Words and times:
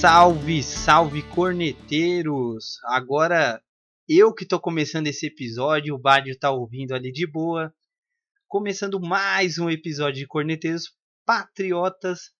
Salve, 0.00 0.62
salve 0.62 1.22
corneteiros! 1.22 2.78
Agora 2.84 3.62
eu 4.08 4.32
que 4.32 4.46
tô 4.46 4.58
começando 4.58 5.08
esse 5.08 5.26
episódio, 5.26 5.94
o 5.94 5.98
Badio 5.98 6.38
tá 6.38 6.50
ouvindo 6.50 6.94
ali 6.94 7.12
de 7.12 7.30
boa. 7.30 7.70
Começando 8.48 8.98
mais 8.98 9.58
um 9.58 9.68
episódio 9.68 10.20
de 10.20 10.26
Corneteiros 10.26 10.96
Patriotas, 11.26 12.30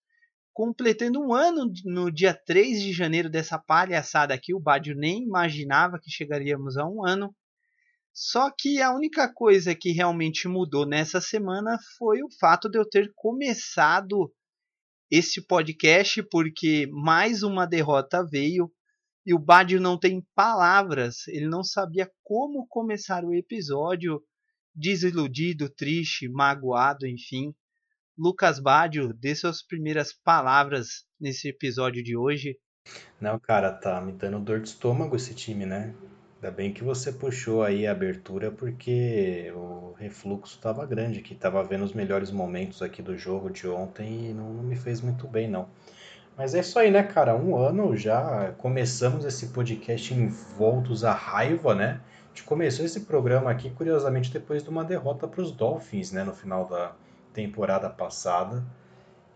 completando 0.55 1.21
um 1.21 1.35
ano 1.35 1.71
no 1.85 2.11
dia 2.11 2.33
3 2.33 2.81
de 2.81 2.95
janeiro 2.95 3.29
dessa 3.29 3.59
palhaçada 3.59 4.33
aqui. 4.33 4.55
O 4.55 4.61
Badio 4.61 4.97
nem 4.97 5.23
imaginava 5.23 6.01
que 6.03 6.11
chegaríamos 6.11 6.79
a 6.79 6.89
um 6.89 7.07
ano. 7.07 7.37
Só 8.11 8.51
que 8.51 8.81
a 8.81 8.91
única 8.91 9.31
coisa 9.31 9.75
que 9.75 9.93
realmente 9.93 10.49
mudou 10.49 10.87
nessa 10.87 11.21
semana 11.21 11.77
foi 11.99 12.23
o 12.23 12.31
fato 12.41 12.71
de 12.71 12.79
eu 12.79 12.89
ter 12.89 13.13
começado 13.15 14.33
esse 15.11 15.45
podcast, 15.45 16.23
porque 16.31 16.87
mais 16.93 17.43
uma 17.43 17.67
derrota 17.67 18.25
veio 18.25 18.71
e 19.27 19.35
o 19.35 19.39
Badio 19.39 19.81
não 19.81 19.99
tem 19.99 20.25
palavras, 20.35 21.27
ele 21.29 21.47
não 21.47 21.63
sabia 21.63 22.11
como 22.23 22.67
começar 22.69 23.25
o 23.25 23.35
episódio, 23.35 24.23
desiludido, 24.75 25.69
triste, 25.69 26.29
magoado, 26.29 27.07
enfim. 27.07 27.53
Lucas 28.17 28.61
Badio, 28.61 29.13
dê 29.13 29.35
suas 29.35 29.63
primeiras 29.63 30.13
palavras 30.13 31.05
nesse 31.21 31.49
episódio 31.49 32.03
de 32.03 32.17
hoje. 32.17 32.57
Não, 33.21 33.39
cara, 33.39 33.73
tá 33.73 34.01
me 34.01 34.13
dando 34.13 34.41
dor 34.41 34.61
de 34.61 34.69
estômago 34.69 35.17
esse 35.17 35.35
time, 35.35 35.67
né? 35.67 35.95
Ainda 36.43 36.57
bem 36.57 36.73
que 36.73 36.83
você 36.83 37.13
puxou 37.13 37.63
aí 37.63 37.87
a 37.87 37.93
abertura 37.93 38.51
porque 38.51 39.53
o 39.55 39.93
refluxo 39.99 40.57
estava 40.57 40.87
grande, 40.87 41.21
que 41.21 41.35
estava 41.35 41.63
vendo 41.63 41.85
os 41.85 41.93
melhores 41.93 42.31
momentos 42.31 42.81
aqui 42.81 43.03
do 43.03 43.15
jogo 43.15 43.51
de 43.51 43.69
ontem 43.69 44.31
e 44.31 44.33
não, 44.33 44.51
não, 44.51 44.63
me 44.63 44.75
fez 44.75 45.03
muito 45.03 45.29
bem 45.29 45.47
não. 45.47 45.69
Mas 46.39 46.55
é 46.55 46.61
isso 46.61 46.79
aí, 46.79 46.91
né, 46.91 47.03
cara? 47.03 47.37
Um 47.37 47.55
ano 47.59 47.95
já 47.95 48.55
começamos 48.57 49.27
esse 49.27 49.49
podcast 49.49 50.15
envoltos 50.15 51.05
à 51.05 51.13
raiva, 51.13 51.75
né? 51.75 52.01
A 52.25 52.29
gente 52.29 52.45
começou 52.45 52.87
esse 52.87 53.01
programa 53.01 53.51
aqui, 53.51 53.69
curiosamente, 53.69 54.33
depois 54.33 54.63
de 54.63 54.71
uma 54.71 54.83
derrota 54.83 55.29
para 55.29 55.43
os 55.43 55.53
Dolphins, 55.53 56.11
né, 56.11 56.25
no 56.25 56.33
final 56.33 56.67
da 56.67 56.93
temporada 57.35 57.91
passada. 57.91 58.65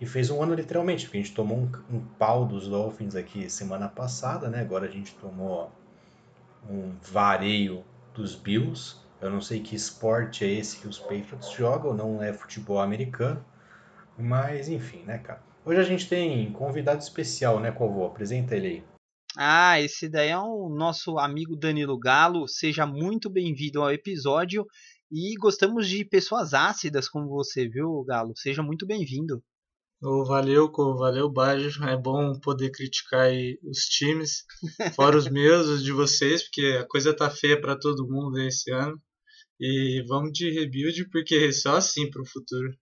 E 0.01 0.07
fez 0.07 0.31
um 0.31 0.43
ano 0.43 0.55
literalmente, 0.55 1.05
porque 1.05 1.19
a 1.19 1.21
gente 1.21 1.35
tomou 1.35 1.59
um, 1.59 1.71
um 1.95 2.01
pau 2.19 2.47
dos 2.47 2.67
Dolphins 2.67 3.15
aqui 3.15 3.51
semana 3.51 3.91
passada, 3.91 4.49
né? 4.49 4.63
Agora 4.63 4.87
a 4.87 4.91
gente 4.91 5.15
tomou 5.17 5.71
um 6.69 6.95
vareio 7.03 7.85
dos 8.15 8.35
Bills. 8.35 8.97
Eu 9.21 9.31
não 9.31 9.41
sei 9.41 9.61
que 9.61 9.75
esporte 9.75 10.45
é 10.45 10.49
esse 10.49 10.79
que 10.79 10.89
os 10.89 10.99
Patriots 10.99 11.51
jogam, 11.51 11.95
não 11.95 12.23
é 12.23 12.33
futebol 12.33 12.81
americano. 12.81 13.45
Mas 14.19 14.69
enfim, 14.69 15.03
né, 15.05 15.19
cara? 15.19 15.43
Hoje 15.65 15.81
a 15.81 15.85
gente 15.85 16.09
tem 16.09 16.53
convidado 16.53 17.03
especial, 17.03 17.59
né, 17.59 17.73
Covô? 17.73 18.05
Apresenta 18.07 18.55
ele 18.55 18.67
aí. 18.67 18.85
Ah, 19.37 19.81
esse 19.81 20.09
daí 20.09 20.29
é 20.29 20.39
o 20.39 20.69
nosso 20.69 21.19
amigo 21.19 21.57
Danilo 21.57 21.99
Galo. 21.99 22.47
Seja 22.47 22.87
muito 22.87 23.29
bem-vindo 23.29 23.83
ao 23.83 23.91
episódio. 23.91 24.65
E 25.11 25.35
gostamos 25.37 25.89
de 25.89 26.05
pessoas 26.05 26.55
ácidas 26.55 27.09
como 27.09 27.29
você, 27.29 27.69
viu, 27.69 28.05
Galo? 28.05 28.33
Seja 28.37 28.63
muito 28.63 28.87
bem-vindo. 28.87 29.43
Valeu, 30.05 30.71
valeu, 30.71 31.31
Bajo. 31.31 31.83
É 31.85 31.97
bom 31.97 32.39
poder 32.39 32.71
criticar 32.71 33.31
os 33.63 33.87
times, 33.87 34.45
fora 34.95 35.17
os 35.17 35.31
meus, 35.31 35.67
os 35.67 35.83
de 35.83 35.93
vocês, 35.93 36.43
porque 36.43 36.79
a 36.79 36.87
coisa 36.87 37.17
tá 37.17 37.31
feia 37.31 37.59
para 37.59 37.75
todo 37.75 38.07
mundo 38.07 38.39
esse 38.39 38.71
ano. 38.71 39.01
E 39.59 40.05
vamos 40.07 40.33
de 40.33 40.51
rebuild, 40.51 41.09
porque 41.09 41.37
é 41.37 41.53
só 41.53 41.77
assim 41.77 42.11
pro 42.11 42.27
futuro. 42.27 42.77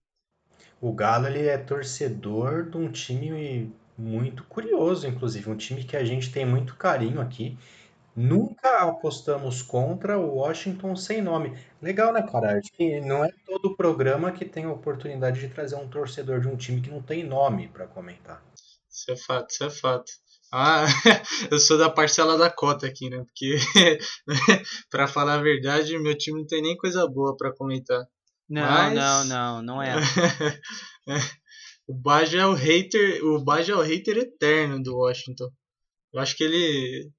O 0.80 0.92
Galo 0.92 1.28
ele 1.28 1.46
é 1.46 1.56
torcedor 1.56 2.68
de 2.68 2.76
um 2.76 2.90
time 2.90 3.72
muito 3.96 4.42
curioso, 4.44 5.06
inclusive, 5.06 5.48
um 5.48 5.56
time 5.56 5.84
que 5.84 5.96
a 5.96 6.04
gente 6.04 6.32
tem 6.32 6.44
muito 6.44 6.74
carinho 6.74 7.20
aqui 7.20 7.56
Nunca 8.14 8.82
apostamos 8.82 9.62
contra 9.62 10.18
o 10.18 10.34
Washington 10.34 10.94
sem 10.94 11.22
nome. 11.22 11.56
Legal, 11.80 12.12
né, 12.12 12.22
cara? 12.22 12.58
Acho 12.58 12.70
que 12.72 13.00
não 13.00 13.24
é 13.24 13.30
todo 13.46 13.74
programa 13.74 14.32
que 14.32 14.44
tem 14.44 14.64
a 14.64 14.72
oportunidade 14.72 15.40
de 15.40 15.48
trazer 15.48 15.76
um 15.76 15.88
torcedor 15.88 16.40
de 16.40 16.48
um 16.48 16.56
time 16.56 16.82
que 16.82 16.90
não 16.90 17.00
tem 17.00 17.24
nome 17.24 17.68
para 17.68 17.86
comentar. 17.86 18.44
Isso 18.90 19.10
é 19.10 19.16
fato, 19.16 19.50
isso 19.50 19.64
é 19.64 19.70
fato. 19.70 20.12
Ah, 20.52 20.84
eu 21.50 21.58
sou 21.58 21.78
da 21.78 21.88
parcela 21.88 22.36
da 22.36 22.50
cota 22.50 22.86
aqui, 22.86 23.08
né? 23.08 23.24
Porque, 23.24 23.56
para 24.90 25.08
falar 25.08 25.36
a 25.36 25.42
verdade, 25.42 25.98
meu 25.98 26.16
time 26.16 26.40
não 26.40 26.46
tem 26.46 26.60
nem 26.60 26.76
coisa 26.76 27.08
boa 27.08 27.34
para 27.34 27.54
comentar. 27.54 28.06
Não, 28.46 28.62
Mas... 28.62 28.94
não, 28.94 29.24
não, 29.24 29.62
não 29.62 29.82
é. 29.82 29.94
o 31.88 31.94
Baja 31.94 32.40
é 32.40 32.46
o 32.46 32.52
hater, 32.52 33.24
o 33.24 33.42
Baja 33.42 33.72
é 33.72 33.76
o 33.76 33.80
hater 33.80 34.18
eterno 34.18 34.82
do 34.82 34.98
Washington. 34.98 35.48
Eu 36.12 36.20
acho 36.20 36.36
que 36.36 36.44
ele 36.44 37.10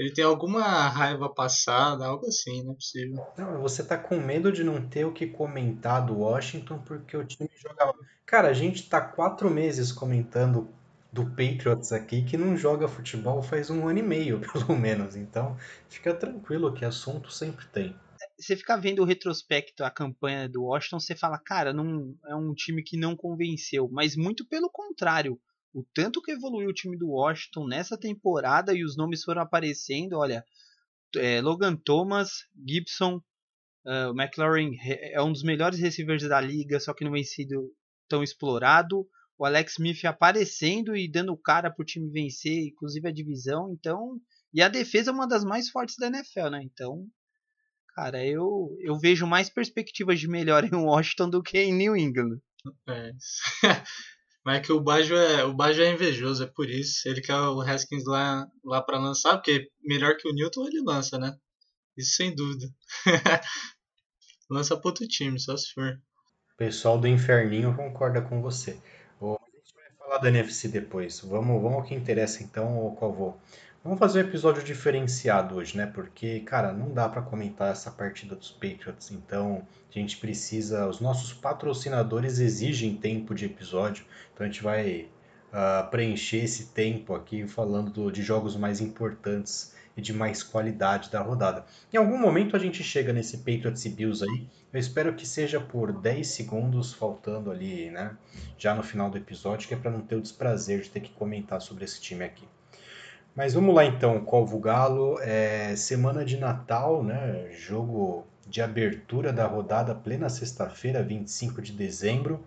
ele 0.00 0.10
tem 0.10 0.24
alguma 0.24 0.62
raiva 0.88 1.28
passada, 1.28 2.06
algo 2.06 2.26
assim, 2.26 2.64
não 2.64 2.72
é 2.72 2.74
possível. 2.74 3.26
Não, 3.36 3.60
você 3.60 3.84
tá 3.84 3.98
com 3.98 4.18
medo 4.18 4.50
de 4.50 4.64
não 4.64 4.88
ter 4.88 5.04
o 5.04 5.12
que 5.12 5.26
comentar 5.26 6.06
do 6.06 6.20
Washington 6.20 6.78
porque 6.78 7.14
o 7.14 7.22
time 7.22 7.50
jogava. 7.54 7.92
Cara, 8.24 8.48
a 8.48 8.54
gente 8.54 8.88
tá 8.88 8.98
quatro 8.98 9.50
meses 9.50 9.92
comentando 9.92 10.70
do 11.12 11.26
Patriots 11.26 11.92
aqui 11.92 12.22
que 12.22 12.38
não 12.38 12.56
joga 12.56 12.88
futebol 12.88 13.42
faz 13.42 13.68
um 13.68 13.86
ano 13.86 13.98
e 13.98 14.02
meio, 14.02 14.40
pelo 14.50 14.74
menos. 14.74 15.16
Então, 15.16 15.54
fica 15.90 16.14
tranquilo 16.14 16.72
que 16.72 16.82
assunto 16.82 17.30
sempre 17.30 17.66
tem. 17.66 17.94
Você 18.38 18.56
fica 18.56 18.78
vendo 18.78 19.02
o 19.02 19.04
retrospecto, 19.04 19.84
a 19.84 19.90
campanha 19.90 20.48
do 20.48 20.62
Washington, 20.62 20.98
você 20.98 21.14
fala, 21.14 21.38
cara, 21.38 21.74
não 21.74 22.16
é 22.26 22.34
um 22.34 22.54
time 22.54 22.82
que 22.82 22.96
não 22.96 23.14
convenceu, 23.14 23.86
mas 23.92 24.16
muito 24.16 24.48
pelo 24.48 24.70
contrário 24.70 25.38
o 25.72 25.84
tanto 25.94 26.20
que 26.20 26.32
evoluiu 26.32 26.68
o 26.68 26.74
time 26.74 26.96
do 26.98 27.10
Washington 27.10 27.66
nessa 27.66 27.96
temporada 27.96 28.74
e 28.74 28.84
os 28.84 28.96
nomes 28.96 29.22
foram 29.22 29.42
aparecendo, 29.42 30.18
olha, 30.18 30.44
é, 31.16 31.40
Logan 31.40 31.76
Thomas, 31.76 32.46
Gibson, 32.66 33.16
uh, 33.86 34.10
o 34.12 34.20
McLaurin 34.20 34.76
é 34.84 35.20
um 35.22 35.32
dos 35.32 35.42
melhores 35.42 35.78
receivers 35.78 36.22
da 36.22 36.40
liga, 36.40 36.78
só 36.80 36.92
que 36.92 37.04
não 37.04 37.12
vem 37.12 37.24
sido 37.24 37.72
tão 38.08 38.22
explorado. 38.22 39.06
O 39.38 39.44
Alex 39.44 39.72
Smith 39.72 40.04
aparecendo 40.04 40.94
e 40.94 41.10
dando 41.10 41.36
cara 41.36 41.70
para 41.70 41.82
o 41.82 41.86
time 41.86 42.10
vencer, 42.10 42.66
inclusive 42.66 43.08
a 43.08 43.12
divisão. 43.12 43.72
Então, 43.72 44.20
e 44.52 44.60
a 44.60 44.68
defesa 44.68 45.10
é 45.10 45.14
uma 45.14 45.26
das 45.26 45.44
mais 45.44 45.70
fortes 45.70 45.96
da 45.96 46.08
NFL, 46.08 46.50
né? 46.50 46.62
Então, 46.62 47.06
cara, 47.94 48.24
eu, 48.24 48.76
eu 48.80 48.98
vejo 48.98 49.26
mais 49.26 49.48
perspectivas 49.48 50.20
de 50.20 50.28
melhor 50.28 50.62
em 50.64 50.74
Washington 50.74 51.30
do 51.30 51.42
que 51.42 51.58
em 51.58 51.72
New 51.72 51.96
England. 51.96 52.38
É. 52.88 53.12
Mas 54.50 54.58
é 54.58 54.62
que 54.62 54.72
o 54.72 54.80
Bajo 54.80 55.14
é, 55.14 55.44
o 55.44 55.54
Bajo 55.54 55.80
é 55.80 55.92
invejoso, 55.92 56.42
é 56.42 56.46
por 56.48 56.68
isso. 56.68 57.08
Ele 57.08 57.20
quer 57.20 57.36
o 57.36 57.60
Haskins 57.60 58.04
lá, 58.04 58.48
lá 58.64 58.82
para 58.82 58.98
lançar, 58.98 59.36
porque 59.36 59.70
melhor 59.80 60.16
que 60.16 60.28
o 60.28 60.32
Newton 60.32 60.66
ele 60.66 60.82
lança, 60.84 61.20
né? 61.20 61.36
Isso 61.96 62.16
sem 62.16 62.34
dúvida. 62.34 62.66
lança 64.50 64.76
para 64.76 64.88
outro 64.88 65.06
time, 65.06 65.38
só 65.38 65.56
se 65.56 65.72
for. 65.72 65.92
O 66.54 66.56
pessoal 66.56 66.98
do 66.98 67.06
Inferninho 67.06 67.76
concorda 67.76 68.20
com 68.20 68.42
você. 68.42 68.72
A 69.22 69.38
gente 69.54 69.72
vai 69.72 69.88
falar 69.96 70.18
da 70.18 70.28
NFC 70.30 70.66
depois. 70.66 71.20
Vamos, 71.20 71.62
vamos 71.62 71.78
ao 71.78 71.84
que 71.84 71.94
interessa 71.94 72.42
então, 72.42 72.92
qual 72.98 73.14
vou. 73.14 73.40
Vamos 73.82 73.98
fazer 73.98 74.22
um 74.22 74.28
episódio 74.28 74.62
diferenciado 74.62 75.54
hoje, 75.54 75.74
né? 75.74 75.86
Porque, 75.86 76.40
cara, 76.40 76.70
não 76.70 76.92
dá 76.92 77.08
para 77.08 77.22
comentar 77.22 77.72
essa 77.72 77.90
partida 77.90 78.36
dos 78.36 78.50
Patriots, 78.50 79.10
então 79.10 79.66
a 79.88 79.98
gente 79.98 80.18
precisa. 80.18 80.86
Os 80.86 81.00
nossos 81.00 81.32
patrocinadores 81.32 82.40
exigem 82.40 82.94
tempo 82.94 83.34
de 83.34 83.46
episódio, 83.46 84.04
então 84.34 84.44
a 84.44 84.50
gente 84.50 84.62
vai 84.62 85.08
uh, 85.50 85.90
preencher 85.90 86.44
esse 86.44 86.66
tempo 86.66 87.14
aqui 87.14 87.48
falando 87.48 87.90
do, 87.90 88.12
de 88.12 88.22
jogos 88.22 88.54
mais 88.54 88.82
importantes 88.82 89.74
e 89.96 90.02
de 90.02 90.12
mais 90.12 90.42
qualidade 90.42 91.10
da 91.10 91.22
rodada. 91.22 91.64
Em 91.90 91.96
algum 91.96 92.18
momento 92.18 92.54
a 92.54 92.58
gente 92.58 92.82
chega 92.82 93.14
nesse 93.14 93.38
Patriots 93.38 93.82
e 93.86 93.88
Bills 93.88 94.22
aí. 94.22 94.46
Eu 94.74 94.78
espero 94.78 95.14
que 95.14 95.26
seja 95.26 95.58
por 95.58 95.90
10 95.90 96.26
segundos, 96.28 96.92
faltando 96.92 97.50
ali, 97.50 97.88
né? 97.88 98.14
Já 98.58 98.74
no 98.74 98.82
final 98.82 99.08
do 99.08 99.16
episódio, 99.16 99.66
que 99.66 99.72
é 99.72 99.78
para 99.78 99.90
não 99.90 100.02
ter 100.02 100.16
o 100.16 100.20
desprazer 100.20 100.82
de 100.82 100.90
ter 100.90 101.00
que 101.00 101.12
comentar 101.12 101.62
sobre 101.62 101.86
esse 101.86 101.98
time 101.98 102.22
aqui. 102.22 102.46
Mas 103.40 103.54
vamos 103.54 103.74
lá 103.74 103.86
então, 103.86 104.20
Colvo 104.20 104.58
Galo, 104.58 105.18
é 105.22 105.74
semana 105.74 106.26
de 106.26 106.36
Natal, 106.36 107.02
né? 107.02 107.50
Jogo 107.50 108.26
de 108.46 108.60
abertura 108.60 109.32
da 109.32 109.46
rodada 109.46 109.94
plena 109.94 110.28
sexta-feira, 110.28 111.02
25 111.02 111.62
de 111.62 111.72
dezembro. 111.72 112.44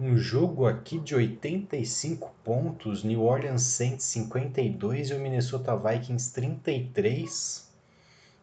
Um 0.00 0.16
jogo 0.16 0.66
aqui 0.66 0.98
de 0.98 1.14
85 1.14 2.34
pontos, 2.42 3.04
New 3.04 3.22
Orleans 3.22 3.64
Saints 3.64 4.06
52 4.06 5.10
e 5.10 5.12
o 5.12 5.20
Minnesota 5.20 5.76
Vikings 5.76 6.32
33. 6.32 7.70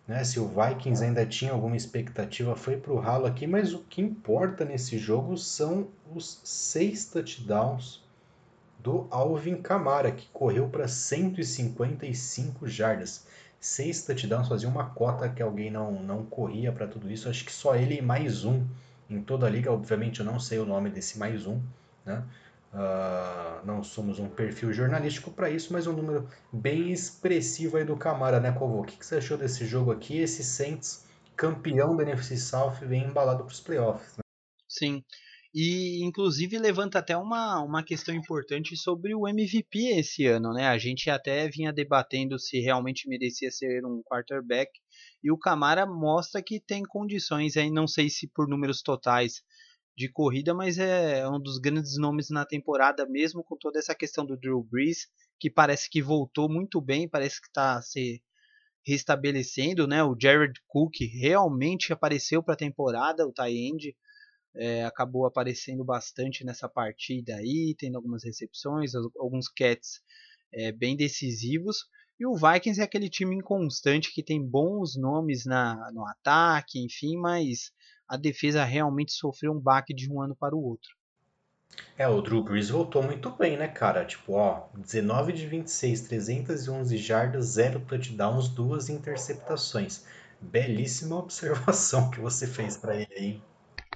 Né? 0.07 0.24
Se 0.24 0.39
o 0.39 0.47
Vikings 0.47 1.03
ainda 1.03 1.25
tinha 1.25 1.51
alguma 1.51 1.75
expectativa, 1.75 2.56
foi 2.56 2.77
para 2.77 2.94
o 2.94 3.00
ralo 3.00 3.25
aqui, 3.25 3.47
mas 3.47 3.74
o 3.74 3.80
que 3.80 4.03
importa 4.03 4.63
nesse 4.63 5.00
jogo 5.00 5.35
são 5.35 5.88
os 6.13 6.41
seis 6.44 7.07
touchdowns 7.07 8.03
do 8.83 9.07
Alvin 9.09 9.62
Kamara, 9.62 10.12
que 10.12 10.27
correu 10.33 10.68
para 10.68 10.89
155 10.89 12.68
jardas. 12.68 13.25
Seis 13.57 14.03
touchdowns, 14.03 14.50
fazia 14.50 14.68
uma 14.68 14.89
cota 14.89 15.30
que 15.30 15.41
alguém 15.41 15.71
não, 15.71 16.03
não 16.03 16.25
corria 16.25 16.69
para 16.69 16.85
tudo 16.85 17.09
isso. 17.09 17.30
Acho 17.30 17.45
que 17.45 17.51
só 17.51 17.75
ele 17.75 17.95
e 17.95 18.01
mais 18.01 18.44
um 18.44 18.68
em 19.09 19.21
toda 19.24 19.47
a 19.47 19.50
liga. 19.50 19.71
Obviamente 19.71 20.19
eu 20.19 20.25
não 20.25 20.38
sei 20.38 20.59
o 20.59 20.65
nome 20.65 20.89
desse 20.89 21.18
mais 21.18 21.47
um, 21.47 21.62
né? 22.06 22.24
Uh, 22.74 23.65
não 23.65 23.83
somos 23.83 24.19
um 24.19 24.27
perfil 24.27 24.74
jornalístico 24.74 25.31
para 25.31 25.50
isso, 25.50 25.71
mas 25.71 25.88
um 25.88 25.94
número 25.94 26.27
bem 26.51 26.91
expressivo 26.91 27.77
aí 27.77 27.85
do 27.85 27.95
Camara, 27.95 28.39
né, 28.39 28.51
Covo? 28.51 28.81
O 28.81 28.83
que, 28.83 28.97
que 28.97 29.06
você 29.06 29.18
achou 29.18 29.38
desse 29.38 29.65
jogo 29.65 29.91
aqui? 29.91 30.18
Esse 30.18 30.44
Saints, 30.44 31.06
campeão 31.38 31.95
da 31.95 32.03
NFC 32.03 32.35
South, 32.35 32.80
vem 32.81 33.06
embalado 33.06 33.44
para 33.45 33.53
os 33.53 33.62
playoffs. 33.62 34.18
Né? 34.18 34.24
Sim. 34.68 35.03
E 35.54 36.04
inclusive 36.04 36.58
levanta 36.58 36.98
até 36.98 37.16
uma, 37.16 37.62
uma 37.62 37.84
questão 37.84 38.16
importante 38.16 38.76
sobre 38.76 39.14
o 39.14 39.28
MVP 39.28 40.00
esse 40.00 40.26
ano, 40.26 40.52
né? 40.52 40.68
A 40.68 40.80
gente 40.80 41.12
até 41.12 41.48
vinha 41.48 41.72
debatendo 41.72 42.40
se 42.40 42.60
realmente 42.60 43.08
merecia 43.08 43.52
ser 43.52 43.86
um 43.86 44.02
quarterback 44.02 44.72
e 45.24 45.32
o 45.32 45.38
Camara 45.38 45.86
mostra 45.86 46.42
que 46.42 46.60
tem 46.60 46.82
condições 46.82 47.56
aí, 47.56 47.70
não 47.70 47.88
sei 47.88 48.10
se 48.10 48.28
por 48.28 48.48
números 48.48 48.82
totais 48.82 49.44
de 49.96 50.10
corrida, 50.10 50.56
mas 50.56 50.80
é 50.80 51.28
um 51.30 51.40
dos 51.40 51.60
grandes 51.60 52.00
nomes 52.00 52.32
na 52.32 52.46
temporada, 52.46 53.06
mesmo 53.08 53.44
com 53.44 53.56
toda 53.56 53.78
essa 53.78 53.94
questão 53.94 54.26
do 54.26 54.36
Drew 54.36 54.64
Brees, 54.64 55.08
que 55.40 55.52
parece 55.52 55.88
que 55.88 56.02
voltou 56.02 56.50
muito 56.50 56.82
bem, 56.82 57.08
parece 57.08 57.40
que 57.40 57.48
está 57.48 57.80
se 57.80 58.24
restabelecendo, 58.84 59.86
né? 59.86 60.04
O 60.04 60.18
Jared 60.20 60.60
Cook 60.68 60.96
realmente 61.22 61.94
apareceu 61.94 62.42
para 62.42 62.56
a 62.56 62.58
temporada, 62.58 63.28
o 63.28 63.32
tie 63.32 63.96
é, 64.56 64.86
acabou 64.86 65.26
aparecendo 65.26 65.84
bastante 65.84 66.44
nessa 66.44 66.70
partida 66.70 67.36
aí, 67.36 67.76
tendo 67.78 67.96
algumas 67.96 68.24
recepções, 68.24 68.94
alguns 68.96 69.48
catch 69.48 70.00
é, 70.54 70.72
bem 70.72 70.96
decisivos. 70.96 71.86
E 72.20 72.26
o 72.26 72.36
Vikings 72.36 72.80
é 72.80 72.84
aquele 72.84 73.10
time 73.10 73.36
inconstante 73.36 74.14
que 74.14 74.24
tem 74.24 74.42
bons 74.42 74.96
nomes 74.96 75.46
na, 75.46 75.92
no 75.92 76.06
ataque, 76.08 76.80
enfim, 76.80 77.18
mas 77.18 77.72
a 78.08 78.16
defesa 78.16 78.64
realmente 78.64 79.12
sofreu 79.12 79.52
um 79.52 79.60
baque 79.60 79.94
de 79.94 80.12
um 80.12 80.22
ano 80.22 80.36
para 80.36 80.56
o 80.56 80.64
outro. 80.64 80.96
É, 81.98 82.08
o 82.08 82.22
Drew 82.22 82.44
Brees 82.44 82.70
voltou 82.70 83.02
muito 83.02 83.32
bem, 83.32 83.58
né, 83.58 83.68
cara? 83.68 84.06
Tipo, 84.06 84.34
ó, 84.34 84.68
19 84.76 85.34
de 85.34 85.48
26, 85.48 86.02
311 86.02 86.98
jardas, 86.98 87.46
0 87.46 87.80
touchdowns, 87.82 88.48
duas 88.48 88.90
interceptações. 88.90 90.06
Belíssima 90.40 91.18
observação 91.20 92.12
que 92.12 92.20
você 92.20 92.46
fez 92.46 92.78
para 92.78 92.96
ele 92.96 93.14
aí. 93.16 93.42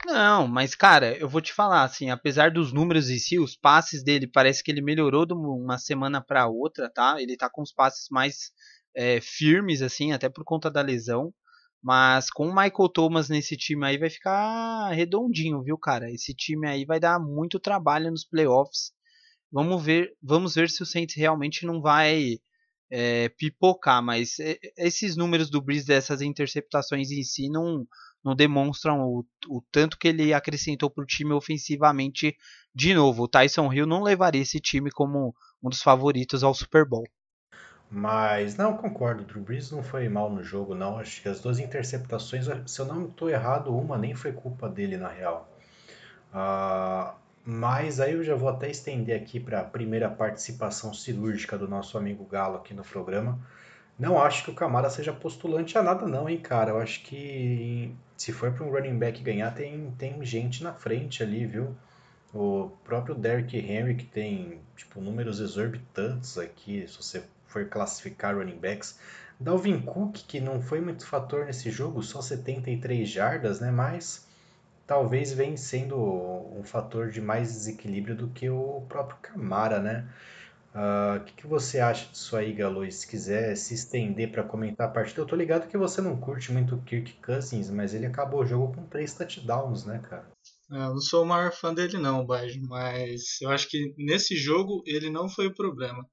Não, 0.08 0.48
mas 0.48 0.74
cara, 0.74 1.18
eu 1.18 1.28
vou 1.28 1.42
te 1.42 1.52
falar 1.54 1.84
assim, 1.84 2.10
apesar 2.10 2.50
dos 2.50 2.72
números 2.72 3.10
em 3.10 3.20
si, 3.20 3.38
os 3.38 3.58
passes 3.58 4.02
dele 4.02 4.26
parece 4.26 4.64
que 4.64 4.72
ele 4.72 4.82
melhorou 4.82 5.26
de 5.26 5.34
uma 5.34 5.78
semana 5.78 6.22
para 6.22 6.48
outra, 6.48 6.90
tá? 6.90 7.22
Ele 7.22 7.36
tá 7.36 7.50
com 7.50 7.62
os 7.62 7.74
passes 7.74 8.08
mais 8.10 8.52
é, 8.96 9.20
firmes 9.20 9.82
assim, 9.82 10.14
até 10.14 10.30
por 10.30 10.46
conta 10.46 10.72
da 10.72 10.82
lesão. 10.82 11.34
Mas 11.84 12.30
com 12.32 12.48
o 12.48 12.56
Michael 12.56 12.90
Thomas 12.94 13.28
nesse 13.28 13.58
time 13.58 13.86
aí 13.86 13.98
vai 13.98 14.10
ficar 14.10 14.92
redondinho, 14.92 15.62
viu, 15.62 15.78
cara? 15.78 16.10
Esse 16.10 16.34
time 16.34 16.68
aí 16.68 16.86
vai 16.86 17.00
dar 17.02 17.20
muito 17.20 17.60
trabalho 17.60 18.10
nos 18.10 18.24
playoffs. 18.26 18.94
Vamos 19.52 19.84
ver, 19.84 20.14
vamos 20.22 20.56
ver 20.56 20.70
se 20.70 20.82
o 20.84 20.86
Saints 20.86 21.16
realmente 21.18 21.66
não 21.66 21.82
vai 21.82 22.40
é, 22.90 23.30
pipocar, 23.30 24.02
mas 24.02 24.38
esses 24.78 25.18
números 25.18 25.50
do 25.50 25.62
Breeze 25.62 25.86
dessas 25.86 26.22
interceptações 26.22 27.12
em 27.12 27.24
si 27.24 27.50
não, 27.50 27.86
não 28.24 28.36
demonstram 28.36 29.02
o, 29.02 29.26
o 29.48 29.62
tanto 29.72 29.98
que 29.98 30.08
ele 30.08 30.34
acrescentou 30.34 30.90
para 30.90 31.04
o 31.04 31.08
time 31.08 31.34
ofensivamente 31.34 32.36
de 32.74 32.94
novo. 32.94 33.24
O 33.24 33.28
Tyson 33.28 33.72
Hill 33.72 33.86
não 33.86 34.04
levaria 34.04 34.42
esse 34.42 34.60
time 34.60 34.92
como 34.92 35.34
um 35.64 35.70
dos 35.70 35.82
favoritos 35.82 36.44
ao 36.44 36.54
Super 36.54 36.86
Bowl. 36.86 37.06
Mas, 37.90 38.58
não, 38.58 38.76
concordo, 38.76 39.24
o 39.24 39.26
Drew 39.26 39.42
Brees 39.42 39.72
não 39.72 39.82
foi 39.82 40.10
mal 40.10 40.30
no 40.30 40.44
jogo, 40.44 40.76
não. 40.76 41.00
Acho 41.00 41.22
que 41.22 41.30
as 41.30 41.40
duas 41.40 41.58
interceptações, 41.58 42.46
se 42.66 42.80
eu 42.80 42.86
não 42.86 43.06
estou 43.06 43.30
errado, 43.30 43.76
uma 43.76 43.98
nem 43.98 44.14
foi 44.14 44.34
culpa 44.34 44.68
dele, 44.68 44.98
na 44.98 45.08
real. 45.08 45.50
Uh, 46.34 47.16
mas 47.46 48.02
aí 48.02 48.12
eu 48.12 48.24
já 48.24 48.36
vou 48.36 48.50
até 48.50 48.70
estender 48.70 49.20
aqui 49.20 49.40
para 49.40 49.62
a 49.62 49.64
primeira 49.64 50.10
participação 50.10 50.94
cirúrgica 50.94 51.58
do 51.58 51.66
nosso 51.66 51.98
amigo 51.98 52.26
Galo 52.26 52.58
aqui 52.58 52.74
no 52.74 52.84
programa. 52.84 53.40
Não 53.98 54.22
acho 54.22 54.44
que 54.44 54.52
o 54.52 54.56
Camara 54.56 54.90
seja 54.90 55.12
postulante 55.12 55.78
a 55.78 55.84
nada, 55.84 56.08
não, 56.08 56.30
hein, 56.30 56.40
cara. 56.40 56.72
Eu 56.72 56.80
acho 56.80 57.02
que 57.04 57.96
se 58.16 58.32
for 58.32 58.52
para 58.52 58.64
um 58.64 58.72
running 58.72 58.98
back 58.98 59.22
ganhar, 59.24 59.52
tem, 59.54 59.92
tem 59.98 60.24
gente 60.24 60.64
na 60.64 60.74
frente 60.74 61.24
ali, 61.24 61.46
viu? 61.46 61.76
O 62.34 62.72
próprio 62.84 63.16
Derrick 63.16 63.58
Henry, 63.58 63.96
que 63.96 64.06
tem 64.06 64.60
tipo, 64.76 65.02
números 65.02 65.40
exorbitantes 65.40 66.38
aqui, 66.38 66.88
se 66.88 66.98
você 66.98 67.24
for 67.48 67.66
classificar 67.66 68.36
running 68.36 68.58
backs. 68.58 69.00
Dalvin 69.40 69.82
Cook, 69.82 70.18
que 70.28 70.40
não 70.40 70.62
foi 70.62 70.82
muito 70.82 71.06
fator 71.06 71.46
nesse 71.46 71.70
jogo, 71.72 72.02
só 72.04 72.22
73 72.22 73.08
jardas, 73.08 73.60
né? 73.60 73.72
Mas 73.72 74.28
talvez 74.86 75.32
vem 75.32 75.58
sendo 75.58 75.98
um 75.98 76.64
fator 76.64 77.10
de 77.10 77.22
mais 77.22 77.52
desequilíbrio 77.54 78.16
do 78.16 78.28
que 78.30 78.50
o 78.50 78.84
próprio 78.88 79.18
Camara, 79.22 79.80
né? 79.80 80.08
O 80.78 80.80
ah, 80.80 81.20
que, 81.26 81.34
que, 81.34 81.48
você 81.48 81.80
acha 81.80 82.08
disso 82.12 82.38
aí, 82.38 82.54
Galo? 82.54 82.90
Se 82.92 83.08
quiser 83.08 83.58
se 83.58 83.74
estender 83.74 84.32
para 84.32 84.44
comentar 84.44 84.88
a 84.88 84.92
partida, 84.92 85.22
eu 85.22 85.26
tô 85.26 85.36
ligado 85.36 85.68
que 85.68 85.76
você 85.76 86.02
não 86.02 86.22
curte 86.22 86.52
muito 86.52 86.76
o 86.76 86.82
Kirk 86.84 87.14
Cousins, 87.14 87.72
mas 87.72 87.96
ele 87.96 88.06
acabou 88.06 88.42
o 88.42 88.46
jogo 88.46 88.76
com 88.76 88.86
três 88.86 89.12
touchdowns, 89.16 89.86
né, 89.86 89.98
cara? 90.08 90.32
É, 90.72 90.76
eu 90.76 90.94
não 90.94 91.02
sou 91.02 91.24
o 91.24 91.26
maior 91.26 91.52
fã 91.52 91.74
dele 91.74 91.98
não, 91.98 92.24
Bajo, 92.24 92.62
mas 92.68 93.42
eu 93.42 93.50
acho 93.50 93.68
que 93.68 93.96
nesse 93.98 94.36
jogo 94.36 94.84
ele 94.86 95.10
não 95.10 95.28
foi 95.28 95.48
o 95.48 95.56
problema. 95.56 96.08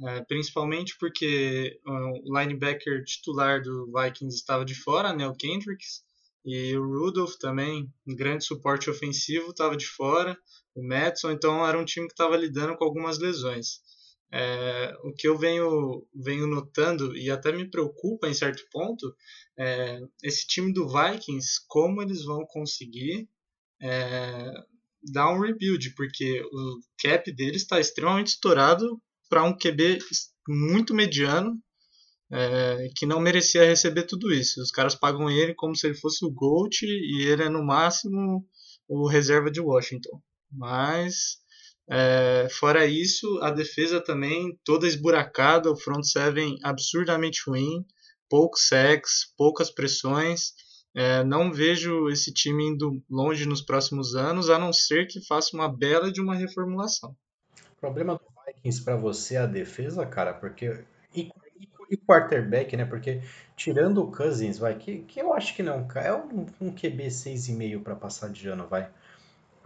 É, 0.00 0.20
principalmente 0.28 0.96
porque 1.00 1.76
o 1.84 2.38
linebacker 2.38 3.02
titular 3.02 3.60
do 3.60 3.90
Vikings 3.92 4.36
estava 4.36 4.64
de 4.64 4.76
fora, 4.76 5.12
né, 5.12 5.26
o 5.26 5.34
Kendricks, 5.34 6.04
e 6.44 6.76
o 6.76 6.86
Rudolph 6.86 7.34
também, 7.40 7.92
um 8.06 8.14
grande 8.14 8.44
suporte 8.44 8.88
ofensivo, 8.88 9.50
estava 9.50 9.76
de 9.76 9.86
fora, 9.88 10.38
o 10.76 10.86
Madison, 10.86 11.32
então 11.32 11.66
era 11.66 11.76
um 11.76 11.84
time 11.84 12.06
que 12.06 12.12
estava 12.12 12.36
lidando 12.36 12.76
com 12.76 12.84
algumas 12.84 13.18
lesões. 13.18 13.84
É, 14.32 14.92
o 15.04 15.12
que 15.12 15.28
eu 15.28 15.38
venho, 15.38 16.06
venho 16.14 16.46
notando, 16.46 17.16
e 17.16 17.30
até 17.30 17.52
me 17.52 17.70
preocupa 17.70 18.28
em 18.28 18.34
certo 18.34 18.62
ponto, 18.70 19.14
é 19.58 20.00
esse 20.22 20.46
time 20.46 20.72
do 20.72 20.88
Vikings, 20.88 21.60
como 21.68 22.02
eles 22.02 22.24
vão 22.24 22.44
conseguir 22.46 23.28
é, 23.80 24.52
dar 25.02 25.32
um 25.32 25.40
rebuild, 25.40 25.94
porque 25.94 26.42
o 26.42 26.80
cap 27.00 27.30
deles 27.32 27.62
está 27.62 27.78
extremamente 27.78 28.28
estourado 28.28 29.00
para 29.28 29.44
um 29.44 29.56
QB 29.56 29.98
muito 30.48 30.94
mediano 30.94 31.60
é, 32.30 32.88
que 32.96 33.06
não 33.06 33.20
merecia 33.20 33.64
receber 33.64 34.04
tudo 34.04 34.32
isso. 34.32 34.60
Os 34.60 34.70
caras 34.70 34.94
pagam 34.94 35.30
ele 35.30 35.54
como 35.54 35.76
se 35.76 35.86
ele 35.86 35.96
fosse 35.96 36.24
o 36.24 36.30
GOAT 36.30 36.82
e 36.82 37.26
ele 37.26 37.44
é 37.44 37.48
no 37.48 37.64
máximo 37.64 38.44
o 38.88 39.06
reserva 39.06 39.50
de 39.50 39.60
Washington. 39.60 40.20
Mas 40.50 41.38
é, 41.88 42.48
fora 42.50 42.84
isso, 42.84 43.38
a 43.42 43.50
defesa 43.50 44.00
também 44.00 44.58
toda 44.64 44.86
esburacada, 44.86 45.70
o 45.70 45.76
front 45.76 46.04
seven 46.04 46.58
absurdamente 46.62 47.42
ruim, 47.46 47.84
poucos 48.28 48.66
sacks, 48.68 49.32
poucas 49.36 49.70
pressões. 49.70 50.52
É, 50.94 51.22
não 51.22 51.52
vejo 51.52 52.08
esse 52.08 52.32
time 52.32 52.68
indo 52.68 53.02
longe 53.08 53.46
nos 53.46 53.62
próximos 53.62 54.16
anos, 54.16 54.48
a 54.48 54.58
não 54.58 54.72
ser 54.72 55.06
que 55.06 55.24
faça 55.26 55.54
uma 55.54 55.68
bela 55.68 56.10
de 56.10 56.20
uma 56.20 56.34
reformulação. 56.34 57.14
O 57.76 57.80
problema 57.80 58.14
do 58.14 58.24
Vikings 58.46 58.82
para 58.82 58.96
você 58.96 59.34
é 59.34 59.38
a 59.38 59.46
defesa, 59.46 60.06
cara, 60.06 60.32
porque. 60.32 60.84
E, 61.14 61.30
e, 61.60 61.68
e, 61.90 61.96
quarterback, 61.98 62.74
né? 62.76 62.86
Porque 62.86 63.20
tirando 63.54 64.02
o 64.02 64.10
Cousins, 64.10 64.58
vai, 64.58 64.76
que, 64.76 65.00
que 65.00 65.20
eu 65.20 65.34
acho 65.34 65.54
que 65.54 65.62
não, 65.62 65.86
é 65.94 66.14
um, 66.14 66.46
um 66.60 66.70
QB 66.72 67.08
6,5 67.08 67.82
para 67.82 67.94
passar 67.94 68.30
de 68.30 68.48
ano, 68.48 68.66
vai. 68.66 68.90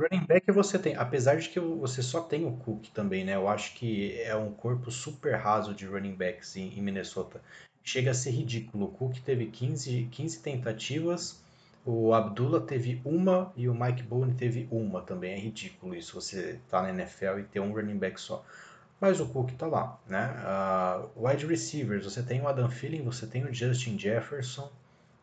Running 0.01 0.25
back 0.25 0.51
você 0.51 0.79
tem, 0.79 0.97
apesar 0.97 1.37
de 1.37 1.49
que 1.51 1.61
você 1.61 2.03
só 2.03 2.23
tem 2.23 2.47
o 2.47 2.53
Cook 2.53 2.87
também, 2.95 3.23
né? 3.23 3.35
Eu 3.35 3.49
acho 3.49 3.75
que 3.75 4.19
é 4.23 4.35
um 4.35 4.51
corpo 4.51 4.91
super 4.91 5.35
raso 5.35 5.75
de 5.75 5.85
running 5.87 6.15
backs 6.15 6.57
em, 6.57 6.73
em 6.79 6.81
Minnesota. 6.81 7.43
Chega 7.85 8.13
a 8.13 8.15
ser 8.15 8.31
ridículo. 8.31 8.87
O 8.87 8.89
Cook 8.89 9.19
teve 9.19 9.47
15, 9.47 10.09
15 10.11 10.41
tentativas, 10.41 11.43
o 11.85 12.15
Abdullah 12.15 12.63
teve 12.63 13.01
uma 13.05 13.53
e 13.55 13.69
o 13.69 13.75
Mike 13.75 14.03
Boone 14.03 14.33
teve 14.33 14.67
uma 14.71 15.03
também. 15.03 15.35
É 15.35 15.39
ridículo 15.39 15.95
isso, 15.95 16.19
você 16.19 16.59
tá 16.71 16.81
na 16.81 16.91
NFL 16.91 17.41
e 17.41 17.43
ter 17.43 17.61
um 17.61 17.73
running 17.73 17.99
back 17.99 18.19
só 18.19 18.43
mas 19.01 19.19
o 19.19 19.27
Cook 19.27 19.53
está 19.53 19.67
lá, 19.67 19.99
né? 20.07 20.31
Uh, 20.45 21.27
wide 21.27 21.47
receivers, 21.47 22.05
você 22.05 22.23
tem 22.23 22.43
o 22.43 22.47
Adam 22.47 22.69
Thielen, 22.69 23.03
você 23.03 23.27
tem 23.27 23.45
o 23.45 23.53
Justin 23.53 23.99
Jefferson, 23.99 24.71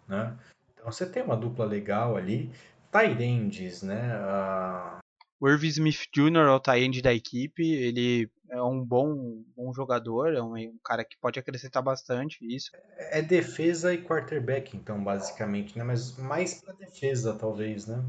né? 0.07 0.35
Então 0.73 0.91
você 0.91 1.05
tem 1.05 1.21
uma 1.21 1.37
dupla 1.37 1.63
legal 1.63 2.17
ali. 2.17 2.51
Tight 2.91 3.21
ends, 3.21 3.83
né? 3.83 4.17
Uh... 4.17 4.97
O 5.39 5.47
Irv 5.47 5.63
Smith 5.65 6.07
Jr. 6.13 6.47
é 6.47 6.51
o 6.51 6.59
tight 6.59 6.83
end 6.83 7.01
da 7.01 7.13
equipe, 7.13 7.63
ele 7.63 8.29
é 8.49 8.61
um 8.61 8.83
bom, 8.83 9.43
bom 9.55 9.71
jogador, 9.73 10.33
é 10.33 10.41
um, 10.41 10.55
um, 10.55 10.79
cara 10.83 11.03
que 11.05 11.17
pode 11.19 11.39
acrescentar 11.39 11.83
bastante 11.83 12.37
isso. 12.41 12.71
É 12.97 13.21
defesa 13.21 13.93
e 13.93 14.01
quarterback, 14.01 14.75
então, 14.75 15.03
basicamente, 15.03 15.77
né? 15.77 15.83
Mas 15.83 16.17
mais 16.17 16.55
para 16.55 16.73
defesa, 16.73 17.35
talvez, 17.35 17.85
né? 17.85 18.03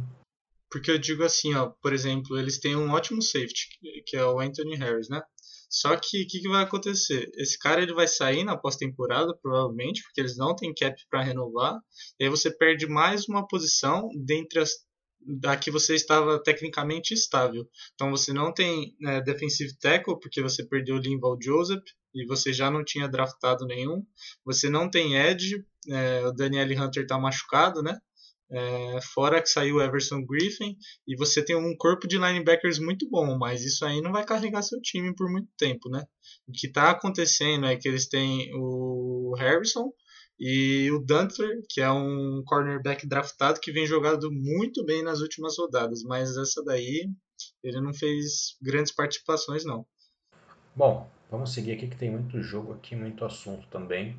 Porque 0.70 0.90
eu 0.90 0.99
digo 0.99 1.23
assim, 1.25 1.54
ó, 1.54 1.70
por 1.82 1.92
exemplo, 1.92 2.38
eles 2.38 2.58
têm 2.58 2.76
um 2.76 2.90
ótimo 2.90 3.23
safety, 3.23 3.68
que 4.06 4.16
é 4.16 4.25
o 4.25 4.38
Anthony 4.38 4.76
Harris, 4.76 5.08
né? 5.08 5.23
Só 5.68 5.96
que 5.96 6.22
o 6.22 6.26
que, 6.26 6.40
que, 6.40 6.48
vai 6.48 6.62
acontecer? 6.64 7.30
Esse 7.37 7.58
cara 7.58 7.82
ele 7.82 7.92
vai 7.92 8.08
sair 8.08 8.44
na 8.44 8.56
pós-temporada, 8.56 9.37
provavelmente, 9.42 10.02
porque 10.02 10.20
eles 10.20 10.37
não 10.37 10.56
têm 10.56 10.75
cap 10.75 10.96
para 11.10 11.22
renovar. 11.22 11.78
E 12.18 12.25
aí 12.25 12.30
você 12.30 12.50
perde 12.50 12.87
mais 12.87 13.28
uma 13.28 13.46
posição 13.46 14.08
dentre 14.25 14.60
as 14.60 14.70
da 15.20 15.56
que 15.56 15.70
você 15.70 15.94
estava 15.94 16.42
tecnicamente 16.42 17.12
estável. 17.12 17.68
Então 17.94 18.10
você 18.10 18.32
não 18.32 18.52
tem 18.52 18.94
é, 19.04 19.20
defensive 19.20 19.76
tackle 19.78 20.18
porque 20.18 20.40
você 20.40 20.64
perdeu 20.64 20.96
o 20.96 21.00
Linval 21.00 21.37
Joseph 21.42 21.82
e 22.14 22.25
você 22.25 22.52
já 22.52 22.70
não 22.70 22.84
tinha 22.84 23.08
draftado 23.08 23.66
nenhum. 23.66 24.04
Você 24.44 24.70
não 24.70 24.88
tem 24.90 25.16
edge, 25.16 25.64
é, 25.88 26.26
o 26.26 26.32
Daniel 26.32 26.82
Hunter 26.82 27.02
está 27.02 27.18
machucado, 27.18 27.82
né? 27.82 27.98
É, 28.50 29.00
fora 29.14 29.43
que 29.43 29.49
saiu 29.49 29.81
Everson 29.81 30.25
Griffin 30.25 30.75
e 31.07 31.14
você 31.17 31.45
tem 31.45 31.55
um 31.55 31.76
corpo 31.76 32.09
de 32.09 32.17
linebackers 32.17 32.78
muito 32.78 33.09
bom, 33.11 33.37
mas 33.37 33.62
isso 33.62 33.85
aí 33.85 34.00
não 34.00 34.11
vai 34.11 34.25
carregar 34.25 34.62
seu 34.62 34.81
time 34.81 35.14
por 35.14 35.31
muito 35.31 35.49
tempo, 35.59 35.90
né? 35.90 36.02
O 36.47 36.52
que 36.52 36.67
está 36.67 36.90
acontecendo 36.90 37.67
é 37.67 37.76
que 37.76 37.87
eles 37.87 38.09
têm 38.09 38.50
o 38.55 39.35
Harrison 39.37 39.93
e 40.40 40.90
o 40.93 41.00
Duntler, 41.00 41.61
que 41.69 41.81
é 41.81 41.90
um 41.90 42.43
cornerback 42.47 43.07
draftado 43.07 43.61
que 43.61 43.73
vem 43.73 43.87
jogado 43.87 44.31
muito 44.33 44.85
bem 44.85 45.02
nas 45.02 45.21
últimas 45.21 45.59
rodadas, 45.59 46.02
mas 46.05 46.37
essa 46.37 46.62
daí 46.64 47.11
ele 47.62 47.81
não 47.81 47.93
fez 47.93 48.57
grandes 48.62 48.95
participações 48.95 49.64
não. 49.64 49.85
Bom, 50.75 51.11
vamos 51.31 51.52
seguir 51.52 51.73
aqui 51.73 51.88
que 51.88 51.97
tem 51.97 52.11
muito 52.11 52.40
jogo 52.40 52.73
aqui, 52.73 52.95
muito 52.95 53.25
assunto 53.25 53.67
também. 53.69 54.17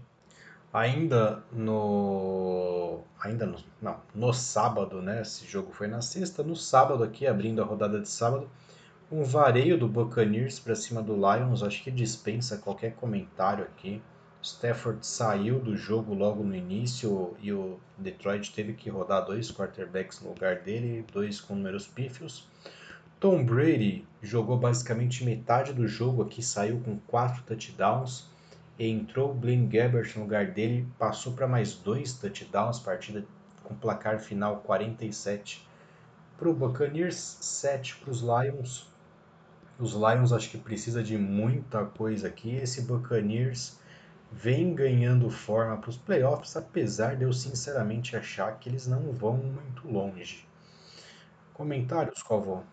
Ainda 0.72 1.44
no 1.52 3.02
ainda 3.20 3.46
no, 3.46 3.58
não, 3.82 4.00
no 4.14 4.34
sábado, 4.34 5.02
né? 5.02 5.22
Esse 5.22 5.46
jogo 5.46 5.72
foi 5.72 5.88
na 5.88 6.02
sexta, 6.02 6.44
no 6.44 6.56
sábado 6.56 7.04
aqui 7.04 7.28
abrindo 7.28 7.62
a 7.62 7.66
rodada 7.66 8.00
de 8.00 8.08
sábado, 8.08 8.50
um 9.12 9.24
vareio 9.24 9.78
do 9.78 9.88
Buccaneers 9.88 10.60
para 10.60 10.76
cima 10.76 11.02
do 11.02 11.16
Lions, 11.16 11.64
acho 11.64 11.84
que 11.84 11.90
dispensa 11.90 12.58
qualquer 12.58 12.94
comentário 12.94 13.64
aqui. 13.64 14.02
Stafford 14.42 15.06
saiu 15.06 15.60
do 15.60 15.76
jogo 15.76 16.14
logo 16.14 16.44
no 16.44 16.56
início 16.56 17.36
e 17.42 17.52
o 17.52 17.80
Detroit 17.98 18.54
teve 18.54 18.74
que 18.74 18.90
rodar 18.90 19.26
dois 19.26 19.52
quarterbacks 19.52 20.22
no 20.22 20.30
lugar 20.30 20.60
dele, 20.62 21.06
dois 21.12 21.42
com 21.42 21.56
números 21.56 21.88
pífios. 21.88 22.48
Tom 23.20 23.44
Brady 23.44 24.06
jogou 24.22 24.58
basicamente 24.58 25.26
metade 25.26 25.74
do 25.74 25.86
jogo 25.88 26.22
aqui, 26.22 26.42
saiu 26.42 26.80
com 26.80 26.98
quatro 27.00 27.44
touchdowns. 27.44 28.30
Entrou 28.80 29.32
o 29.32 29.34
Blaine 29.34 29.68
Gabbert 29.68 30.16
no 30.16 30.24
lugar 30.24 30.48
dele, 30.52 30.88
passou 30.98 31.34
para 31.34 31.46
mais 31.46 31.74
dois 31.74 32.14
touchdowns, 32.14 32.80
partida 32.80 33.26
com 33.62 33.76
placar 33.76 34.20
final 34.20 34.62
47 34.62 35.68
para 36.38 36.50
o 36.50 36.54
Buccaneers, 36.54 37.38
7 37.42 37.98
para 37.98 38.10
os 38.10 38.22
Lions. 38.22 38.88
Os 39.78 39.92
Lions 39.92 40.32
acho 40.32 40.50
que 40.50 40.58
precisa 40.58 41.04
de 41.04 41.18
muita 41.18 41.84
coisa 41.84 42.30
aqui. 42.30 42.56
Esse 42.56 42.84
Buccaneers 42.84 43.78
vem 44.32 44.74
ganhando 44.74 45.30
forma 45.30 45.76
para 45.76 45.90
os 45.90 45.98
playoffs, 45.98 46.56
apesar 46.56 47.18
de 47.18 47.24
eu 47.24 47.34
sinceramente 47.34 48.16
achar 48.16 48.58
que 48.60 48.70
eles 48.70 48.88
não 48.88 49.12
vão 49.12 49.36
muito 49.36 49.88
longe. 49.90 50.48
Comentários, 51.54 52.24
Calvão? 52.24 52.64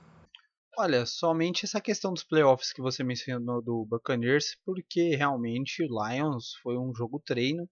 Olha, 0.79 1.07
somente 1.07 1.65
essa 1.65 1.81
questão 1.81 2.13
dos 2.13 2.23
playoffs 2.23 2.73
que 2.73 2.81
você 2.83 3.03
mencionou 3.03 3.63
do 3.63 3.85
Buccaneers, 3.87 4.57
porque 4.65 5.17
realmente 5.17 5.83
Lions 5.83 6.55
foi 6.63 6.77
um 6.79 6.95
jogo 6.95 7.19
treino. 7.25 7.69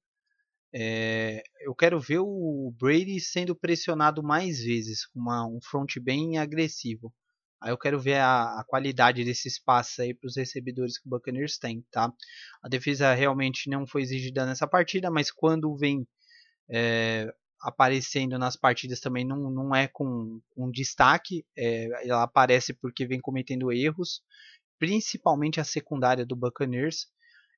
É, 0.75 1.43
eu 1.63 1.75
quero 1.75 2.01
ver 2.01 2.21
o 2.21 2.73
Brady 2.79 3.21
sendo 3.21 3.57
pressionado 3.57 4.23
mais 4.23 4.61
vezes, 4.61 5.07
com 5.07 5.21
uma, 5.21 5.47
um 5.47 5.61
front 5.63 5.99
bem 6.01 6.39
agressivo. 6.39 7.15
Aí 7.63 7.73
eu 7.73 7.79
quero 7.79 8.01
ver 8.01 8.17
a, 8.17 8.61
a 8.61 8.65
qualidade 8.67 9.25
desse 9.25 9.49
espaço 9.49 10.03
aí 10.03 10.15
para 10.15 10.29
os 10.29 10.37
recebedores 10.37 10.99
que 10.99 11.07
o 11.09 11.11
Buccaneers 11.11 11.59
tem, 11.59 11.85
tá? 11.93 12.13
A 12.63 12.69
defesa 12.69 13.15
realmente 13.15 13.71
não 13.71 13.87
foi 13.87 14.03
exigida 14.03 14.47
nessa 14.47 14.67
partida, 14.69 15.11
mas 15.11 15.31
quando 15.31 15.77
vem 15.77 16.07
é, 16.71 17.33
aparecendo 17.65 18.39
nas 18.39 18.57
partidas 18.57 19.01
também 19.01 19.25
não, 19.25 19.51
não 19.51 19.75
é 19.75 19.89
com 19.89 20.41
um 20.57 20.71
destaque. 20.71 21.45
É, 21.57 22.09
ela 22.09 22.23
aparece 22.23 22.75
porque 22.75 23.07
vem 23.07 23.21
cometendo 23.21 23.73
erros, 23.73 24.23
principalmente 24.79 25.61
a 25.61 25.65
secundária 25.65 26.25
do 26.25 26.37
Buccaneers. 26.37 27.07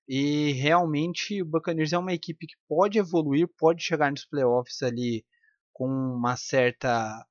E 0.09 0.53
realmente 0.53 1.43
o 1.43 1.47
Buccaneers 1.47 1.93
é 1.93 1.99
uma 1.99 2.13
equipe 2.13 2.47
que 2.47 2.55
pode 2.69 2.99
evoluir, 2.99 3.49
pode 3.59 3.83
chegar 3.83 4.11
nos 4.11 4.25
playoffs 4.25 4.83
ali 4.83 5.25
com 5.73 5.89
uma 5.89 6.37
certa 6.37 7.27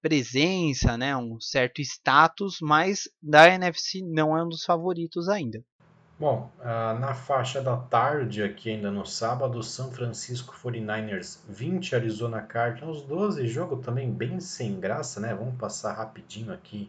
presença, 0.00 0.96
né, 0.98 1.16
um 1.16 1.40
certo 1.40 1.80
status, 1.80 2.58
mas 2.60 3.08
da 3.22 3.48
NFC 3.48 4.02
não 4.02 4.36
é 4.36 4.44
um 4.44 4.48
dos 4.48 4.64
favoritos 4.64 5.28
ainda. 5.28 5.64
Bom, 6.22 6.48
na 7.00 7.14
faixa 7.14 7.60
da 7.60 7.76
tarde, 7.76 8.44
aqui 8.44 8.70
ainda 8.70 8.92
no 8.92 9.04
sábado, 9.04 9.60
São 9.60 9.90
Francisco 9.90 10.54
49ers 10.54 11.40
20, 11.48 11.96
Arizona 11.96 12.40
Cardinals 12.40 13.02
12, 13.02 13.44
jogo 13.48 13.78
também 13.78 14.08
bem 14.08 14.38
sem 14.38 14.78
graça, 14.78 15.18
né? 15.18 15.34
Vamos 15.34 15.56
passar 15.56 15.94
rapidinho 15.94 16.52
aqui 16.52 16.88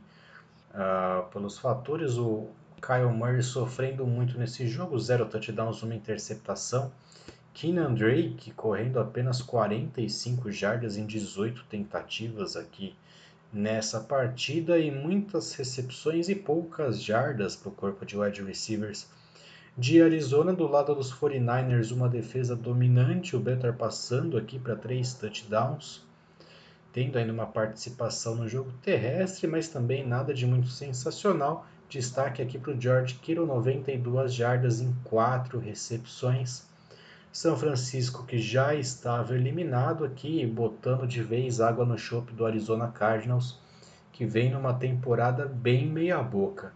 uh, 0.70 1.28
pelos 1.32 1.58
fatores. 1.58 2.16
O 2.16 2.48
Kyle 2.80 3.12
Murray 3.12 3.42
sofrendo 3.42 4.06
muito 4.06 4.38
nesse 4.38 4.68
jogo, 4.68 5.00
zero 5.00 5.26
touchdowns, 5.26 5.82
uma 5.82 5.96
interceptação. 5.96 6.92
Keenan 7.56 7.96
Drake 7.96 8.52
correndo 8.52 9.00
apenas 9.00 9.42
45 9.42 10.52
jardas 10.52 10.96
em 10.96 11.08
18 11.08 11.64
tentativas 11.64 12.56
aqui 12.56 12.96
nessa 13.52 14.00
partida 14.00 14.78
e 14.78 14.92
muitas 14.92 15.56
recepções 15.56 16.30
e 16.30 16.36
poucas 16.36 17.02
jardas 17.02 17.56
para 17.56 17.70
o 17.70 17.72
corpo 17.72 18.06
de 18.06 18.16
wide 18.16 18.44
receivers 18.44 19.08
de 19.78 20.02
Arizona. 20.02 20.54
Do 20.54 20.68
lado 20.68 20.94
dos 20.94 21.12
49ers, 21.12 21.92
uma 21.92 22.08
defesa 22.08 22.56
dominante, 22.56 23.36
o 23.36 23.40
Better 23.40 23.74
passando 23.74 24.38
aqui 24.38 24.60
para 24.60 24.76
três 24.76 25.14
touchdowns, 25.14 26.06
tendo 26.92 27.18
ainda 27.18 27.34
uma 27.34 27.48
participação 27.48 28.36
no 28.36 28.48
jogo 28.48 28.72
terrestre, 28.84 29.48
mas 29.48 29.68
também 29.68 30.06
nada 30.06 30.34
de 30.34 30.46
muito 30.46 30.68
sensacional. 30.68 31.66
Destaque 31.90 32.42
aqui 32.42 32.58
para 32.58 32.72
o 32.72 32.80
George 32.80 33.16
Kittle, 33.16 33.46
92 33.46 34.34
jardas 34.34 34.80
em 34.80 34.94
quatro 35.04 35.60
recepções. 35.60 36.66
São 37.32 37.58
Francisco, 37.58 38.26
que 38.26 38.38
já 38.38 38.76
estava 38.76 39.34
eliminado 39.34 40.06
aqui, 40.06 40.46
botando 40.46 41.08
de 41.08 41.24
vez 41.24 41.60
água 41.60 41.84
no 41.84 41.98
chope 41.98 42.32
do 42.32 42.46
Arizona 42.46 42.88
Cardinals, 42.90 43.60
que 44.12 44.24
vem 44.24 44.52
numa 44.52 44.76
temporada 44.76 45.48
bem 45.48 45.88
meia-boca. 45.88 46.72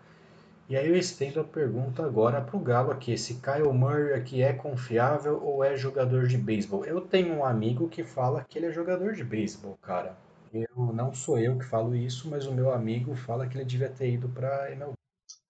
E 0.70 0.76
aí 0.76 0.90
eu 0.90 0.98
estendo 0.98 1.40
a 1.40 1.46
pergunta 1.46 2.04
agora 2.04 2.42
para 2.42 2.58
o 2.58 2.60
Galo 2.60 2.92
aqui, 2.92 3.14
esse 3.14 3.36
Kyle 3.36 3.72
Murray 3.72 4.14
aqui 4.14 4.42
é 4.42 4.52
confiável 4.52 5.42
ou 5.42 5.64
é 5.64 5.78
jogador 5.78 6.28
de 6.28 6.38
beisebol? 6.38 6.84
Eu 6.84 7.00
tenho 7.00 7.36
um 7.36 7.46
amigo 7.46 7.88
que 7.88 8.04
fala 8.04 8.44
que 8.44 8.60
ele 8.60 8.66
é 8.66 8.72
jogador 8.72 9.14
de 9.14 9.24
beisebol, 9.24 9.78
cara. 9.78 10.18
Eu 10.54 10.92
não 10.94 11.14
sou 11.14 11.40
eu 11.40 11.58
que 11.58 11.64
falo 11.64 11.96
isso, 11.96 12.30
mas 12.30 12.46
o 12.46 12.54
meu 12.54 12.74
amigo 12.74 13.16
fala 13.16 13.48
que 13.48 13.58
ele 13.58 13.64
devia 13.64 13.90
ter 13.90 14.12
ido 14.12 14.28
para 14.28 14.70
MLB. 14.72 14.94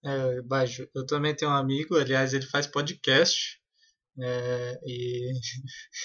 É, 0.04 0.40
eu 0.94 1.04
também 1.04 1.34
tenho 1.34 1.50
um 1.50 1.54
amigo, 1.54 1.96
aliás, 1.96 2.32
ele 2.32 2.46
faz 2.46 2.68
podcast 2.68 3.58
é, 4.20 4.78
e, 4.84 5.32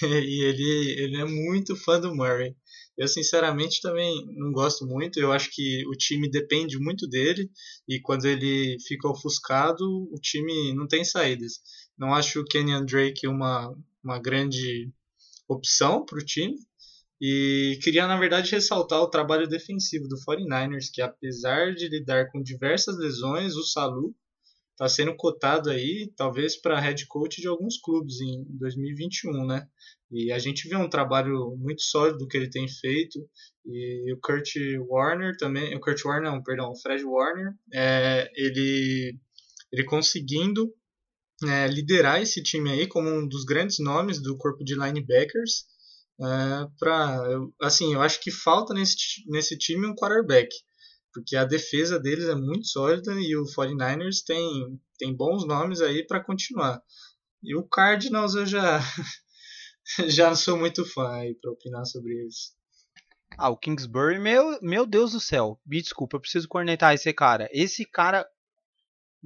e 0.02 0.44
ele, 0.44 1.02
ele 1.04 1.20
é 1.20 1.24
muito 1.24 1.76
fã 1.76 2.00
do 2.00 2.14
Murray. 2.14 2.56
Eu, 2.96 3.08
sinceramente, 3.08 3.80
também 3.80 4.24
não 4.36 4.52
gosto 4.52 4.86
muito. 4.86 5.18
Eu 5.18 5.32
acho 5.32 5.50
que 5.52 5.84
o 5.88 5.92
time 5.92 6.30
depende 6.30 6.78
muito 6.78 7.08
dele. 7.08 7.50
E 7.88 8.00
quando 8.00 8.26
ele 8.26 8.76
fica 8.86 9.08
ofuscado, 9.08 9.84
o 10.12 10.18
time 10.20 10.72
não 10.74 10.86
tem 10.86 11.04
saídas. 11.04 11.60
Não 11.98 12.14
acho 12.14 12.40
o 12.40 12.44
Kenyan 12.44 12.84
Drake 12.84 13.26
uma, 13.26 13.74
uma 14.02 14.18
grande 14.18 14.90
opção 15.48 16.04
para 16.04 16.18
o 16.18 16.24
time. 16.24 16.56
E 17.20 17.78
queria, 17.82 18.06
na 18.06 18.18
verdade, 18.18 18.50
ressaltar 18.50 19.00
o 19.00 19.10
trabalho 19.10 19.48
defensivo 19.48 20.06
do 20.08 20.16
49ers, 20.16 20.90
que 20.92 21.00
apesar 21.00 21.74
de 21.74 21.88
lidar 21.88 22.30
com 22.30 22.42
diversas 22.42 22.98
lesões, 22.98 23.54
o 23.56 23.64
Salu 23.64 24.14
está 24.74 24.88
sendo 24.88 25.14
cotado 25.16 25.70
aí, 25.70 26.12
talvez 26.16 26.60
para 26.60 26.80
head 26.80 27.06
coach 27.06 27.40
de 27.40 27.46
alguns 27.48 27.78
clubes 27.78 28.20
em 28.20 28.44
2021, 28.58 29.46
né? 29.46 29.66
E 30.10 30.32
a 30.32 30.38
gente 30.38 30.68
vê 30.68 30.76
um 30.76 30.88
trabalho 30.88 31.56
muito 31.56 31.82
sólido 31.82 32.26
que 32.26 32.36
ele 32.36 32.50
tem 32.50 32.68
feito. 32.68 33.18
E 33.64 34.12
o 34.12 34.18
Kurt 34.20 34.50
Warner 34.88 35.36
também, 35.36 35.74
o 35.74 35.80
Kurt 35.80 36.04
Warner, 36.04 36.30
não, 36.30 36.42
perdão, 36.42 36.70
o 36.70 36.80
Fred 36.80 37.04
Warner, 37.04 37.52
é, 37.72 38.30
ele, 38.34 39.16
ele 39.72 39.84
conseguindo 39.84 40.72
é, 41.44 41.66
liderar 41.68 42.20
esse 42.20 42.42
time 42.42 42.70
aí 42.70 42.86
como 42.86 43.08
um 43.08 43.26
dos 43.26 43.44
grandes 43.44 43.78
nomes 43.78 44.20
do 44.20 44.36
corpo 44.36 44.64
de 44.64 44.74
linebackers. 44.74 45.66
É, 46.20 46.24
pra, 46.78 47.24
assim, 47.62 47.94
eu 47.94 48.02
acho 48.02 48.20
que 48.20 48.30
falta 48.30 48.74
nesse, 48.74 48.96
nesse 49.26 49.56
time 49.56 49.86
um 49.86 49.94
quarterback 49.94 50.48
porque 51.14 51.36
a 51.36 51.44
defesa 51.44 51.98
deles 51.98 52.28
é 52.28 52.34
muito 52.34 52.66
sólida 52.66 53.12
e 53.14 53.36
o 53.36 53.44
49ers 53.44 54.24
tem, 54.26 54.80
tem 54.98 55.16
bons 55.16 55.46
nomes 55.46 55.80
aí 55.80 56.04
para 56.04 56.22
continuar. 56.22 56.82
E 57.42 57.56
o 57.56 57.62
Cardinals 57.62 58.34
eu 58.34 58.44
já 58.44 58.80
já 60.08 60.28
não 60.28 60.36
sou 60.36 60.58
muito 60.58 60.84
fã 60.84 61.08
aí 61.12 61.34
para 61.40 61.52
opinar 61.52 61.86
sobre 61.86 62.12
eles. 62.14 62.52
Ah, 63.38 63.50
o 63.50 63.56
Kingsbury, 63.56 64.18
meu, 64.18 64.58
meu 64.60 64.86
Deus 64.86 65.12
do 65.12 65.20
céu. 65.20 65.60
Me 65.64 65.80
desculpa, 65.80 66.16
eu 66.16 66.20
preciso 66.20 66.48
cornetar 66.48 66.94
esse 66.94 67.12
cara. 67.12 67.48
Esse 67.52 67.84
cara 67.84 68.26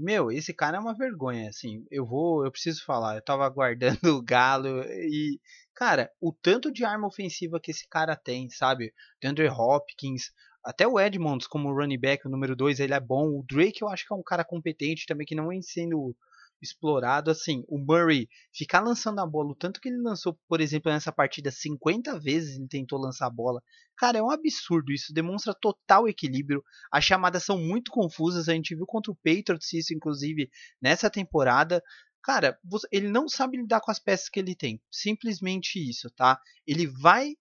meu, 0.00 0.30
esse 0.30 0.54
cara 0.54 0.76
é 0.76 0.80
uma 0.80 0.96
vergonha, 0.96 1.48
assim. 1.48 1.84
Eu 1.90 2.06
vou, 2.06 2.44
eu 2.44 2.52
preciso 2.52 2.84
falar. 2.84 3.16
Eu 3.16 3.22
tava 3.22 3.44
aguardando 3.44 3.98
o 4.16 4.22
Galo 4.22 4.82
e, 4.84 5.40
cara, 5.74 6.08
o 6.20 6.32
tanto 6.32 6.72
de 6.72 6.84
arma 6.84 7.08
ofensiva 7.08 7.58
que 7.60 7.72
esse 7.72 7.86
cara 7.88 8.14
tem, 8.14 8.48
sabe? 8.48 8.94
DeAndre 9.20 9.48
Hopkins, 9.48 10.30
Até 10.64 10.86
o 10.86 10.98
Edmonds, 10.98 11.46
como 11.46 11.72
running 11.72 11.98
back, 11.98 12.26
o 12.26 12.30
número 12.30 12.54
2, 12.54 12.80
ele 12.80 12.94
é 12.94 13.00
bom. 13.00 13.38
O 13.38 13.44
Drake 13.48 13.82
eu 13.82 13.88
acho 13.88 14.06
que 14.06 14.12
é 14.12 14.16
um 14.16 14.22
cara 14.22 14.44
competente 14.44 15.06
também, 15.06 15.26
que 15.26 15.34
não 15.34 15.48
vem 15.48 15.62
sendo 15.62 16.14
explorado. 16.60 17.30
Assim, 17.30 17.64
o 17.68 17.78
Murray 17.78 18.28
ficar 18.52 18.80
lançando 18.80 19.20
a 19.20 19.26
bola, 19.26 19.52
o 19.52 19.54
tanto 19.54 19.80
que 19.80 19.88
ele 19.88 20.00
lançou, 20.02 20.38
por 20.48 20.60
exemplo, 20.60 20.90
nessa 20.90 21.12
partida, 21.12 21.50
50 21.50 22.18
vezes 22.18 22.56
ele 22.56 22.68
tentou 22.68 22.98
lançar 22.98 23.26
a 23.26 23.30
bola. 23.30 23.62
Cara, 23.96 24.18
é 24.18 24.22
um 24.22 24.30
absurdo 24.30 24.92
isso. 24.92 25.12
Demonstra 25.12 25.54
total 25.54 26.08
equilíbrio. 26.08 26.62
As 26.92 27.04
chamadas 27.04 27.44
são 27.44 27.58
muito 27.58 27.90
confusas. 27.90 28.48
A 28.48 28.54
gente 28.54 28.74
viu 28.74 28.86
contra 28.86 29.12
o 29.12 29.16
Patriots 29.16 29.72
isso, 29.72 29.94
inclusive, 29.94 30.50
nessa 30.80 31.10
temporada. 31.10 31.82
Cara, 32.22 32.58
ele 32.90 33.08
não 33.08 33.28
sabe 33.28 33.56
lidar 33.56 33.80
com 33.80 33.90
as 33.90 33.98
peças 33.98 34.28
que 34.28 34.38
ele 34.38 34.54
tem. 34.54 34.80
Simplesmente 34.90 35.78
isso, 35.78 36.10
tá? 36.10 36.40
Ele 36.66 36.86
vai. 36.86 37.34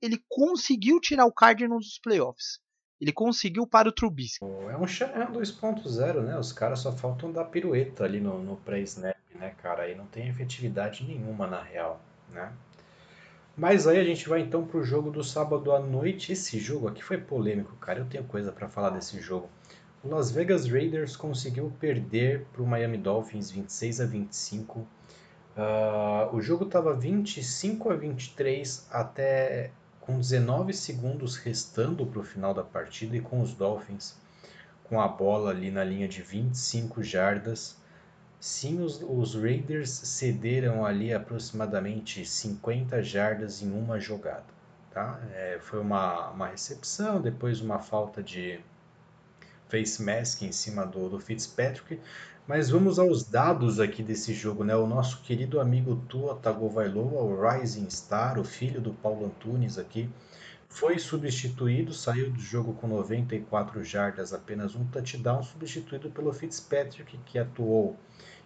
Ele 0.00 0.22
conseguiu 0.28 1.00
tirar 1.00 1.26
o 1.26 1.32
Cardinals 1.32 1.84
dos 1.84 1.98
playoffs. 1.98 2.58
Ele 3.00 3.12
conseguiu 3.12 3.66
para 3.66 3.88
o 3.88 3.92
Trubisky. 3.92 4.44
É 4.44 4.76
um 4.76 4.86
Shanahan 4.86 5.32
2.0, 5.32 6.20
né? 6.20 6.38
Os 6.38 6.52
caras 6.52 6.80
só 6.80 6.92
faltam 6.92 7.30
dar 7.30 7.44
pirueta 7.44 8.04
ali 8.04 8.20
no, 8.20 8.42
no 8.42 8.56
pré-snap, 8.56 9.16
né, 9.34 9.54
cara? 9.62 9.84
Aí 9.84 9.94
não 9.94 10.06
tem 10.06 10.28
efetividade 10.28 11.04
nenhuma 11.04 11.46
na 11.46 11.62
real, 11.62 12.00
né? 12.32 12.52
Mas 13.56 13.86
aí 13.86 13.98
a 13.98 14.04
gente 14.04 14.28
vai 14.28 14.40
então 14.40 14.64
pro 14.64 14.84
jogo 14.84 15.10
do 15.10 15.22
sábado 15.22 15.72
à 15.72 15.80
noite. 15.80 16.32
Esse 16.32 16.58
jogo 16.58 16.88
aqui 16.88 17.02
foi 17.02 17.18
polêmico, 17.18 17.76
cara. 17.76 18.00
Eu 18.00 18.06
tenho 18.06 18.24
coisa 18.24 18.52
para 18.52 18.68
falar 18.68 18.90
desse 18.90 19.20
jogo. 19.20 19.48
O 20.02 20.08
Las 20.08 20.30
Vegas 20.30 20.68
Raiders 20.68 21.16
conseguiu 21.16 21.72
perder 21.80 22.46
para 22.52 22.62
o 22.62 22.66
Miami 22.66 22.98
Dolphins 22.98 23.50
26 23.50 24.00
a 24.00 24.06
25. 24.06 24.86
Uh, 25.58 26.36
o 26.36 26.40
jogo 26.40 26.64
estava 26.64 26.94
25 26.94 27.90
a 27.90 27.96
23 27.96 28.86
até 28.92 29.72
com 30.00 30.20
19 30.20 30.72
segundos 30.72 31.36
restando 31.36 32.06
para 32.06 32.20
o 32.20 32.22
final 32.22 32.54
da 32.54 32.62
partida 32.62 33.16
e 33.16 33.20
com 33.20 33.42
os 33.42 33.52
Dolphins 33.54 34.16
com 34.88 35.00
a 35.00 35.08
bola 35.08 35.50
ali 35.50 35.70
na 35.70 35.84
linha 35.84 36.08
de 36.08 36.22
25 36.22 37.02
jardas. 37.02 37.76
Sim, 38.40 38.80
os, 38.80 39.02
os 39.02 39.34
Raiders 39.34 39.90
cederam 39.90 40.84
ali 40.86 41.12
aproximadamente 41.12 42.24
50 42.24 43.02
jardas 43.02 43.62
em 43.62 43.70
uma 43.70 44.00
jogada. 44.00 44.44
Tá? 44.90 45.20
É, 45.34 45.58
foi 45.60 45.80
uma, 45.80 46.30
uma 46.30 46.46
recepção, 46.46 47.20
depois 47.20 47.60
uma 47.60 47.78
falta 47.78 48.22
de 48.22 48.60
face 49.68 50.02
mask 50.02 50.42
em 50.42 50.52
cima 50.52 50.86
do, 50.86 51.08
do 51.08 51.18
Fitzpatrick. 51.18 52.00
Mas 52.46 52.70
vamos 52.70 52.98
aos 52.98 53.24
dados 53.24 53.78
aqui 53.78 54.02
desse 54.02 54.32
jogo, 54.32 54.64
né? 54.64 54.74
O 54.74 54.86
nosso 54.86 55.20
querido 55.22 55.60
amigo 55.60 55.96
Tua 56.08 56.34
Tagovailoa, 56.34 57.22
o 57.22 57.40
Rising 57.46 57.90
Star, 57.90 58.38
o 58.38 58.44
filho 58.44 58.80
do 58.80 58.92
Paulo 58.94 59.26
Antunes 59.26 59.76
aqui, 59.76 60.08
foi 60.68 60.98
substituído, 60.98 61.92
saiu 61.92 62.30
do 62.30 62.40
jogo 62.40 62.72
com 62.74 62.86
94 62.86 63.82
jardas, 63.84 64.32
apenas 64.32 64.74
um 64.74 64.84
touchdown, 64.86 65.42
substituído 65.42 66.10
pelo 66.10 66.32
Fitzpatrick, 66.32 67.18
que 67.26 67.38
atuou 67.38 67.96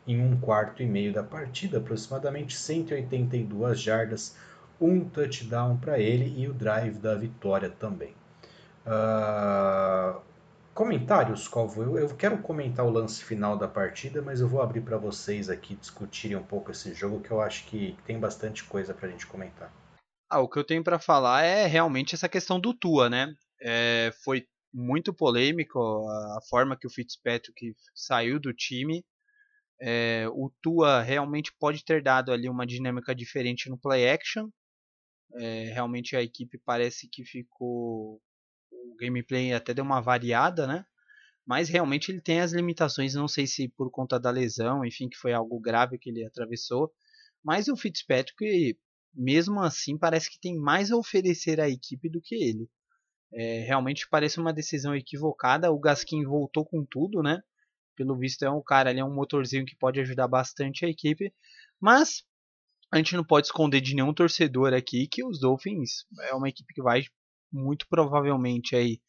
em 0.06 0.20
um 0.20 0.36
quarto 0.38 0.82
e 0.82 0.86
meio 0.86 1.12
da 1.12 1.22
partida, 1.22 1.78
aproximadamente 1.78 2.56
182 2.56 3.80
jardas, 3.80 4.36
um 4.80 5.04
touchdown 5.04 5.76
para 5.76 5.98
ele 5.98 6.34
e 6.36 6.48
o 6.48 6.52
drive 6.52 6.98
da 6.98 7.14
vitória 7.14 7.70
também. 7.70 8.14
Uh, 8.84 10.20
Comentários, 10.74 11.46
Calvo. 11.48 11.82
Eu, 11.82 11.98
eu 11.98 12.16
quero 12.16 12.38
comentar 12.38 12.86
o 12.86 12.90
lance 12.90 13.22
final 13.22 13.58
da 13.58 13.68
partida, 13.68 14.22
mas 14.22 14.40
eu 14.40 14.48
vou 14.48 14.62
abrir 14.62 14.80
para 14.80 14.96
vocês 14.96 15.50
aqui 15.50 15.74
discutirem 15.76 16.36
um 16.36 16.42
pouco 16.42 16.70
esse 16.70 16.94
jogo, 16.94 17.20
que 17.20 17.30
eu 17.30 17.42
acho 17.42 17.66
que 17.66 17.94
tem 18.06 18.18
bastante 18.18 18.64
coisa 18.64 18.94
para 18.94 19.06
a 19.06 19.10
gente 19.10 19.26
comentar. 19.26 19.70
Ah, 20.30 20.40
o 20.40 20.48
que 20.48 20.58
eu 20.58 20.64
tenho 20.64 20.82
para 20.82 20.98
falar 20.98 21.44
é 21.44 21.66
realmente 21.66 22.14
essa 22.14 22.26
questão 22.26 22.58
do 22.58 22.72
Tua, 22.72 23.10
né? 23.10 23.34
É, 23.60 24.10
foi 24.24 24.46
muito 24.72 25.12
polêmico 25.12 25.78
a 26.08 26.40
forma 26.48 26.74
que 26.74 26.86
o 26.86 26.90
Fitzpatrick 26.90 27.74
saiu 27.94 28.40
do 28.40 28.54
time. 28.54 29.04
É, 29.78 30.26
o 30.30 30.50
Tua 30.62 31.02
realmente 31.02 31.52
pode 31.60 31.84
ter 31.84 32.02
dado 32.02 32.32
ali 32.32 32.48
uma 32.48 32.66
dinâmica 32.66 33.14
diferente 33.14 33.68
no 33.68 33.76
play 33.76 34.08
action. 34.08 34.48
É, 35.34 35.64
realmente 35.64 36.16
a 36.16 36.22
equipe 36.22 36.58
parece 36.64 37.06
que 37.10 37.26
ficou 37.26 38.22
o 38.90 38.96
gameplay 38.96 39.52
até 39.52 39.74
deu 39.74 39.84
uma 39.84 40.00
variada, 40.00 40.66
né? 40.66 40.84
Mas 41.46 41.68
realmente 41.68 42.10
ele 42.10 42.20
tem 42.20 42.40
as 42.40 42.52
limitações, 42.52 43.14
não 43.14 43.26
sei 43.26 43.46
se 43.46 43.68
por 43.68 43.90
conta 43.90 44.18
da 44.18 44.30
lesão, 44.30 44.84
enfim, 44.84 45.08
que 45.08 45.16
foi 45.16 45.32
algo 45.32 45.60
grave 45.60 45.98
que 45.98 46.10
ele 46.10 46.24
atravessou. 46.24 46.92
Mas 47.42 47.68
o 47.68 47.76
Fitzpatrick, 47.76 48.78
mesmo 49.12 49.60
assim, 49.60 49.98
parece 49.98 50.30
que 50.30 50.40
tem 50.40 50.56
mais 50.56 50.92
a 50.92 50.96
oferecer 50.96 51.60
à 51.60 51.68
equipe 51.68 52.08
do 52.08 52.20
que 52.20 52.36
ele. 52.36 52.68
É, 53.34 53.60
realmente 53.60 54.06
parece 54.08 54.38
uma 54.38 54.52
decisão 54.52 54.94
equivocada. 54.94 55.72
O 55.72 55.80
Gaskin 55.80 56.24
voltou 56.24 56.64
com 56.64 56.84
tudo, 56.84 57.22
né? 57.22 57.42
Pelo 57.96 58.16
visto 58.16 58.44
é 58.44 58.50
um 58.50 58.62
cara, 58.62 58.90
ele 58.90 59.00
é 59.00 59.04
um 59.04 59.14
motorzinho 59.14 59.64
que 59.64 59.76
pode 59.76 60.00
ajudar 60.00 60.28
bastante 60.28 60.84
a 60.84 60.88
equipe. 60.88 61.32
Mas 61.80 62.24
a 62.92 62.98
gente 62.98 63.16
não 63.16 63.24
pode 63.24 63.46
esconder 63.46 63.80
de 63.80 63.94
nenhum 63.94 64.14
torcedor 64.14 64.74
aqui 64.74 65.08
que 65.08 65.24
os 65.24 65.40
Dolphins 65.40 66.04
é 66.28 66.34
uma 66.34 66.48
equipe 66.48 66.72
que 66.74 66.82
vai 66.82 67.04
muito 67.52 67.86
provavelmente 67.88 68.74
aí 68.74 69.00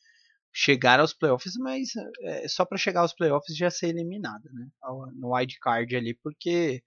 chegar 0.54 1.00
aos 1.00 1.14
playoffs, 1.14 1.56
mas 1.58 1.90
é, 2.22 2.48
só 2.48 2.64
para 2.64 2.78
chegar 2.78 3.02
aos 3.02 3.14
playoffs 3.14 3.58
já 3.58 3.72
ser 3.72 3.88
eliminada, 3.88 4.50
né? 4.54 4.68
No 5.16 5.34
wild 5.34 5.58
card 5.60 5.96
ali, 5.96 6.14
porque 6.14 6.84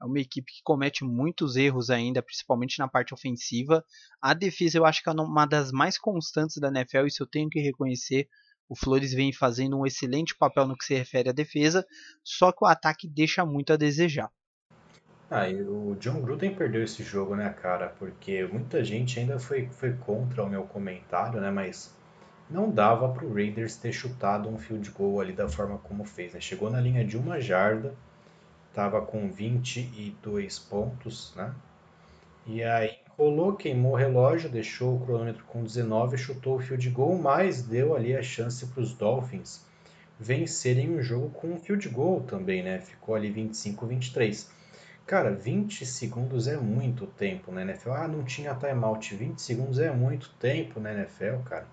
é 0.00 0.04
uma 0.04 0.20
equipe 0.20 0.52
que 0.52 0.62
comete 0.62 1.04
muitos 1.04 1.56
erros 1.56 1.90
ainda, 1.90 2.22
principalmente 2.22 2.78
na 2.78 2.86
parte 2.86 3.12
ofensiva. 3.12 3.84
A 4.22 4.32
defesa 4.32 4.78
eu 4.78 4.86
acho 4.86 5.02
que 5.02 5.08
é 5.08 5.12
uma 5.12 5.46
das 5.46 5.72
mais 5.72 5.98
constantes 5.98 6.58
da 6.58 6.68
NFL, 6.68 7.06
isso 7.06 7.24
eu 7.24 7.26
tenho 7.26 7.50
que 7.50 7.58
reconhecer. 7.58 8.28
O 8.68 8.76
Flores 8.76 9.12
vem 9.12 9.32
fazendo 9.32 9.78
um 9.78 9.86
excelente 9.86 10.36
papel 10.36 10.68
no 10.68 10.76
que 10.76 10.84
se 10.84 10.94
refere 10.94 11.30
à 11.30 11.32
defesa, 11.32 11.84
só 12.22 12.52
que 12.52 12.64
o 12.64 12.68
ataque 12.68 13.08
deixa 13.08 13.44
muito 13.44 13.72
a 13.72 13.76
desejar. 13.76 14.30
Ah, 15.30 15.46
e 15.46 15.60
o 15.60 15.94
John 16.00 16.22
Gruden 16.22 16.54
perdeu 16.54 16.82
esse 16.82 17.02
jogo, 17.02 17.36
né, 17.36 17.50
cara? 17.50 17.88
Porque 17.98 18.46
muita 18.46 18.82
gente 18.82 19.20
ainda 19.20 19.38
foi, 19.38 19.68
foi 19.68 19.92
contra 19.92 20.42
o 20.42 20.48
meu 20.48 20.62
comentário, 20.62 21.38
né? 21.40 21.50
Mas 21.50 21.94
não 22.48 22.70
dava 22.70 23.10
pro 23.10 23.32
Raiders 23.32 23.76
ter 23.76 23.92
chutado 23.92 24.48
um 24.48 24.56
field 24.56 24.90
goal 24.90 25.20
ali 25.20 25.34
da 25.34 25.46
forma 25.46 25.76
como 25.78 26.04
fez, 26.04 26.32
né? 26.32 26.40
Chegou 26.40 26.70
na 26.70 26.80
linha 26.80 27.04
de 27.04 27.18
uma 27.18 27.38
jarda, 27.40 27.94
tava 28.72 29.02
com 29.02 29.30
22 29.30 30.58
pontos, 30.60 31.34
né? 31.36 31.54
E 32.46 32.62
aí 32.62 32.96
rolou, 33.18 33.54
queimou 33.54 33.92
o 33.92 33.96
relógio, 33.96 34.48
deixou 34.48 34.96
o 34.96 35.00
cronômetro 35.04 35.44
com 35.44 35.62
19, 35.62 36.16
chutou 36.16 36.56
o 36.56 36.60
field 36.60 36.88
goal, 36.88 37.18
mas 37.18 37.60
deu 37.60 37.94
ali 37.94 38.16
a 38.16 38.22
chance 38.22 38.64
para 38.66 38.82
os 38.82 38.94
Dolphins 38.94 39.62
vencerem 40.18 40.96
o 40.96 41.02
jogo 41.02 41.28
com 41.30 41.48
um 41.48 41.58
field 41.58 41.86
goal 41.90 42.22
também, 42.22 42.62
né? 42.62 42.80
Ficou 42.80 43.14
ali 43.14 43.30
25-23. 43.30 44.56
Cara, 45.08 45.30
20 45.30 45.86
segundos 45.86 46.46
é 46.46 46.58
muito 46.58 47.06
tempo 47.06 47.50
na 47.50 47.62
NFL. 47.62 47.92
Ah, 47.92 48.06
não 48.06 48.22
tinha 48.22 48.54
timeout. 48.54 49.14
20 49.14 49.40
segundos 49.40 49.78
é 49.78 49.90
muito 49.90 50.28
tempo 50.38 50.78
na 50.78 50.92
NFL, 50.92 51.38
cara. 51.46 51.66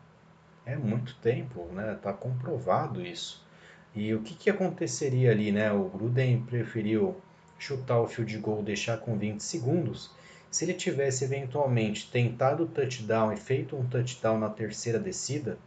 É 0.66 0.78
muito 0.78 1.14
tempo, 1.18 1.66
né? 1.74 2.00
Tá 2.02 2.14
comprovado 2.14 3.06
isso. 3.06 3.46
E 3.94 4.14
o 4.14 4.22
que, 4.22 4.36
que 4.36 4.50
aconteceria 4.50 5.32
ali, 5.32 5.52
né? 5.52 5.70
O 5.70 5.84
Gruden 5.90 6.44
preferiu 6.44 7.18
chutar 7.60 8.00
o 8.00 8.08
field 8.08 8.38
goal, 8.38 8.64
deixar 8.64 9.00
com 9.00 9.18
20 9.18 9.42
segundos. 9.42 10.12
Se 10.50 10.64
ele 10.64 10.74
tivesse 10.74 11.26
eventualmente 11.26 12.10
tentado 12.10 12.64
o 12.64 12.68
touchdown 12.68 13.34
e 13.34 13.36
feito 13.36 13.76
um 13.76 13.86
touchdown 13.86 14.40
na 14.40 14.50
terceira 14.50 14.98
descida, 14.98 15.58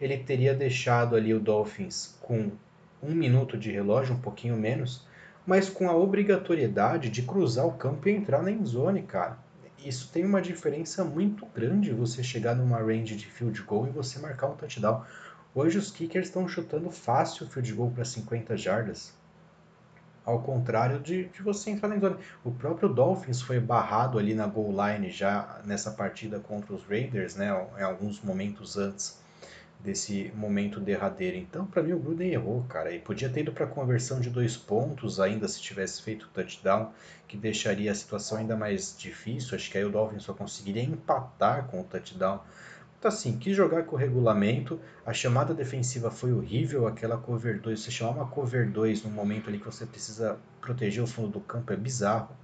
ele 0.00 0.18
teria 0.18 0.54
deixado 0.54 1.16
ali 1.16 1.34
o 1.34 1.40
Dolphins 1.40 2.16
com 2.20 2.52
um 3.02 3.12
minuto 3.12 3.58
de 3.58 3.72
relógio, 3.72 4.14
um 4.14 4.20
pouquinho 4.20 4.56
menos, 4.56 5.04
mas 5.46 5.68
com 5.68 5.88
a 5.88 5.96
obrigatoriedade 5.96 7.08
de 7.08 7.22
cruzar 7.22 7.66
o 7.66 7.72
campo 7.72 8.08
e 8.08 8.12
entrar 8.12 8.42
na 8.42 8.50
endzone, 8.50 9.02
cara. 9.02 9.38
Isso 9.84 10.10
tem 10.12 10.24
uma 10.24 10.40
diferença 10.40 11.04
muito 11.04 11.44
grande 11.46 11.92
você 11.92 12.22
chegar 12.22 12.54
numa 12.54 12.78
range 12.78 13.16
de 13.16 13.26
field 13.26 13.60
goal 13.62 13.88
e 13.88 13.90
você 13.90 14.20
marcar 14.20 14.46
um 14.46 14.56
touchdown. 14.56 15.04
Hoje 15.54 15.78
os 15.78 15.90
kickers 15.90 16.28
estão 16.28 16.46
chutando 16.46 16.90
fácil 16.90 17.46
o 17.46 17.50
field 17.50 17.72
goal 17.72 17.90
para 17.90 18.04
50 18.04 18.56
jardas. 18.56 19.12
Ao 20.24 20.40
contrário 20.40 21.00
de, 21.00 21.24
de 21.24 21.42
você 21.42 21.70
entrar 21.70 21.88
na 21.88 21.96
endzone. 21.96 22.16
O 22.44 22.52
próprio 22.52 22.88
Dolphins 22.88 23.42
foi 23.42 23.58
barrado 23.58 24.20
ali 24.20 24.34
na 24.34 24.46
goal 24.46 24.70
line 24.70 25.10
já 25.10 25.60
nessa 25.64 25.90
partida 25.90 26.38
contra 26.38 26.72
os 26.72 26.84
Raiders, 26.84 27.34
né, 27.34 27.48
em 27.76 27.82
alguns 27.82 28.22
momentos 28.22 28.76
antes 28.76 29.21
desse 29.82 30.32
momento 30.34 30.78
derradeiro. 30.78 31.36
Então, 31.36 31.66
para 31.66 31.82
mim, 31.82 31.92
o 31.92 31.98
Gruden 31.98 32.30
errou, 32.30 32.62
cara. 32.68 32.94
E 32.94 32.98
podia 32.98 33.28
ter 33.28 33.40
ido 33.40 33.52
para 33.52 33.66
conversão 33.66 34.20
de 34.20 34.30
dois 34.30 34.56
pontos 34.56 35.18
ainda 35.18 35.48
se 35.48 35.60
tivesse 35.60 36.02
feito 36.02 36.24
o 36.24 36.28
touchdown, 36.28 36.92
que 37.26 37.36
deixaria 37.36 37.90
a 37.90 37.94
situação 37.94 38.38
ainda 38.38 38.56
mais 38.56 38.96
difícil. 38.96 39.56
Acho 39.56 39.70
que 39.70 39.78
aí 39.78 39.84
o 39.84 39.90
Dolphins 39.90 40.22
só 40.22 40.32
conseguiria 40.32 40.82
empatar 40.82 41.66
com 41.66 41.80
o 41.80 41.84
touchdown. 41.84 42.40
Então, 42.98 43.08
assim, 43.08 43.36
quis 43.36 43.56
jogar 43.56 43.82
com 43.82 43.96
o 43.96 43.98
regulamento. 43.98 44.78
A 45.04 45.12
chamada 45.12 45.52
defensiva 45.52 46.10
foi 46.10 46.32
horrível. 46.32 46.86
Aquela 46.86 47.18
cover 47.18 47.60
2, 47.60 47.80
você 47.80 47.90
chamar 47.90 48.12
uma 48.12 48.28
cover 48.28 48.70
2 48.70 49.02
no 49.02 49.10
momento 49.10 49.48
ali 49.48 49.58
que 49.58 49.66
você 49.66 49.84
precisa 49.84 50.38
proteger 50.60 51.02
o 51.02 51.06
fundo 51.08 51.28
do 51.28 51.40
campo 51.40 51.72
é 51.72 51.76
bizarro. 51.76 52.36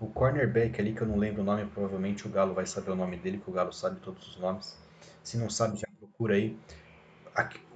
O 0.00 0.06
cornerback 0.06 0.80
ali, 0.80 0.94
que 0.94 1.02
eu 1.02 1.06
não 1.06 1.18
lembro 1.18 1.42
o 1.42 1.44
nome, 1.44 1.66
provavelmente 1.66 2.26
o 2.26 2.30
Galo 2.30 2.54
vai 2.54 2.66
saber 2.66 2.90
o 2.90 2.96
nome 2.96 3.16
dele, 3.18 3.38
que 3.42 3.50
o 3.50 3.52
Galo 3.52 3.72
sabe 3.72 4.00
todos 4.00 4.26
os 4.28 4.38
nomes. 4.38 4.78
Se 5.22 5.36
não 5.36 5.50
sabe, 5.50 5.78
já 5.78 5.86
loucura 6.00 6.34
aí. 6.34 6.56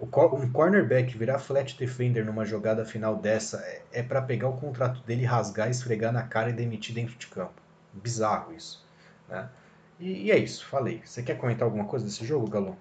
Um 0.00 0.52
cornerback 0.52 1.16
virar 1.16 1.38
flat 1.38 1.76
defender 1.76 2.24
numa 2.24 2.46
jogada 2.46 2.84
final 2.84 3.16
dessa 3.16 3.58
é, 3.58 3.82
é 3.92 4.02
para 4.02 4.22
pegar 4.22 4.48
o 4.48 4.56
contrato 4.56 5.02
dele, 5.02 5.24
rasgar, 5.24 5.68
esfregar 5.70 6.12
na 6.12 6.22
cara 6.22 6.50
e 6.50 6.54
demitir 6.54 6.94
dentro 6.94 7.16
de 7.16 7.26
campo. 7.26 7.60
Bizarro 7.92 8.54
isso. 8.54 8.82
Né? 9.28 9.50
E, 9.98 10.24
e 10.24 10.30
é 10.30 10.38
isso, 10.38 10.64
falei. 10.66 11.02
Você 11.04 11.22
quer 11.22 11.36
comentar 11.36 11.64
alguma 11.64 11.84
coisa 11.84 12.06
desse 12.06 12.24
jogo, 12.24 12.48
Galo? 12.48 12.78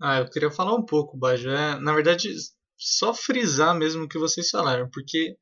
Ah, 0.00 0.18
eu 0.18 0.28
queria 0.28 0.50
falar 0.50 0.74
um 0.74 0.84
pouco, 0.84 1.16
Bajo. 1.16 1.48
É, 1.48 1.78
na 1.78 1.94
verdade, 1.94 2.28
só 2.76 3.14
frisar 3.14 3.74
mesmo 3.74 4.04
o 4.04 4.08
que 4.08 4.18
vocês 4.18 4.50
falaram, 4.50 4.88
porque 4.92 5.36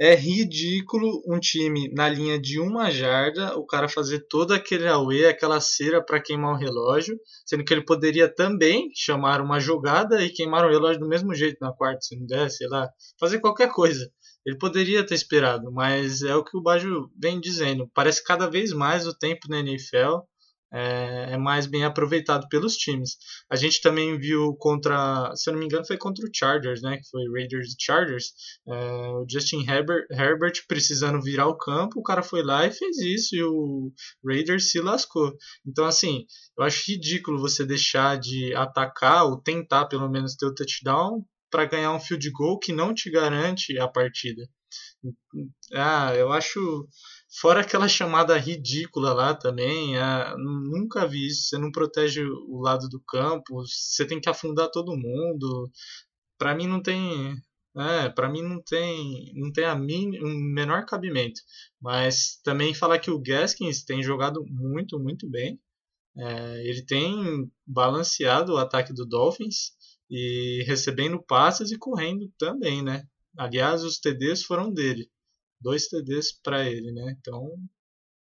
é 0.00 0.14
ridículo 0.14 1.22
um 1.28 1.38
time 1.38 1.92
na 1.92 2.08
linha 2.08 2.40
de 2.40 2.58
uma 2.58 2.90
jarda, 2.90 3.54
o 3.58 3.66
cara 3.66 3.86
fazer 3.86 4.26
todo 4.30 4.54
aquele 4.54 4.88
away, 4.88 5.26
aquela 5.26 5.60
cera 5.60 6.02
para 6.02 6.18
queimar 6.18 6.54
o 6.54 6.58
relógio, 6.58 7.20
sendo 7.44 7.62
que 7.62 7.74
ele 7.74 7.84
poderia 7.84 8.26
também 8.26 8.88
chamar 8.94 9.42
uma 9.42 9.60
jogada 9.60 10.24
e 10.24 10.30
queimar 10.30 10.64
o 10.64 10.70
relógio 10.70 11.00
do 11.00 11.08
mesmo 11.08 11.34
jeito 11.34 11.58
na 11.60 11.70
quarta, 11.70 12.00
se 12.00 12.18
não 12.18 12.24
der, 12.24 12.50
sei 12.50 12.66
lá, 12.68 12.88
fazer 13.18 13.40
qualquer 13.40 13.68
coisa. 13.68 14.10
Ele 14.46 14.56
poderia 14.56 15.04
ter 15.04 15.14
esperado, 15.14 15.70
mas 15.70 16.22
é 16.22 16.34
o 16.34 16.42
que 16.42 16.56
o 16.56 16.62
Bajo 16.62 17.10
vem 17.14 17.38
dizendo. 17.38 17.86
Parece 17.92 18.24
cada 18.24 18.48
vez 18.48 18.72
mais 18.72 19.06
o 19.06 19.14
tempo 19.14 19.48
na 19.50 19.60
NFL 19.60 20.20
é, 20.72 21.32
é, 21.32 21.36
mais 21.36 21.66
bem 21.66 21.84
aproveitado 21.84 22.48
pelos 22.48 22.76
times. 22.76 23.16
A 23.50 23.56
gente 23.56 23.80
também 23.80 24.18
viu 24.18 24.54
contra, 24.56 25.32
se 25.34 25.48
eu 25.48 25.52
não 25.52 25.60
me 25.60 25.66
engano, 25.66 25.86
foi 25.86 25.96
contra 25.96 26.24
o 26.24 26.30
Chargers, 26.32 26.80
né? 26.82 26.98
Que 26.98 27.08
foi 27.10 27.22
Raiders 27.32 27.72
e 27.72 27.76
Chargers. 27.78 28.32
É, 28.68 28.72
o 28.72 29.26
Justin 29.28 29.68
Herbert, 29.68 30.06
Herbert 30.10 30.64
precisando 30.68 31.20
virar 31.20 31.48
o 31.48 31.56
campo, 31.56 32.00
o 32.00 32.02
cara 32.02 32.22
foi 32.22 32.42
lá 32.42 32.66
e 32.66 32.72
fez 32.72 32.98
isso 32.98 33.34
e 33.34 33.42
o 33.42 33.92
Raiders 34.24 34.70
se 34.70 34.80
lascou. 34.80 35.32
Então, 35.66 35.84
assim, 35.84 36.24
eu 36.56 36.64
acho 36.64 36.90
ridículo 36.90 37.40
você 37.40 37.64
deixar 37.66 38.18
de 38.18 38.54
atacar 38.54 39.24
ou 39.24 39.40
tentar 39.40 39.86
pelo 39.86 40.08
menos 40.08 40.36
ter 40.36 40.46
o 40.46 40.54
touchdown 40.54 41.24
para 41.50 41.64
ganhar 41.64 41.92
um 41.92 42.00
field 42.00 42.30
goal 42.30 42.58
que 42.58 42.72
não 42.72 42.94
te 42.94 43.10
garante 43.10 43.76
a 43.78 43.88
partida. 43.88 44.48
Ah, 45.74 46.14
eu 46.14 46.30
acho 46.32 46.86
Fora 47.32 47.60
aquela 47.60 47.86
chamada 47.88 48.36
ridícula 48.36 49.12
lá 49.14 49.34
também, 49.34 49.96
é, 49.96 50.34
nunca 50.36 51.06
vi 51.06 51.28
isso. 51.28 51.48
Você 51.48 51.58
não 51.58 51.70
protege 51.70 52.24
o 52.24 52.60
lado 52.60 52.88
do 52.88 53.00
campo, 53.00 53.64
você 53.64 54.04
tem 54.04 54.20
que 54.20 54.28
afundar 54.28 54.70
todo 54.70 54.96
mundo. 54.96 55.70
Para 56.38 56.54
mim 56.56 56.66
não 56.66 56.82
tem, 56.82 57.36
é, 57.76 58.08
para 58.10 58.28
mim 58.28 58.42
não 58.42 58.60
tem, 58.62 59.32
não 59.36 59.52
tem 59.52 59.64
a 59.64 59.76
min, 59.76 60.18
um 60.20 60.34
menor 60.52 60.84
cabimento. 60.86 61.40
Mas 61.80 62.40
também 62.42 62.74
falar 62.74 62.98
que 62.98 63.10
o 63.10 63.20
Gaskins 63.20 63.84
tem 63.84 64.02
jogado 64.02 64.44
muito, 64.46 64.98
muito 64.98 65.28
bem. 65.30 65.60
É, 66.18 66.68
ele 66.68 66.84
tem 66.84 67.50
balanceado 67.66 68.54
o 68.54 68.58
ataque 68.58 68.92
do 68.92 69.06
Dolphins 69.06 69.72
e 70.10 70.64
recebendo 70.66 71.22
passes 71.22 71.70
e 71.70 71.78
correndo 71.78 72.28
também, 72.38 72.82
né? 72.82 73.04
Aliás, 73.38 73.84
os 73.84 74.00
TDs 74.00 74.42
foram 74.42 74.72
dele 74.72 75.08
dois 75.60 75.88
TDs 75.88 76.32
para 76.42 76.68
ele, 76.68 76.92
né? 76.92 77.16
Então. 77.18 77.56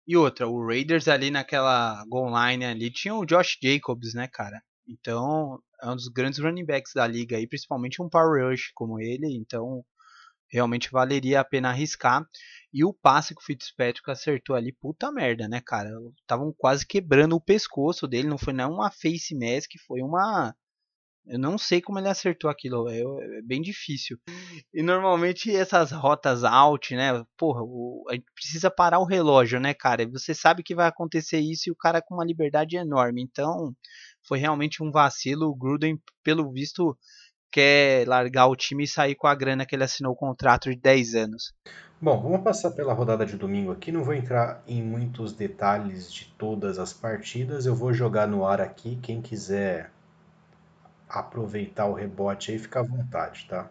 E 0.06 0.16
outra, 0.16 0.48
o 0.48 0.66
Raiders 0.66 1.06
ali 1.06 1.30
naquela 1.30 2.04
goal 2.06 2.28
line 2.28 2.64
ali 2.64 2.90
tinha 2.90 3.14
o 3.14 3.26
Josh 3.26 3.58
Jacobs, 3.62 4.14
né, 4.14 4.26
cara? 4.26 4.62
Então, 4.88 5.60
é 5.82 5.90
um 5.90 5.94
dos 5.94 6.08
grandes 6.08 6.38
running 6.38 6.64
backs 6.64 6.92
da 6.94 7.06
liga 7.06 7.36
aí, 7.36 7.46
principalmente 7.46 8.00
um 8.00 8.08
power 8.08 8.48
rush 8.50 8.70
como 8.74 8.98
ele, 9.00 9.36
então 9.36 9.84
realmente 10.50 10.90
valeria 10.90 11.40
a 11.40 11.44
pena 11.44 11.68
arriscar. 11.68 12.26
E 12.72 12.84
o 12.84 12.92
passe 12.92 13.34
que 13.34 13.40
o 13.40 13.44
Fitzpatrick 13.44 14.10
acertou 14.10 14.56
ali, 14.56 14.72
puta 14.72 15.12
merda, 15.12 15.46
né, 15.46 15.60
cara? 15.60 15.90
Estavam 16.20 16.54
quase 16.56 16.86
quebrando 16.86 17.36
o 17.36 17.40
pescoço 17.40 18.08
dele, 18.08 18.28
não 18.28 18.38
foi 18.38 18.52
nem 18.52 18.66
uma 18.66 18.90
face 18.90 19.34
mask, 19.34 19.72
foi 19.86 20.00
uma 20.00 20.54
eu 21.28 21.38
não 21.38 21.58
sei 21.58 21.80
como 21.80 21.98
ele 21.98 22.08
acertou 22.08 22.48
aquilo, 22.50 22.88
é, 22.88 23.00
é, 23.00 23.42
bem 23.42 23.60
difícil. 23.60 24.18
E 24.72 24.82
normalmente 24.82 25.54
essas 25.54 25.92
rotas 25.92 26.42
out, 26.42 26.94
né? 26.94 27.22
Porra, 27.36 27.62
o, 27.62 28.04
a 28.08 28.14
gente 28.14 28.26
precisa 28.34 28.70
parar 28.70 28.98
o 28.98 29.04
relógio, 29.04 29.60
né, 29.60 29.74
cara? 29.74 30.08
Você 30.08 30.34
sabe 30.34 30.62
que 30.62 30.74
vai 30.74 30.88
acontecer 30.88 31.38
isso 31.38 31.68
e 31.68 31.72
o 31.72 31.76
cara 31.76 32.00
com 32.00 32.14
uma 32.14 32.24
liberdade 32.24 32.76
enorme. 32.76 33.22
Então, 33.22 33.74
foi 34.26 34.38
realmente 34.38 34.82
um 34.82 34.90
vacilo. 34.90 35.48
O 35.48 35.54
Gruden, 35.54 36.00
pelo 36.24 36.50
visto, 36.50 36.96
quer 37.50 38.08
largar 38.08 38.46
o 38.46 38.56
time 38.56 38.84
e 38.84 38.88
sair 38.88 39.14
com 39.14 39.26
a 39.26 39.34
grana 39.34 39.66
que 39.66 39.74
ele 39.74 39.84
assinou 39.84 40.12
o 40.12 40.16
contrato 40.16 40.70
de 40.70 40.76
10 40.76 41.14
anos. 41.14 41.52
Bom, 42.00 42.22
vamos 42.22 42.42
passar 42.42 42.70
pela 42.70 42.94
rodada 42.94 43.26
de 43.26 43.36
domingo 43.36 43.72
aqui. 43.72 43.90
Não 43.90 44.04
vou 44.04 44.14
entrar 44.14 44.62
em 44.66 44.82
muitos 44.82 45.32
detalhes 45.32 46.12
de 46.12 46.32
todas 46.38 46.78
as 46.78 46.92
partidas. 46.92 47.66
Eu 47.66 47.74
vou 47.74 47.92
jogar 47.92 48.26
no 48.26 48.46
ar 48.46 48.60
aqui. 48.60 48.98
Quem 49.02 49.20
quiser 49.20 49.90
aproveitar 51.08 51.86
o 51.86 51.94
rebote 51.94 52.52
aí, 52.52 52.58
fica 52.58 52.80
à 52.80 52.82
vontade, 52.82 53.46
tá? 53.48 53.70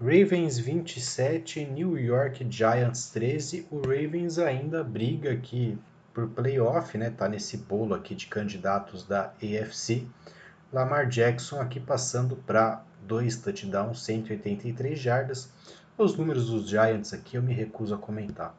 Ravens 0.00 0.58
27, 0.58 1.64
New 1.64 1.98
York 1.98 2.46
Giants 2.48 3.10
13. 3.10 3.66
O 3.70 3.80
Ravens 3.80 4.38
ainda 4.38 4.84
briga 4.84 5.32
aqui 5.32 5.76
por 6.14 6.28
playoff, 6.28 6.96
né? 6.96 7.10
Tá 7.10 7.28
nesse 7.28 7.56
bolo 7.56 7.94
aqui 7.94 8.14
de 8.14 8.28
candidatos 8.28 9.04
da 9.04 9.32
AFC. 9.42 10.06
Lamar 10.72 11.08
Jackson 11.08 11.60
aqui 11.60 11.80
passando 11.80 12.36
para 12.36 12.84
dois 13.02 13.36
touchdowns, 13.38 14.00
183 14.04 14.98
jardas. 14.98 15.52
Os 15.96 16.16
números 16.16 16.48
dos 16.48 16.68
Giants 16.68 17.12
aqui 17.12 17.36
eu 17.36 17.42
me 17.42 17.52
recuso 17.52 17.94
a 17.94 17.98
comentar. 17.98 18.56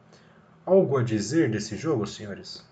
Algo 0.66 0.98
a 0.98 1.02
dizer 1.02 1.50
desse 1.50 1.74
jogo, 1.74 2.06
senhores? 2.06 2.62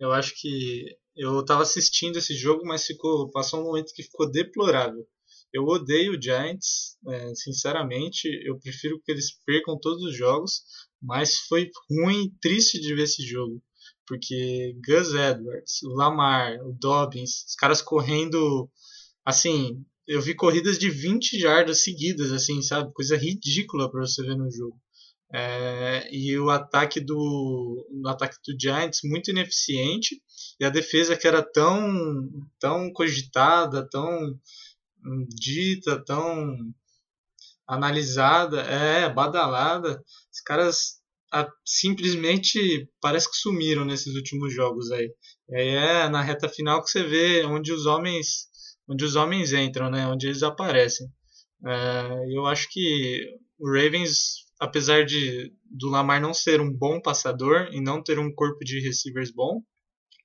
Eu 0.00 0.12
acho 0.12 0.34
que 0.34 0.96
eu 1.16 1.40
estava 1.40 1.62
assistindo 1.62 2.18
esse 2.18 2.34
jogo, 2.34 2.64
mas 2.64 2.84
ficou 2.84 3.30
passou 3.30 3.60
um 3.60 3.64
momento 3.64 3.92
que 3.94 4.02
ficou 4.02 4.30
deplorável. 4.30 5.06
Eu 5.52 5.64
odeio 5.64 6.12
o 6.12 6.22
Giants, 6.22 6.98
é, 7.08 7.34
sinceramente. 7.34 8.28
Eu 8.44 8.58
prefiro 8.58 9.00
que 9.02 9.10
eles 9.10 9.32
percam 9.44 9.78
todos 9.80 10.02
os 10.02 10.16
jogos, 10.16 10.62
mas 11.00 11.38
foi 11.48 11.70
ruim 11.90 12.24
e 12.24 12.32
triste 12.40 12.80
de 12.80 12.94
ver 12.94 13.04
esse 13.04 13.22
jogo. 13.22 13.62
Porque 14.06 14.76
Gus 14.86 15.14
Edwards, 15.14 15.82
o 15.84 15.94
Lamar, 15.94 16.58
o 16.62 16.72
Dobbins, 16.72 17.44
os 17.48 17.54
caras 17.54 17.80
correndo. 17.80 18.70
Assim, 19.24 19.84
eu 20.06 20.20
vi 20.20 20.34
corridas 20.34 20.78
de 20.78 20.90
20 20.90 21.38
jardas 21.38 21.82
seguidas, 21.82 22.30
assim, 22.32 22.62
sabe? 22.62 22.92
Coisa 22.92 23.16
ridícula 23.16 23.90
para 23.90 24.02
você 24.02 24.22
ver 24.22 24.36
no 24.36 24.50
jogo. 24.50 24.80
É, 25.32 26.08
e 26.12 26.38
o 26.38 26.50
ataque 26.50 27.00
do 27.00 27.84
ataque 28.06 28.36
do 28.46 28.56
Giants 28.58 29.00
muito 29.02 29.30
ineficiente 29.30 30.22
e 30.60 30.64
a 30.64 30.70
defesa 30.70 31.16
que 31.16 31.26
era 31.26 31.42
tão 31.42 32.30
tão 32.60 32.92
cogitada, 32.92 33.88
tão 33.90 34.38
dita, 35.28 36.02
tão 36.04 36.56
analisada, 37.66 38.62
é 38.62 39.12
badalada, 39.12 40.00
os 40.32 40.40
caras 40.40 41.00
a, 41.32 41.48
simplesmente 41.64 42.88
parece 43.00 43.28
que 43.30 43.36
sumiram 43.36 43.84
nesses 43.84 44.14
últimos 44.14 44.54
jogos 44.54 44.90
aí. 44.92 45.12
E 45.48 45.56
aí 45.56 45.68
é 45.68 46.08
na 46.08 46.22
reta 46.22 46.48
final 46.48 46.82
que 46.82 46.90
você 46.90 47.02
vê 47.02 47.44
onde 47.44 47.72
os 47.72 47.86
homens 47.86 48.46
onde 48.88 49.04
os 49.04 49.16
homens 49.16 49.52
entram, 49.52 49.90
né? 49.90 50.06
Onde 50.06 50.26
eles 50.26 50.42
aparecem. 50.42 51.08
É, 51.66 52.36
eu 52.36 52.46
acho 52.46 52.68
que 52.70 53.26
o 53.58 53.68
Ravens 53.68 54.45
apesar 54.60 55.04
de 55.04 55.52
do 55.64 55.88
Lamar 55.88 56.20
não 56.20 56.32
ser 56.32 56.60
um 56.60 56.72
bom 56.72 57.00
passador 57.00 57.68
e 57.72 57.80
não 57.80 58.02
ter 58.02 58.18
um 58.18 58.32
corpo 58.32 58.64
de 58.64 58.80
receivers 58.80 59.30
bom, 59.30 59.62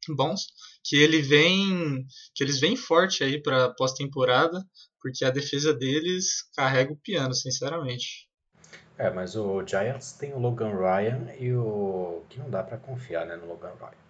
bons, 0.09 0.47
que 0.83 0.95
ele 0.95 1.21
vem, 1.21 2.05
que 2.33 2.43
eles 2.43 2.59
vêm 2.59 2.75
forte 2.75 3.23
aí 3.23 3.41
para 3.41 3.69
pós-temporada, 3.69 4.63
porque 4.99 5.25
a 5.25 5.29
defesa 5.29 5.73
deles 5.73 6.43
carrega 6.55 6.91
o 6.91 6.97
piano, 6.97 7.33
sinceramente. 7.33 8.29
É, 8.97 9.09
mas 9.09 9.35
o 9.35 9.65
Giants 9.65 10.13
tem 10.13 10.33
o 10.33 10.39
Logan 10.39 10.77
Ryan 10.77 11.33
e 11.39 11.53
o 11.53 12.23
que 12.29 12.39
não 12.39 12.49
dá 12.49 12.63
para 12.63 12.77
confiar, 12.77 13.25
né, 13.25 13.35
no 13.35 13.47
Logan 13.47 13.73
Ryan. 13.79 14.01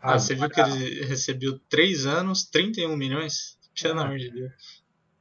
Ah, 0.00 0.14
ah 0.14 0.18
você 0.18 0.34
viu 0.34 0.48
que 0.48 0.60
ele 0.60 1.04
recebeu 1.04 1.58
3 1.68 2.06
anos, 2.06 2.44
31 2.44 2.96
milhões? 2.96 3.58
Pelo 3.80 4.00
amor 4.00 4.18
de 4.18 4.30
Deus. 4.30 4.52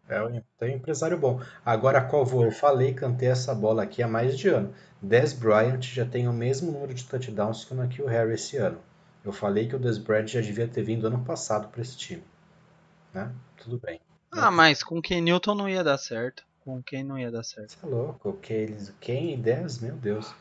É 0.10 0.22
um, 0.24 0.41
tem 0.58 0.74
um 0.74 0.78
empresário 0.78 1.17
bom. 1.17 1.41
Agora, 1.65 2.02
qual 2.02 2.26
vou? 2.26 2.46
Eu 2.46 2.52
falei, 2.52 2.93
cantei 2.93 3.28
essa 3.30 3.54
bola 3.54 3.84
aqui 3.84 4.02
há 4.02 4.08
mais 4.08 4.38
de 4.38 4.48
ano. 4.48 4.74
Des 5.02 5.34
Bryant 5.34 5.82
já 5.82 6.06
tem 6.06 6.28
o 6.28 6.34
mesmo 6.34 6.72
número 6.72 6.93
de 6.93 7.04
touchdowns 7.06 7.65
que 7.65 7.74
o 7.74 7.78
Nakil 7.78 8.08
Harry 8.08 8.34
esse 8.34 8.58
ano. 8.58 8.80
Eu 9.24 9.34
falei 9.34 9.67
que 9.67 9.76
o 9.76 9.80
Des 9.80 9.98
Bryant 9.98 10.28
já 10.28 10.41
devia 10.41 10.67
ter 10.67 10.84
vindo 10.84 11.08
ano 11.08 11.24
passado 11.26 11.67
para 11.67 11.82
esse 11.82 11.98
time. 11.98 12.24
Né? 13.13 13.32
Tudo 13.58 13.80
bem. 13.80 14.00
Ah, 14.32 14.52
mas 14.52 14.84
com 14.84 15.02
quem 15.02 15.22
Newton 15.22 15.56
não 15.56 15.70
ia 15.70 15.84
dar 15.84 15.98
certo. 15.98 16.43
Com 16.63 16.82
quem 16.82 17.04
não 17.04 17.17
ia 17.17 17.32
dar 17.32 17.43
certo. 17.43 17.72
Você 17.72 17.86
é 17.86 17.89
louco. 17.89 18.38
Quem 19.00 19.34
e 19.34 19.38
10? 19.38 19.80
Meu 19.80 19.96
Deus. 19.96 20.34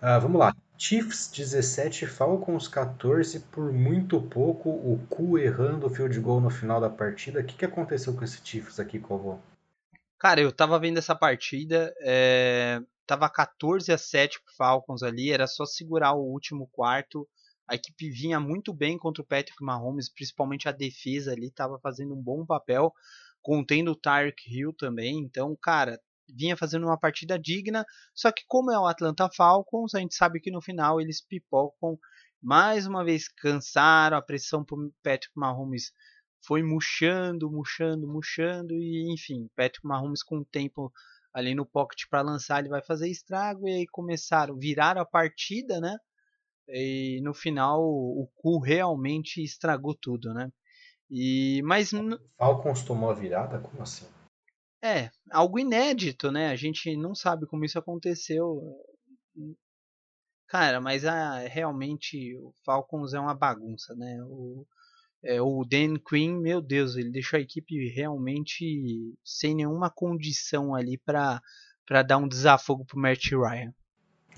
Ah, 0.00 0.18
vamos 0.18 0.38
lá. 0.38 0.54
Chiefs 0.80 1.28
17, 1.32 2.06
Falcons 2.06 2.68
14, 2.68 3.40
por 3.50 3.72
muito 3.72 4.22
pouco, 4.22 4.70
o 4.70 5.04
cu 5.10 5.36
errando 5.36 5.88
o 5.88 5.90
field 5.90 6.18
goal 6.20 6.40
no 6.40 6.50
final 6.50 6.80
da 6.80 6.88
partida. 6.88 7.40
O 7.40 7.44
que, 7.44 7.56
que 7.56 7.64
aconteceu 7.64 8.14
com 8.14 8.22
esse 8.22 8.40
Chiefs 8.44 8.78
aqui, 8.78 9.00
Covô? 9.00 9.40
Cara, 10.16 10.40
eu 10.40 10.52
tava 10.52 10.78
vendo 10.78 10.98
essa 10.98 11.16
partida, 11.16 11.92
é... 12.00 12.80
tava 13.04 13.28
14 13.28 13.90
a 13.92 13.98
7 13.98 14.40
pro 14.40 14.54
Falcons 14.54 15.02
ali, 15.02 15.32
era 15.32 15.48
só 15.48 15.66
segurar 15.66 16.12
o 16.12 16.22
último 16.22 16.68
quarto, 16.68 17.28
A 17.66 17.74
equipe 17.74 18.08
vinha 18.08 18.38
muito 18.38 18.72
bem 18.72 18.96
contra 18.96 19.22
o 19.22 19.26
Patrick 19.26 19.62
Mahomes, 19.62 20.08
principalmente 20.08 20.68
a 20.68 20.72
defesa 20.72 21.32
ali 21.32 21.48
estava 21.48 21.78
fazendo 21.80 22.14
um 22.14 22.22
bom 22.22 22.46
papel, 22.46 22.94
contendo 23.42 23.90
o 23.90 23.96
Tyreek 23.96 24.42
Hill 24.48 24.72
também. 24.72 25.18
Então, 25.18 25.56
cara, 25.60 26.00
vinha 26.28 26.56
fazendo 26.56 26.84
uma 26.86 26.98
partida 26.98 27.38
digna. 27.38 27.84
Só 28.14 28.30
que 28.32 28.44
como 28.46 28.70
é 28.70 28.78
o 28.78 28.86
Atlanta 28.86 29.28
Falcons, 29.34 29.94
a 29.94 30.00
gente 30.00 30.14
sabe 30.14 30.40
que 30.40 30.50
no 30.50 30.60
final 30.60 31.00
eles 31.00 31.20
pipocam. 31.20 31.98
Mais 32.40 32.86
uma 32.86 33.04
vez 33.04 33.28
cansaram, 33.28 34.16
a 34.16 34.22
pressão 34.22 34.64
pro 34.64 34.92
Patrick 35.02 35.32
Mahomes 35.34 35.92
foi 36.46 36.62
murchando, 36.62 37.50
murchando, 37.50 38.06
murchando 38.06 38.74
e 38.74 39.12
enfim, 39.12 39.48
Patrick 39.56 39.84
Mahomes 39.86 40.22
com 40.22 40.38
o 40.38 40.44
tempo 40.44 40.92
ali 41.32 41.54
no 41.54 41.66
pocket 41.66 42.04
para 42.08 42.22
lançar, 42.22 42.60
ele 42.60 42.68
vai 42.68 42.82
fazer 42.82 43.08
estrago 43.08 43.68
e 43.68 43.72
aí 43.72 43.86
começaram, 43.86 44.56
viraram 44.56 45.00
a 45.00 45.06
partida, 45.06 45.80
né? 45.80 45.96
E 46.68 47.20
no 47.22 47.34
final 47.34 47.82
o 47.82 48.28
cu 48.36 48.58
realmente 48.60 49.42
estragou 49.42 49.94
tudo, 49.94 50.32
né? 50.32 50.50
E 51.10 51.62
mas 51.64 51.90
Falcons 52.36 52.82
tomou 52.82 53.10
a 53.10 53.14
virada, 53.14 53.58
como 53.58 53.82
assim? 53.82 54.06
É, 54.82 55.10
algo 55.30 55.58
inédito, 55.58 56.30
né? 56.30 56.50
A 56.50 56.56
gente 56.56 56.96
não 56.96 57.14
sabe 57.14 57.46
como 57.46 57.64
isso 57.64 57.78
aconteceu. 57.78 58.60
Cara, 60.46 60.80
mas 60.80 61.04
ah, 61.04 61.40
realmente 61.40 62.36
o 62.38 62.52
Falcons 62.64 63.12
é 63.12 63.20
uma 63.20 63.34
bagunça, 63.34 63.94
né? 63.94 64.18
O, 64.24 64.66
é, 65.22 65.42
o 65.42 65.64
Dan 65.64 65.96
Quinn, 65.98 66.40
meu 66.40 66.60
Deus, 66.60 66.96
ele 66.96 67.10
deixou 67.10 67.38
a 67.38 67.42
equipe 67.42 67.88
realmente 67.88 69.14
sem 69.24 69.54
nenhuma 69.54 69.90
condição 69.90 70.74
ali 70.74 70.96
para 70.96 71.42
dar 72.06 72.18
um 72.18 72.28
desafogo 72.28 72.84
pro 72.84 72.98
Matt 72.98 73.32
Ryan. 73.32 73.74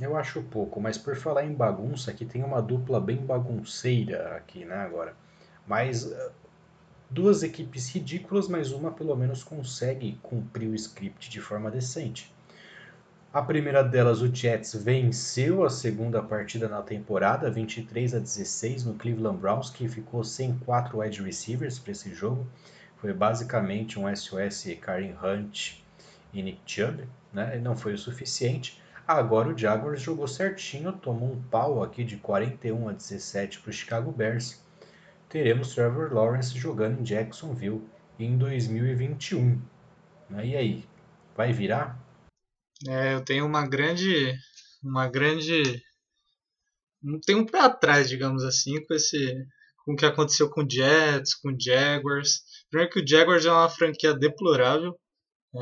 Eu 0.00 0.16
acho 0.16 0.42
pouco, 0.44 0.80
mas 0.80 0.96
por 0.96 1.14
falar 1.14 1.44
em 1.44 1.52
bagunça, 1.52 2.10
aqui 2.10 2.24
tem 2.24 2.42
uma 2.42 2.62
dupla 2.62 2.98
bem 2.98 3.18
bagunceira 3.18 4.34
aqui, 4.36 4.64
né, 4.64 4.76
agora. 4.76 5.14
Mas 5.66 6.10
ah, 6.10 6.32
duas 7.10 7.42
equipes 7.42 7.88
ridículas, 7.88 8.46
mas 8.46 8.70
uma 8.70 8.92
pelo 8.92 9.16
menos 9.16 9.42
consegue 9.42 10.18
cumprir 10.22 10.68
o 10.68 10.74
script 10.74 11.28
de 11.28 11.40
forma 11.40 11.70
decente. 11.70 12.32
A 13.32 13.42
primeira 13.42 13.82
delas, 13.82 14.22
o 14.22 14.34
Jets 14.34 14.74
venceu 14.74 15.64
a 15.64 15.70
segunda 15.70 16.20
partida 16.22 16.68
na 16.68 16.82
temporada, 16.82 17.50
23 17.50 18.14
a 18.14 18.18
16 18.18 18.84
no 18.84 18.94
Cleveland 18.94 19.38
Browns, 19.38 19.70
que 19.70 19.88
ficou 19.88 20.24
sem 20.24 20.56
quatro 20.58 20.98
wide 20.98 21.22
receivers 21.22 21.78
para 21.78 21.92
esse 21.92 22.12
jogo. 22.12 22.46
Foi 22.96 23.12
basicamente 23.12 23.98
um 23.98 24.14
SOS 24.14 24.66
Karim 24.80 25.14
Hunt 25.22 25.74
e 26.32 26.42
Nick 26.42 26.60
Chubb, 26.66 27.04
né? 27.32 27.56
não 27.58 27.76
foi 27.76 27.94
o 27.94 27.98
suficiente. 27.98 28.80
Agora 29.06 29.48
o 29.48 29.56
Jaguars 29.56 30.00
jogou 30.02 30.26
certinho, 30.28 30.92
tomou 30.92 31.32
um 31.32 31.42
pau 31.42 31.82
aqui 31.82 32.04
de 32.04 32.16
41 32.16 32.88
a 32.88 32.92
17 32.92 33.60
para 33.60 33.70
o 33.70 33.72
Chicago 33.72 34.12
Bears. 34.12 34.60
Teremos 35.30 35.72
Trevor 35.72 36.12
Lawrence 36.12 36.58
jogando 36.58 37.00
em 37.00 37.04
Jacksonville 37.04 37.88
em 38.18 38.36
2021. 38.36 39.62
E 40.42 40.56
aí, 40.56 40.84
vai 41.36 41.52
virar? 41.52 41.96
É, 42.88 43.14
eu 43.14 43.24
tenho 43.24 43.46
uma 43.46 43.64
grande. 43.64 44.34
Uma 44.82 45.08
grande. 45.08 45.80
Tenho 47.24 47.38
um 47.38 47.46
pé 47.46 47.60
atrás, 47.60 48.08
digamos 48.08 48.42
assim, 48.42 48.84
com 48.84 48.92
esse. 48.92 49.36
Com 49.84 49.92
o 49.92 49.96
que 49.96 50.04
aconteceu 50.04 50.50
com 50.50 50.64
o 50.64 50.68
Jets, 50.68 51.36
com 51.36 51.50
o 51.50 51.56
Jaguars. 51.58 52.40
Primeiro 52.68 52.92
que 52.92 53.00
o 53.00 53.06
Jaguars 53.06 53.46
é 53.46 53.52
uma 53.52 53.70
franquia 53.70 54.12
deplorável. 54.12 54.98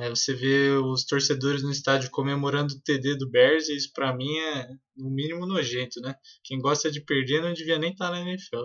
É, 0.01 0.09
você 0.09 0.35
vê 0.35 0.71
os 0.79 1.05
torcedores 1.05 1.63
no 1.63 1.71
estádio 1.71 2.11
comemorando 2.11 2.73
o 2.73 2.81
TD 2.81 3.17
do 3.17 3.31
Bears, 3.31 3.69
e 3.69 3.77
isso 3.77 3.91
para 3.95 4.17
mim 4.17 4.35
é 4.39 4.69
no 4.97 5.11
mínimo 5.11 5.47
nojento, 5.47 6.01
né? 6.01 6.15
Quem 6.43 6.59
gosta 6.59 6.91
de 6.91 7.03
perder 7.03 7.43
não 7.43 7.53
devia 7.53 7.79
nem 7.79 7.93
estar 7.93 8.07
tá 8.07 8.13
na 8.13 8.21
NFL. 8.21 8.65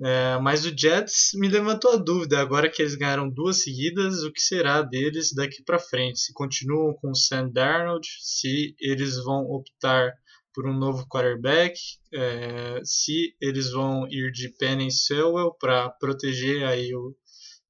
É, 0.00 0.38
mas 0.38 0.64
o 0.64 0.76
Jets 0.76 1.30
me 1.34 1.48
levantou 1.48 1.92
a 1.92 1.96
dúvida, 1.96 2.38
agora 2.38 2.70
que 2.70 2.80
eles 2.80 2.94
ganharam 2.94 3.28
duas 3.28 3.62
seguidas, 3.64 4.22
o 4.22 4.32
que 4.32 4.40
será 4.40 4.80
deles 4.80 5.32
daqui 5.34 5.62
para 5.64 5.78
frente? 5.78 6.20
Se 6.20 6.32
continuam 6.32 6.94
com 6.94 7.10
o 7.10 7.16
Sam 7.16 7.50
Darnold, 7.50 8.06
se 8.20 8.76
eles 8.78 9.16
vão 9.24 9.42
optar 9.50 10.12
por 10.54 10.68
um 10.68 10.76
novo 10.76 11.06
quarterback, 11.08 11.78
é, 12.12 12.80
se 12.84 13.34
eles 13.40 13.72
vão 13.72 14.06
ir 14.08 14.30
de 14.30 14.48
Penny 14.56 14.90
Sewell 14.90 15.52
para 15.58 15.90
proteger 15.90 16.64
aí 16.64 16.94
o 16.94 17.14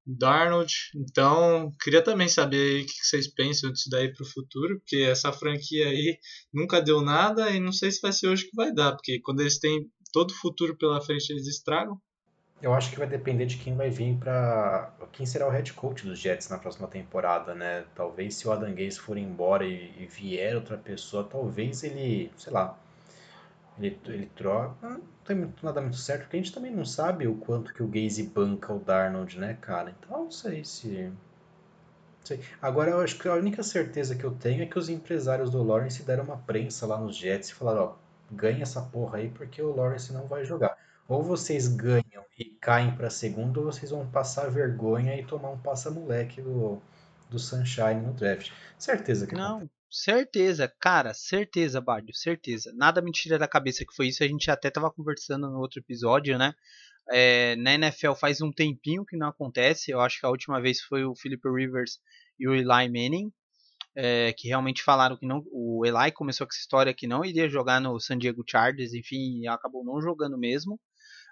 Darnold. 0.07 0.73
Então, 0.97 1.73
queria 1.83 2.03
também 2.03 2.29
saber 2.29 2.83
o 2.83 2.87
que 2.87 2.93
vocês 3.05 3.29
pensam 3.29 3.71
disso 3.71 3.91
daí 3.91 4.13
para 4.13 4.25
o 4.25 4.31
futuro, 4.31 4.79
porque 4.79 4.97
essa 4.97 5.33
franquia 5.33 5.89
aí 5.89 6.19
nunca 6.53 6.81
deu 6.81 7.03
nada 7.03 7.51
e 7.51 7.61
não 7.61 7.73
sei 7.73 7.91
se 7.91 8.01
vai 8.01 8.13
ser 8.13 8.29
hoje 8.29 8.45
que 8.45 8.57
vai 8.57 8.73
dar, 8.73 8.93
porque 8.93 9.21
quando 9.21 9.41
eles 9.41 9.59
têm 9.59 9.87
todo 10.13 10.31
o 10.31 10.37
futuro 10.37 10.77
pela 10.77 11.01
frente, 11.01 11.31
eles 11.31 11.47
estragam. 11.47 12.01
Eu 12.61 12.75
acho 12.75 12.91
que 12.91 12.99
vai 12.99 13.07
depender 13.07 13.47
de 13.47 13.57
quem 13.57 13.77
vai 13.77 13.89
vir 13.89 14.17
para 14.17 14.91
quem 15.13 15.25
será 15.25 15.47
o 15.47 15.51
head 15.51 15.73
coach 15.75 16.05
dos 16.05 16.19
Jets 16.19 16.49
na 16.49 16.59
próxima 16.59 16.89
temporada, 16.89 17.55
né? 17.55 17.85
Talvez 17.95 18.35
se 18.35 18.49
o 18.49 18.53
Adam 18.53 18.75
Gaze 18.75 18.99
for 18.99 19.17
embora 19.17 19.65
e, 19.65 19.93
e 19.97 20.07
vier 20.07 20.57
outra 20.57 20.77
pessoa, 20.77 21.23
talvez 21.23 21.85
ele, 21.85 22.33
sei 22.37 22.53
lá, 22.53 22.77
ele, 23.79 23.99
ele 24.07 24.27
troca. 24.35 24.89
Não 24.89 25.01
tem 25.25 25.37
muito, 25.37 25.65
nada 25.65 25.81
muito 25.81 25.97
certo, 25.97 26.23
porque 26.23 26.37
a 26.37 26.41
gente 26.41 26.53
também 26.53 26.75
não 26.75 26.85
sabe 26.85 27.29
o 27.29 27.37
quanto 27.37 27.73
que 27.73 27.83
o 27.83 27.87
Gaze 27.87 28.25
banca 28.25 28.73
o 28.73 28.79
Darnold, 28.81 29.39
né, 29.39 29.57
cara? 29.61 29.95
Então 29.99 30.25
não 30.25 30.31
sei 30.31 30.65
se. 30.65 31.13
Sei. 32.25 32.41
Agora 32.61 32.91
eu 32.91 33.01
acho 33.01 33.19
que 33.19 33.29
a 33.29 33.35
única 33.35 33.63
certeza 33.63 34.15
que 34.15 34.25
eu 34.25 34.33
tenho 34.33 34.63
é 34.63 34.67
que 34.67 34.79
os 34.79 34.89
empresários 34.89 35.51
do 35.51 35.63
Lawrence 35.63 36.03
deram 36.03 36.25
uma 36.25 36.37
prensa 36.37 36.87
lá 36.87 36.99
nos 36.99 37.17
Jets 37.17 37.51
e 37.51 37.55
falaram, 37.55 37.85
ó, 37.85 37.95
ganha 38.31 38.63
essa 38.63 38.83
porra 38.83 39.19
aí 39.19 39.29
porque 39.31 39.63
o 39.63 39.75
Lawrence 39.75 40.13
não 40.13 40.27
vai 40.27 40.45
jogar. 40.45 40.77
Ou 41.07 41.23
vocês 41.23 41.69
ganham 41.69 42.05
e 42.39 42.45
caem 42.61 42.95
para 42.97 43.11
segundo, 43.11 43.59
ou 43.59 43.67
vocês 43.67 43.91
vão 43.91 44.09
passar 44.11 44.51
vergonha 44.51 45.19
e 45.19 45.27
tomar 45.27 45.51
um 45.51 45.59
passa-moleque 45.59 46.41
do, 46.41 46.81
do 47.29 47.39
Sunshine 47.39 48.01
no 48.03 48.13
draft. 48.15 48.53
Certeza 48.79 49.27
que 49.27 49.35
Não, 49.35 49.57
acontece. 49.59 49.73
certeza, 49.91 50.69
cara, 50.81 51.15
certeza, 51.15 51.81
Bádio, 51.81 52.15
certeza. 52.15 52.73
Nada 52.75 53.01
me 53.03 53.11
tira 53.13 53.39
da 53.39 53.49
cabeça 53.49 53.85
que 53.85 53.95
foi 53.95 54.09
isso. 54.09 54.23
A 54.23 54.29
gente 54.29 54.51
até 54.51 54.71
tava 54.71 54.91
conversando 54.91 55.51
no 55.51 55.59
outro 55.59 55.81
episódio, 55.81 56.39
né? 56.39 56.55
É, 57.11 57.57
na 57.57 57.75
NFL 57.75 58.13
faz 58.15 58.41
um 58.43 58.53
tempinho 58.53 59.05
que 59.05 59.17
não 59.17 59.29
acontece. 59.29 59.91
Eu 59.91 60.01
acho 60.01 60.21
que 60.21 60.27
a 60.27 60.31
última 60.31 60.61
vez 60.61 60.81
foi 60.83 61.05
o 61.05 61.15
Philip 61.15 61.43
Rivers 61.49 61.99
e 62.39 62.47
o 62.49 62.55
Eli 62.55 62.67
Manning. 62.89 63.33
É, 63.97 64.33
que 64.35 64.49
realmente 64.49 64.83
falaram 64.83 65.17
que 65.17 65.27
não. 65.27 65.43
O 65.51 65.85
Eli 65.85 66.13
começou 66.13 66.47
com 66.47 66.53
essa 66.53 66.61
história 66.61 66.95
que 66.95 67.07
não 67.07 67.25
iria 67.25 67.49
jogar 67.49 67.81
no 67.81 67.99
San 67.99 68.19
Diego 68.19 68.45
Chargers, 68.47 68.95
enfim, 68.95 69.47
acabou 69.49 69.85
não 69.85 70.01
jogando 70.01 70.39
mesmo. 70.39 70.79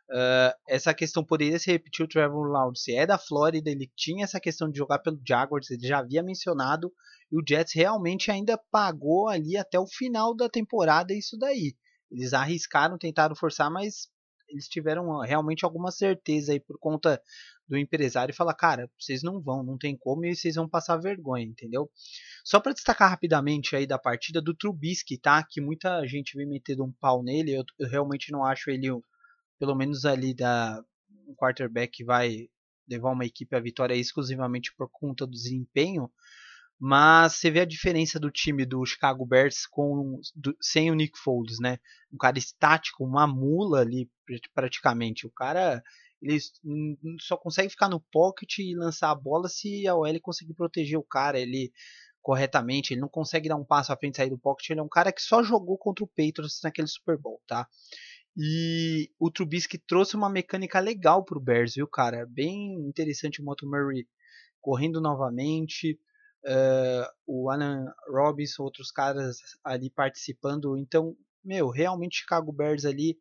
Uh, 0.08 0.54
essa 0.68 0.94
questão 0.94 1.24
poderia 1.24 1.58
se 1.58 1.70
repetir 1.70 2.04
o 2.04 2.08
Trevor 2.08 2.48
Lawrence 2.48 2.94
é 2.94 3.04
da 3.04 3.18
Flórida, 3.18 3.68
ele 3.68 3.90
tinha 3.96 4.22
essa 4.22 4.38
questão 4.38 4.70
de 4.70 4.78
jogar 4.78 5.00
pelo 5.00 5.20
Jaguars, 5.26 5.68
ele 5.70 5.86
já 5.86 5.98
havia 5.98 6.22
mencionado, 6.22 6.92
e 7.30 7.36
o 7.36 7.42
Jets 7.46 7.74
realmente 7.74 8.30
ainda 8.30 8.56
pagou 8.70 9.28
ali 9.28 9.56
até 9.56 9.80
o 9.80 9.86
final 9.86 10.34
da 10.34 10.48
temporada 10.48 11.12
isso 11.12 11.36
daí. 11.36 11.74
Eles 12.08 12.32
arriscaram, 12.32 12.96
tentaram 12.96 13.34
forçar, 13.34 13.68
mas 13.68 14.08
eles 14.48 14.68
tiveram 14.68 15.18
realmente 15.20 15.64
alguma 15.64 15.90
certeza 15.90 16.52
aí 16.52 16.60
por 16.60 16.78
conta 16.78 17.20
do 17.68 17.76
empresário 17.76 18.32
e 18.32 18.36
falar, 18.36 18.54
cara, 18.54 18.88
vocês 18.96 19.24
não 19.24 19.40
vão, 19.40 19.64
não 19.64 19.76
tem 19.76 19.96
como 19.96 20.24
e 20.24 20.36
vocês 20.36 20.54
vão 20.54 20.68
passar 20.68 20.96
vergonha, 20.98 21.44
entendeu? 21.44 21.90
Só 22.44 22.60
para 22.60 22.72
destacar 22.72 23.10
rapidamente 23.10 23.74
aí 23.74 23.88
da 23.88 23.98
partida 23.98 24.40
do 24.40 24.54
Trubisky, 24.54 25.18
tá? 25.18 25.42
Que 25.42 25.60
muita 25.60 26.06
gente 26.06 26.36
vem 26.36 26.46
metendo 26.46 26.84
um 26.84 26.92
pau 26.92 27.24
nele, 27.24 27.56
eu, 27.56 27.64
eu 27.80 27.88
realmente 27.88 28.30
não 28.30 28.44
acho 28.44 28.70
ele 28.70 28.88
pelo 29.58 29.74
menos 29.74 30.04
ali 30.04 30.34
da 30.34 30.82
um 31.28 31.34
quarterback 31.34 32.04
vai 32.04 32.48
levar 32.88 33.10
uma 33.10 33.24
equipe 33.24 33.54
à 33.56 33.60
vitória 33.60 33.94
exclusivamente 33.94 34.72
por 34.76 34.88
conta 34.88 35.26
do 35.26 35.32
desempenho, 35.32 36.10
mas 36.78 37.34
você 37.34 37.50
vê 37.50 37.60
a 37.60 37.66
diferença 37.66 38.20
do 38.20 38.30
time 38.30 38.64
do 38.64 38.84
Chicago 38.84 39.24
Bears 39.24 39.66
com 39.66 40.20
do, 40.34 40.56
sem 40.60 40.90
o 40.90 40.94
Nick 40.94 41.18
Foles, 41.18 41.58
né? 41.58 41.78
Um 42.12 42.18
cara 42.18 42.38
estático, 42.38 43.04
uma 43.04 43.26
mula 43.26 43.80
ali 43.80 44.10
praticamente. 44.54 45.26
O 45.26 45.30
cara 45.30 45.82
ele 46.20 46.38
só 47.20 47.36
consegue 47.36 47.70
ficar 47.70 47.88
no 47.88 48.00
pocket 48.12 48.58
e 48.58 48.74
lançar 48.74 49.10
a 49.10 49.14
bola 49.14 49.48
se 49.48 49.86
a 49.86 49.94
OL 49.94 50.20
conseguir 50.20 50.54
proteger 50.54 50.98
o 50.98 51.04
cara, 51.04 51.38
ele 51.38 51.72
corretamente, 52.22 52.92
ele 52.92 53.00
não 53.00 53.08
consegue 53.08 53.48
dar 53.48 53.56
um 53.56 53.64
passo 53.64 53.92
à 53.92 53.96
frente 53.96 54.14
e 54.14 54.16
sair 54.16 54.30
do 54.30 54.38
pocket, 54.38 54.70
ele 54.70 54.80
é 54.80 54.82
um 54.82 54.88
cara 54.88 55.12
que 55.12 55.22
só 55.22 55.44
jogou 55.44 55.78
contra 55.78 56.04
o 56.04 56.08
Patriots 56.08 56.60
naquele 56.62 56.88
Super 56.88 57.16
Bowl, 57.16 57.40
tá? 57.46 57.68
E 58.36 59.10
o 59.18 59.30
Trubisky 59.30 59.78
trouxe 59.78 60.14
uma 60.14 60.28
mecânica 60.28 60.78
legal 60.78 61.24
pro 61.24 61.40
Bears, 61.40 61.74
viu, 61.74 61.88
cara? 61.88 62.26
Bem 62.28 62.74
interessante 62.86 63.40
o 63.40 63.44
Montgomery 63.44 64.06
correndo 64.60 65.00
novamente. 65.00 65.98
Uh, 66.44 67.08
o 67.26 67.50
Alan 67.50 67.92
Robinson, 68.08 68.62
outros 68.62 68.90
caras 68.90 69.38
ali 69.64 69.90
participando. 69.90 70.76
Então, 70.76 71.16
meu, 71.42 71.70
realmente 71.70 72.18
Chicago 72.18 72.52
Bears 72.52 72.84
ali 72.84 73.16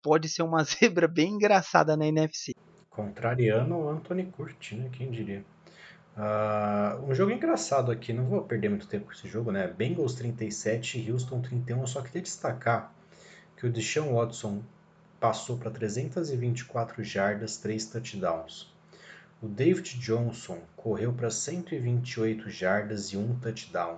pode 0.00 0.28
ser 0.28 0.42
uma 0.42 0.62
zebra 0.64 1.08
bem 1.08 1.32
engraçada 1.32 1.96
na 1.96 2.06
NFC. 2.06 2.52
Contrariando 2.88 3.74
o 3.74 3.88
Anthony 3.88 4.26
Curti, 4.26 4.76
né? 4.76 4.88
Quem 4.92 5.10
diria? 5.10 5.44
Uh, 6.16 7.10
um 7.10 7.14
jogo 7.14 7.32
engraçado 7.32 7.90
aqui, 7.90 8.12
não 8.12 8.24
vou 8.24 8.42
perder 8.44 8.68
muito 8.68 8.86
tempo 8.86 9.06
com 9.06 9.12
esse 9.12 9.26
jogo, 9.26 9.50
né? 9.50 9.66
Bengals 9.66 10.14
37, 10.14 11.10
Houston 11.10 11.40
31. 11.40 11.80
Eu 11.80 11.86
só 11.88 12.02
queria 12.02 12.22
destacar 12.22 12.94
que 13.64 13.68
o 13.68 13.72
Deshaun 13.72 14.12
Watson 14.12 14.62
passou 15.18 15.56
para 15.56 15.70
324 15.70 17.02
jardas, 17.02 17.56
3 17.56 17.86
touchdowns. 17.86 18.70
O 19.40 19.48
David 19.48 19.98
Johnson 20.00 20.60
correu 20.76 21.14
para 21.14 21.30
128 21.30 22.50
jardas 22.50 23.06
e 23.06 23.16
1 23.16 23.38
touchdown. 23.38 23.96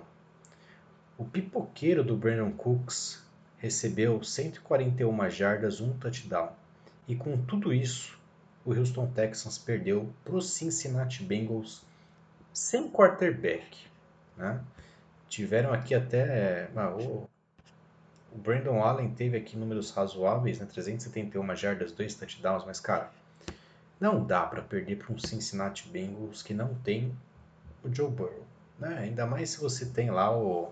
O 1.17 1.25
pipoqueiro 1.25 2.01
do 2.01 2.15
Brandon 2.15 2.49
Cooks 2.51 3.21
recebeu 3.57 4.23
141 4.23 5.29
jardas, 5.29 5.81
1 5.81 5.97
touchdown. 5.97 6.53
E 7.05 7.13
com 7.13 7.37
tudo 7.37 7.73
isso, 7.73 8.17
o 8.63 8.71
Houston 8.73 9.07
Texans 9.07 9.57
perdeu 9.57 10.13
para 10.23 10.35
os 10.35 10.49
Cincinnati 10.51 11.23
Bengals 11.23 11.83
sem 12.53 12.89
quarterback. 12.89 13.85
Né? 14.37 14.61
Tiveram 15.27 15.73
aqui 15.73 15.93
até. 15.93 16.69
Ah, 16.73 16.95
o 18.31 18.37
Brandon 18.37 18.83
Allen 18.83 19.09
teve 19.11 19.37
aqui 19.37 19.57
números 19.57 19.91
razoáveis, 19.91 20.59
né? 20.59 20.65
371 20.65 21.55
jardas, 21.55 21.91
2 21.91 22.15
touchdowns, 22.15 22.63
mas 22.65 22.79
cara, 22.79 23.11
não 23.99 24.23
dá 24.23 24.41
para 24.43 24.61
perder 24.61 24.97
para 24.97 25.13
um 25.13 25.17
Cincinnati 25.17 25.87
Bengals 25.87 26.43
que 26.43 26.53
não 26.53 26.75
tem 26.75 27.11
o 27.83 27.93
Joe 27.93 28.09
Burrow. 28.09 28.45
Né? 28.79 28.95
Ainda 28.99 29.25
mais 29.25 29.49
se 29.51 29.59
você 29.59 29.85
tem 29.85 30.11
lá 30.11 30.35
o, 30.35 30.71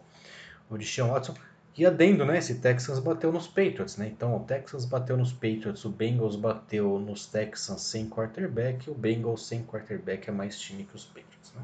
o 0.70 0.78
Deshaun 0.78 1.10
Watson. 1.10 1.34
E 1.78 1.86
adendo, 1.86 2.24
né? 2.24 2.38
Esse 2.38 2.56
Texans 2.60 3.00
bateu 3.00 3.34
nos 3.34 3.48
Patriots, 3.48 3.98
né? 3.98 4.08
Então 4.08 4.34
o 4.34 4.40
Texans 4.46 4.86
bateu 4.86 5.18
nos 5.18 5.34
Patriots, 5.34 5.84
o 5.84 5.90
Bengals 5.90 6.38
bateu 6.38 6.98
nos 7.00 7.26
Texans 7.26 7.82
sem 7.82 8.10
quarterback, 8.10 8.90
o 8.90 8.94
Bengals 8.94 9.46
sem 9.46 9.62
quarterback 9.62 10.30
é 10.30 10.32
mais 10.32 10.58
time 10.58 10.86
que 10.86 10.96
os 10.96 11.04
Patriots, 11.04 11.52
né? 11.54 11.62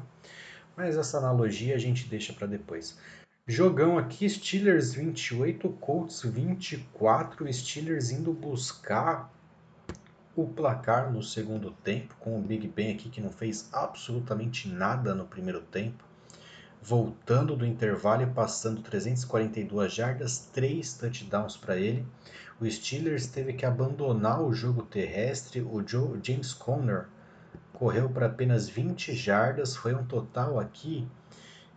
Mas 0.76 0.98
essa 0.98 1.16
analogia 1.16 1.74
a 1.74 1.78
gente 1.78 2.06
deixa 2.08 2.34
para 2.34 2.46
depois. 2.46 2.98
Jogão 3.46 3.98
aqui, 3.98 4.28
Steelers 4.28 4.94
28, 4.94 5.68
Colts 5.80 6.22
24, 6.22 7.52
Steelers 7.52 8.10
indo 8.10 8.32
buscar 8.32 9.32
o 10.36 10.46
placar 10.46 11.12
no 11.12 11.22
segundo 11.22 11.70
tempo, 11.70 12.14
com 12.20 12.38
o 12.38 12.42
Big 12.42 12.68
Ben 12.68 12.94
aqui 12.94 13.08
que 13.10 13.20
não 13.20 13.30
fez 13.30 13.68
absolutamente 13.72 14.68
nada 14.68 15.14
no 15.14 15.26
primeiro 15.26 15.60
tempo 15.60 16.04
voltando 16.82 17.54
do 17.54 17.64
intervalo 17.64 18.22
e 18.22 18.26
passando 18.26 18.82
342 18.82 19.94
jardas, 19.94 20.50
3 20.52 20.92
touchdowns 20.94 21.56
para 21.56 21.76
ele. 21.76 22.04
O 22.60 22.68
Steelers 22.68 23.26
teve 23.28 23.52
que 23.52 23.64
abandonar 23.64 24.42
o 24.42 24.52
jogo 24.52 24.82
terrestre. 24.82 25.62
O 25.62 25.82
Joe, 25.86 26.18
James 26.22 26.52
Conner 26.52 27.06
correu 27.72 28.08
para 28.08 28.26
apenas 28.26 28.68
20 28.68 29.14
jardas. 29.14 29.76
Foi 29.76 29.94
um 29.94 30.04
total 30.04 30.58
aqui 30.58 31.06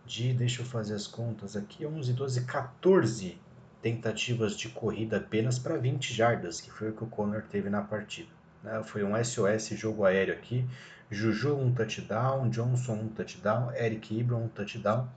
de, 0.06 0.32
deixa 0.32 0.62
eu 0.62 0.66
fazer 0.66 0.94
as 0.94 1.06
contas 1.06 1.56
aqui, 1.56 1.84
11, 1.84 2.12
12, 2.12 2.44
14 2.44 3.38
tentativas 3.82 4.56
de 4.56 4.68
corrida 4.68 5.18
apenas 5.18 5.58
para 5.58 5.76
20 5.76 6.12
jardas, 6.12 6.60
que 6.60 6.70
foi 6.70 6.90
o 6.90 6.92
que 6.92 7.04
o 7.04 7.06
Conner 7.06 7.42
teve 7.42 7.68
na 7.68 7.82
partida. 7.82 8.28
Né? 8.62 8.82
Foi 8.82 9.04
um 9.04 9.12
SOS 9.22 9.68
jogo 9.70 10.04
aéreo 10.04 10.34
aqui. 10.34 10.64
Juju 11.08 11.56
um 11.56 11.72
touchdown, 11.72 12.50
Johnson 12.50 12.94
um 12.94 13.08
touchdown, 13.08 13.72
Eric 13.72 14.18
Ibram 14.18 14.44
um 14.44 14.48
touchdown. 14.48 15.08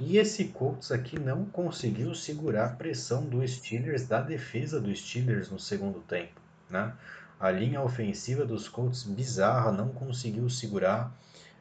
E 0.00 0.16
esse 0.16 0.46
Colts 0.46 0.90
aqui 0.90 1.18
não 1.18 1.44
conseguiu 1.44 2.14
segurar 2.14 2.66
a 2.66 2.70
pressão 2.70 3.24
do 3.24 3.46
Steelers, 3.46 4.06
da 4.06 4.20
defesa 4.20 4.80
do 4.80 4.94
Steelers 4.94 5.50
no 5.50 5.58
segundo 5.58 6.00
tempo. 6.00 6.40
Né? 6.68 6.92
A 7.38 7.50
linha 7.50 7.80
ofensiva 7.82 8.44
dos 8.44 8.68
Colts 8.68 9.04
bizarra, 9.04 9.70
não 9.70 9.88
conseguiu 9.88 10.48
segurar. 10.50 11.12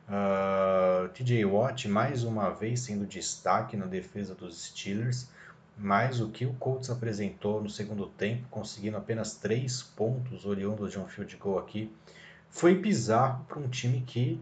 Uh, 0.07 0.09
ah, 0.09 1.09
TJ 1.13 1.43
Watt 1.45 1.87
mais 1.89 2.23
uma 2.23 2.49
vez 2.49 2.79
sendo 2.81 3.05
destaque 3.05 3.75
na 3.75 3.85
defesa 3.85 4.33
dos 4.33 4.67
Steelers, 4.67 5.29
mas 5.77 6.21
o 6.21 6.29
que 6.29 6.45
o 6.45 6.53
Colts 6.53 6.89
apresentou 6.89 7.61
no 7.61 7.69
segundo 7.69 8.07
tempo, 8.07 8.47
conseguindo 8.49 8.95
apenas 8.95 9.35
três 9.35 9.83
pontos 9.83 10.45
oriundos 10.45 10.91
de 10.91 10.99
um 10.99 11.07
field 11.07 11.35
goal 11.35 11.59
aqui, 11.59 11.91
foi 12.49 12.73
bizarro 12.73 13.43
para 13.45 13.59
um 13.59 13.67
time 13.67 14.01
que 14.01 14.41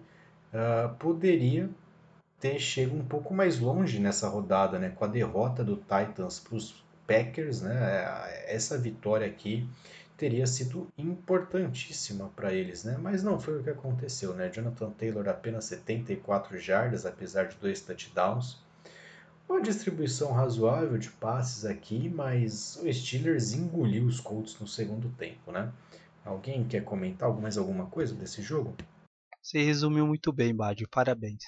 uh, 0.53 0.93
poderia 0.95 1.69
ter 2.39 2.59
chegado 2.59 2.97
um 2.97 3.03
pouco 3.03 3.33
mais 3.33 3.59
longe 3.59 3.99
nessa 3.99 4.29
rodada, 4.29 4.77
né? 4.77 4.89
Com 4.89 5.03
a 5.03 5.07
derrota 5.07 5.63
do 5.63 5.77
Titans 5.77 6.39
para 6.39 6.55
os 6.55 6.83
Packers, 7.07 7.61
né? 7.61 8.05
Essa 8.47 8.77
vitória 8.77 9.25
aqui 9.25 9.67
teria 10.17 10.47
sido 10.47 10.87
importantíssima 10.97 12.29
para 12.35 12.53
eles, 12.53 12.83
né? 12.83 12.97
Mas 13.01 13.23
não 13.23 13.39
foi 13.39 13.59
o 13.59 13.63
que 13.63 13.69
aconteceu, 13.69 14.33
né? 14.33 14.49
Jonathan 14.49 14.91
Taylor 14.91 15.27
apenas 15.27 15.65
74 15.65 16.57
jardas, 16.57 17.05
apesar 17.05 17.45
de 17.45 17.57
dois 17.57 17.81
touchdowns. 17.81 18.63
Uma 19.47 19.61
distribuição 19.61 20.31
razoável 20.31 20.97
de 20.97 21.11
passes 21.11 21.65
aqui, 21.65 22.09
mas 22.09 22.77
o 22.81 22.91
Steelers 22.91 23.53
engoliu 23.53 24.05
os 24.05 24.19
Colts 24.19 24.59
no 24.59 24.67
segundo 24.67 25.09
tempo, 25.09 25.51
né? 25.51 25.71
Alguém 26.23 26.63
quer 26.63 26.83
comentar 26.83 27.31
mais 27.31 27.57
alguma 27.57 27.85
coisa 27.85 28.15
desse 28.15 28.41
jogo? 28.41 28.75
Você 29.41 29.61
resumiu 29.61 30.07
muito 30.07 30.33
bem, 30.33 30.55
Badio. 30.55 30.89
Parabéns. 30.89 31.43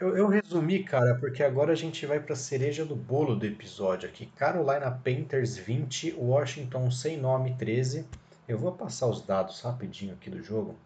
Eu, 0.00 0.16
eu, 0.16 0.26
resumi, 0.26 0.82
cara, 0.82 1.14
porque 1.16 1.42
agora 1.42 1.72
a 1.72 1.76
gente 1.76 2.04
vai 2.06 2.18
para 2.18 2.32
a 2.32 2.36
cereja 2.36 2.84
do 2.84 2.96
bolo 2.96 3.36
do 3.36 3.46
episódio 3.46 4.08
aqui. 4.08 4.26
Carolina 4.26 4.90
Panthers 4.90 5.56
20, 5.56 6.14
Washington 6.18 6.90
sem 6.90 7.16
nome 7.16 7.54
13. 7.56 8.06
Eu 8.48 8.58
vou 8.58 8.72
passar 8.72 9.06
os 9.06 9.24
dados 9.24 9.60
rapidinho 9.60 10.14
aqui 10.14 10.28
do 10.28 10.42
jogo. 10.42 10.76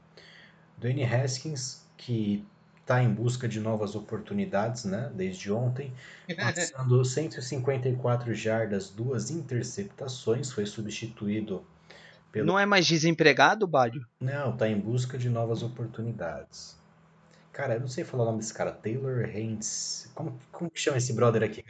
Dwayne 0.76 1.04
Haskins, 1.04 1.82
que 1.96 2.44
está 2.80 3.02
em 3.02 3.12
busca 3.12 3.48
de 3.48 3.58
novas 3.58 3.96
oportunidades, 3.96 4.84
né? 4.84 5.10
Desde 5.14 5.50
ontem, 5.50 5.92
passando 6.36 7.04
154 7.04 8.34
jardas, 8.34 8.90
duas 8.90 9.30
interceptações, 9.30 10.52
foi 10.52 10.66
substituído 10.66 11.64
pelo... 12.30 12.46
Não 12.46 12.58
é 12.58 12.66
mais 12.66 12.86
desempregado, 12.86 13.66
Bádio? 13.66 14.06
Não, 14.20 14.56
tá 14.56 14.68
em 14.68 14.78
busca 14.78 15.16
de 15.16 15.28
novas 15.28 15.62
oportunidades. 15.62 16.78
Cara, 17.56 17.72
eu 17.72 17.80
não 17.80 17.88
sei 17.88 18.04
falar 18.04 18.24
o 18.24 18.26
nome 18.26 18.38
desse 18.40 18.52
cara. 18.52 18.70
Taylor 18.70 19.24
Haynes. 19.24 20.10
Como, 20.14 20.38
como 20.52 20.70
que 20.70 20.78
chama 20.78 20.98
esse 20.98 21.14
brother 21.14 21.42
aqui, 21.42 21.64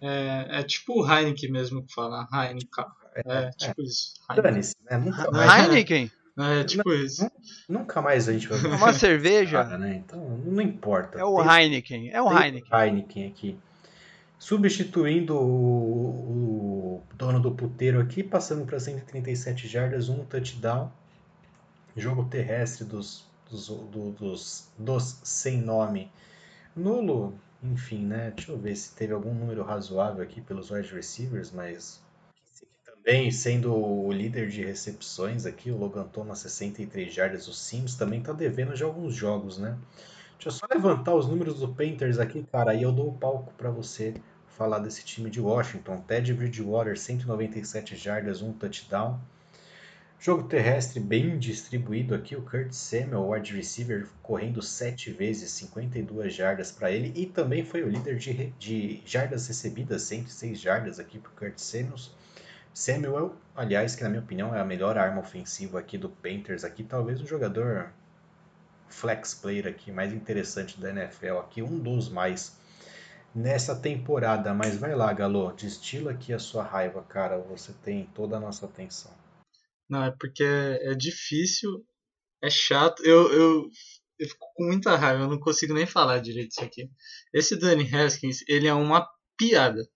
É, 0.00 0.60
é 0.60 0.62
tipo 0.62 1.02
o 1.02 1.06
Heineken 1.06 1.52
mesmo 1.52 1.82
que 1.84 1.92
fala. 1.92 2.26
Heineken. 2.32 2.86
É, 3.14 3.20
é, 3.26 3.42
é. 3.42 3.50
tipo 3.50 3.82
é. 3.82 3.84
isso. 3.84 4.14
Heineken. 4.30 4.72
né? 4.90 4.98
Nunca 4.98 5.30
mais. 5.30 5.68
Heineken? 5.68 6.12
É, 6.38 6.64
tipo 6.64 6.88
não, 6.88 6.96
isso. 6.96 7.30
Nunca 7.68 8.00
mais 8.00 8.30
a 8.30 8.32
gente 8.32 8.48
vai 8.48 8.58
ver. 8.60 8.68
Uma 8.68 8.94
cerveja? 8.94 9.62
Cara, 9.62 9.76
né? 9.76 9.96
Então, 9.96 10.18
não 10.42 10.62
importa. 10.62 11.18
É 11.18 11.24
o 11.24 11.36
Tem, 11.36 11.64
Heineken. 11.64 12.10
É 12.10 12.22
o 12.22 12.32
Heineken. 12.32 12.70
Heineken 12.72 13.26
aqui 13.26 13.58
substituindo 14.38 15.36
o, 15.36 16.96
o, 16.96 17.02
dono 17.14 17.38
do 17.38 17.50
puteiro 17.50 18.00
aqui, 18.00 18.22
passando 18.22 18.64
para 18.64 18.80
137 18.80 19.68
jardas, 19.68 20.08
um 20.08 20.24
touchdown. 20.24 20.90
Jogo 21.94 22.24
terrestre 22.24 22.86
dos, 22.86 23.28
dos, 23.50 23.68
do, 23.68 24.12
dos, 24.12 24.68
dos 24.78 25.20
sem 25.22 25.60
nome 25.60 26.10
nulo. 26.74 27.34
Enfim, 27.62 28.06
né? 28.06 28.32
Deixa 28.34 28.52
eu 28.52 28.58
ver 28.58 28.74
se 28.74 28.94
teve 28.94 29.12
algum 29.12 29.34
número 29.34 29.62
razoável 29.62 30.22
aqui 30.22 30.40
pelos 30.40 30.70
wide 30.70 30.94
receivers, 30.94 31.50
mas 31.50 32.00
também 32.86 33.30
sendo 33.30 33.74
o 33.74 34.10
líder 34.10 34.48
de 34.48 34.64
recepções 34.64 35.44
aqui, 35.44 35.70
o 35.70 35.76
Logan 35.76 36.04
Thomas 36.04 36.38
63 36.38 37.12
jardas, 37.12 37.48
o 37.48 37.52
Sims 37.52 37.96
também 37.96 38.22
tá 38.22 38.32
devendo 38.32 38.74
já 38.74 38.86
alguns 38.86 39.14
jogos, 39.14 39.58
né? 39.58 39.76
Deixa 40.34 40.48
eu 40.48 40.52
só 40.52 40.66
levantar 40.72 41.14
os 41.14 41.26
números 41.26 41.60
do 41.60 41.68
Panthers 41.68 42.18
aqui, 42.18 42.42
cara, 42.50 42.74
e 42.74 42.82
eu 42.82 42.92
dou 42.92 43.08
o 43.08 43.18
palco 43.18 43.52
para 43.58 43.70
você 43.70 44.14
falar 44.48 44.78
desse 44.78 45.04
time 45.04 45.28
de 45.28 45.40
Washington. 45.40 46.00
Ted 46.06 46.32
Bridgewater, 46.32 46.98
197 46.98 47.96
jardas, 47.96 48.40
um 48.40 48.52
touchdown. 48.52 49.18
Jogo 50.22 50.42
terrestre 50.42 51.00
bem 51.00 51.38
distribuído 51.38 52.14
aqui. 52.14 52.36
O 52.36 52.42
Kurt 52.42 52.72
Samuel, 52.72 53.30
wide 53.30 53.56
receiver, 53.56 54.06
correndo 54.22 54.60
7 54.60 55.10
vezes, 55.12 55.50
52 55.52 56.34
jardas 56.34 56.70
para 56.70 56.90
ele. 56.90 57.10
E 57.16 57.24
também 57.24 57.64
foi 57.64 57.82
o 57.82 57.88
líder 57.88 58.18
de, 58.18 58.50
de 58.58 59.02
jardas 59.06 59.46
recebidas, 59.48 60.02
106 60.02 60.60
jardas 60.60 61.00
aqui 61.00 61.18
para 61.18 61.30
o 61.30 61.34
Kurt 61.34 61.56
Samuel. 61.56 61.96
Samuel, 62.74 63.34
aliás, 63.56 63.96
que 63.96 64.02
na 64.02 64.10
minha 64.10 64.20
opinião 64.20 64.54
é 64.54 64.60
a 64.60 64.64
melhor 64.64 64.98
arma 64.98 65.22
ofensiva 65.22 65.80
aqui 65.80 65.96
do 65.96 66.10
Panthers. 66.10 66.64
Aqui 66.64 66.84
talvez 66.84 67.18
o 67.22 67.26
jogador 67.26 67.90
flex 68.90 69.32
player 69.32 69.66
aqui 69.68 69.90
mais 69.90 70.12
interessante 70.12 70.78
da 70.78 70.90
NFL 70.90 71.38
aqui, 71.38 71.62
um 71.62 71.78
dos 71.78 72.10
mais 72.10 72.58
nessa 73.34 73.74
temporada. 73.74 74.52
Mas 74.52 74.76
vai 74.76 74.94
lá, 74.94 75.10
Galo, 75.14 75.50
destila 75.52 76.10
aqui 76.10 76.34
a 76.34 76.38
sua 76.38 76.62
raiva, 76.62 77.02
cara. 77.08 77.38
Você 77.38 77.72
tem 77.82 78.04
toda 78.14 78.36
a 78.36 78.40
nossa 78.40 78.66
atenção. 78.66 79.12
Não, 79.90 80.04
é 80.04 80.10
porque 80.12 80.44
é, 80.44 80.92
é 80.92 80.94
difícil, 80.94 81.84
é 82.42 82.48
chato. 82.48 83.04
Eu, 83.04 83.32
eu, 83.32 83.70
eu 84.18 84.28
fico 84.28 84.46
com 84.54 84.64
muita 84.66 84.96
raiva, 84.96 85.24
eu 85.24 85.28
não 85.28 85.40
consigo 85.40 85.74
nem 85.74 85.86
falar 85.86 86.20
direito 86.20 86.52
isso 86.52 86.62
aqui. 86.62 86.88
Esse 87.34 87.56
Danny 87.56 87.88
Haskins, 87.92 88.38
ele 88.48 88.68
é 88.68 88.74
uma 88.74 89.06
piada. 89.36 89.86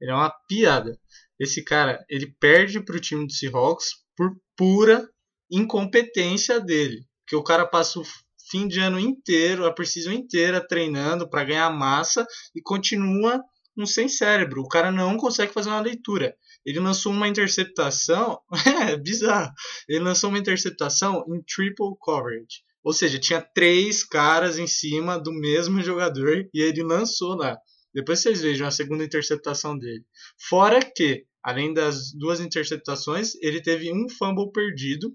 Ele 0.00 0.10
é 0.10 0.14
uma 0.14 0.30
piada. 0.48 0.98
Esse 1.38 1.62
cara, 1.62 2.04
ele 2.08 2.34
perde 2.40 2.80
para 2.80 2.96
o 2.96 3.00
time 3.00 3.26
do 3.26 3.32
Seahawks 3.32 3.90
por 4.16 4.30
pura 4.56 5.08
incompetência 5.50 6.58
dele. 6.58 7.06
Porque 7.20 7.36
o 7.36 7.44
cara 7.44 7.66
passa 7.66 8.00
o 8.00 8.04
fim 8.50 8.66
de 8.66 8.80
ano 8.80 8.98
inteiro, 8.98 9.66
a 9.66 9.72
precisão 9.72 10.12
inteira 10.12 10.66
treinando 10.66 11.28
para 11.28 11.44
ganhar 11.44 11.70
massa 11.70 12.26
e 12.54 12.62
continua 12.62 13.42
um 13.76 13.86
sem 13.86 14.08
cérebro. 14.08 14.62
O 14.62 14.68
cara 14.68 14.90
não 14.90 15.16
consegue 15.16 15.52
fazer 15.52 15.68
uma 15.68 15.80
leitura. 15.80 16.36
Ele 16.64 16.80
lançou 16.80 17.12
uma 17.12 17.28
interceptação, 17.28 18.38
é 18.90 18.96
bizarro, 18.96 19.52
ele 19.88 20.00
lançou 20.00 20.30
uma 20.30 20.38
interceptação 20.38 21.24
em 21.28 21.42
triple 21.42 21.96
coverage. 21.98 22.62
Ou 22.84 22.92
seja, 22.92 23.18
tinha 23.18 23.40
três 23.40 24.02
caras 24.02 24.58
em 24.58 24.66
cima 24.66 25.18
do 25.18 25.32
mesmo 25.32 25.80
jogador 25.82 26.48
e 26.52 26.60
ele 26.60 26.82
lançou 26.82 27.36
lá. 27.36 27.56
Depois 27.94 28.20
vocês 28.20 28.40
vejam 28.40 28.66
a 28.66 28.70
segunda 28.70 29.04
interceptação 29.04 29.78
dele. 29.78 30.04
Fora 30.48 30.80
que, 30.80 31.24
além 31.42 31.72
das 31.72 32.12
duas 32.12 32.40
interceptações, 32.40 33.34
ele 33.40 33.62
teve 33.62 33.92
um 33.92 34.08
fumble 34.08 34.50
perdido 34.50 35.14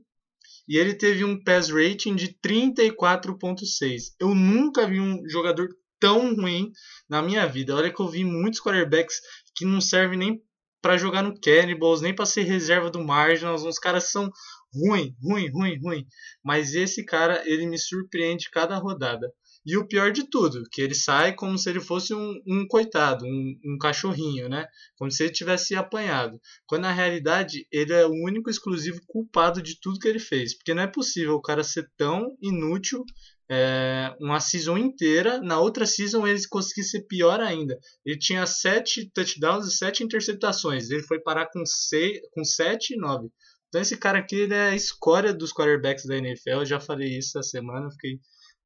e 0.68 0.78
ele 0.78 0.94
teve 0.94 1.26
um 1.26 1.42
pass 1.44 1.70
rating 1.70 2.16
de 2.16 2.38
34.6. 2.46 4.14
Eu 4.20 4.36
nunca 4.36 4.88
vi 4.88 5.00
um 5.00 5.28
jogador 5.28 5.70
tão 6.00 6.36
ruim 6.36 6.72
na 7.10 7.22
minha 7.22 7.46
vida. 7.48 7.76
Olha 7.76 7.92
que 7.92 8.00
eu 8.00 8.08
vi 8.08 8.24
muitos 8.24 8.62
quarterbacks 8.62 9.20
que 9.56 9.66
não 9.66 9.82
servem 9.82 10.20
nem 10.20 10.42
para 10.82 10.98
jogar 10.98 11.24
no 11.24 11.40
Cannibals, 11.40 12.02
nem 12.02 12.14
para 12.14 12.26
ser 12.26 12.44
reserva 12.44 12.90
do 12.90 13.04
Marginals. 13.04 13.64
Os 13.64 13.80
caras 13.80 14.12
são 14.12 14.30
ruim, 14.74 15.16
ruim, 15.22 15.50
ruim, 15.50 15.80
ruim. 15.82 16.08
Mas 16.44 16.74
esse 16.74 17.04
cara, 17.06 17.42
ele 17.46 17.66
me 17.66 17.78
surpreende 17.78 18.50
cada 18.52 18.78
rodada. 18.78 19.32
E 19.66 19.76
o 19.76 19.86
pior 19.86 20.14
de 20.14 20.30
tudo, 20.30 20.64
que 20.72 20.82
ele 20.82 20.96
sai 20.96 21.36
como 21.36 21.58
se 21.58 21.70
ele 21.70 21.82
fosse 21.82 22.14
um, 22.14 22.42
um 22.48 22.66
coitado, 22.66 23.26
um, 23.26 23.60
um, 23.66 23.78
cachorrinho, 23.78 24.48
né? 24.48 24.66
Como 24.98 25.12
se 25.12 25.24
ele 25.24 25.34
tivesse 25.34 25.76
apanhado. 25.76 26.40
Quando 26.66 26.84
na 26.84 26.94
realidade 26.94 27.68
ele 27.70 27.92
é 27.92 28.06
o 28.06 28.24
único 28.26 28.50
exclusivo 28.50 29.02
culpado 29.06 29.62
de 29.62 29.78
tudo 29.82 30.00
que 30.00 30.08
ele 30.08 30.20
fez. 30.20 30.56
Porque 30.56 30.74
não 30.74 30.84
é 30.84 30.88
possível 30.88 31.34
o 31.34 31.42
cara 31.42 31.66
ser 31.66 31.86
tão 31.98 32.34
inútil 32.42 33.04
é, 33.50 34.16
uma 34.20 34.40
season 34.40 34.78
inteira. 34.78 35.40
Na 35.42 35.60
outra 35.60 35.86
season 35.86 36.28
ele 36.28 36.40
conseguiu 36.50 36.84
ser 36.84 37.02
pior 37.08 37.40
ainda. 37.40 37.78
Ele 38.06 38.18
tinha 38.18 38.46
sete 38.46 39.10
touchdowns 39.14 39.68
e 39.68 39.76
sete 39.76 40.04
interceptações. 40.04 40.90
Ele 40.90 41.04
foi 41.04 41.20
parar 41.20 41.48
com, 41.52 41.66
seis, 41.66 42.20
com 42.34 42.44
sete 42.44 42.94
e 42.94 42.98
nove. 42.98 43.30
Então 43.70 43.82
esse 43.82 43.98
cara 43.98 44.20
aqui 44.20 44.36
ele 44.36 44.54
é 44.54 44.70
a 44.70 44.76
escória 44.76 45.34
dos 45.34 45.54
quarterbacks 45.54 46.06
da 46.06 46.18
NFL. 46.18 46.50
Eu 46.50 46.66
já 46.66 46.80
falei 46.80 47.18
isso 47.18 47.38
essa 47.38 47.50
semana, 47.50 47.92
fiquei 47.92 48.20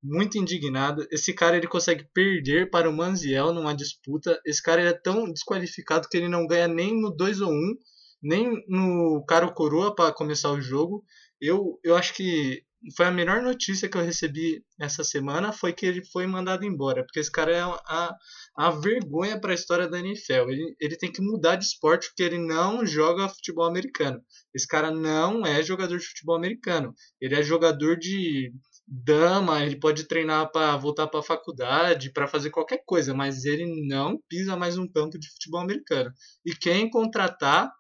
muito 0.03 0.37
indignado. 0.37 1.05
Esse 1.11 1.33
cara 1.33 1.57
ele 1.57 1.67
consegue 1.67 2.07
perder 2.13 2.69
para 2.69 2.89
o 2.89 2.93
Manziel 2.95 3.53
numa 3.53 3.75
disputa. 3.75 4.39
Esse 4.45 4.61
cara 4.61 4.81
é 4.81 4.93
tão 4.93 5.31
desqualificado 5.31 6.07
que 6.09 6.17
ele 6.17 6.27
não 6.27 6.47
ganha 6.47 6.67
nem 6.67 6.99
no 6.99 7.11
2 7.11 7.41
ou 7.41 7.51
1, 7.51 7.75
nem 8.23 8.63
no 8.67 9.23
caro 9.27 9.53
coroa 9.53 9.93
para 9.93 10.13
começar 10.13 10.51
o 10.51 10.61
jogo. 10.61 11.03
Eu, 11.39 11.79
eu 11.83 11.95
acho 11.95 12.13
que 12.13 12.63
foi 12.95 13.05
a 13.05 13.11
melhor 13.11 13.41
notícia 13.41 13.87
que 13.87 13.95
eu 13.95 14.03
recebi 14.03 14.63
essa 14.79 15.03
semana 15.03 15.53
foi 15.53 15.71
que 15.71 15.85
ele 15.85 16.03
foi 16.03 16.25
mandado 16.25 16.65
embora, 16.65 17.03
porque 17.03 17.19
esse 17.19 17.31
cara 17.31 17.51
é 17.51 17.61
a, 17.61 18.15
a 18.57 18.71
vergonha 18.71 19.39
para 19.39 19.51
a 19.51 19.55
história 19.55 19.87
da 19.87 19.99
NFL. 19.99 20.49
Ele, 20.49 20.75
ele 20.79 20.97
tem 20.97 21.11
que 21.11 21.21
mudar 21.21 21.57
de 21.57 21.65
esporte 21.65 22.07
porque 22.07 22.23
ele 22.23 22.39
não 22.39 22.85
joga 22.85 23.29
futebol 23.29 23.65
americano. 23.65 24.19
Esse 24.53 24.67
cara 24.67 24.89
não 24.89 25.45
é 25.45 25.61
jogador 25.61 25.97
de 25.97 26.05
futebol 26.05 26.35
americano. 26.35 26.93
Ele 27.19 27.35
é 27.35 27.43
jogador 27.43 27.97
de 27.97 28.51
dama, 28.87 29.63
ele 29.63 29.79
pode 29.79 30.05
treinar 30.05 30.51
para 30.51 30.75
voltar 30.75 31.07
para 31.07 31.19
a 31.19 31.23
faculdade, 31.23 32.11
para 32.11 32.27
fazer 32.27 32.49
qualquer 32.49 32.83
coisa, 32.85 33.13
mas 33.13 33.45
ele 33.45 33.87
não 33.87 34.19
pisa 34.27 34.57
mais 34.57 34.77
um 34.77 34.87
campo 34.87 35.19
de 35.19 35.29
futebol 35.29 35.61
americano. 35.61 36.11
E 36.43 36.53
quem 36.55 36.89
contratar 36.89 37.71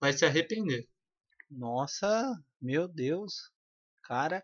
vai 0.00 0.12
se 0.12 0.24
arrepender. 0.24 0.84
Nossa, 1.50 2.34
meu 2.60 2.86
Deus. 2.88 3.32
Cara, 4.08 4.42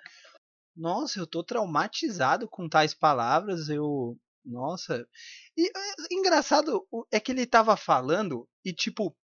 nossa, 0.76 1.18
eu 1.18 1.26
tô 1.26 1.42
traumatizado 1.42 2.46
com 2.46 2.68
tais 2.68 2.92
palavras. 2.92 3.70
Eu, 3.70 4.18
nossa. 4.44 5.08
E 5.56 5.70
engraçado 6.12 6.86
é 7.10 7.18
que 7.18 7.32
ele 7.32 7.46
tava 7.46 7.74
falando 7.76 8.46
e 8.62 8.74
tipo, 8.74 9.16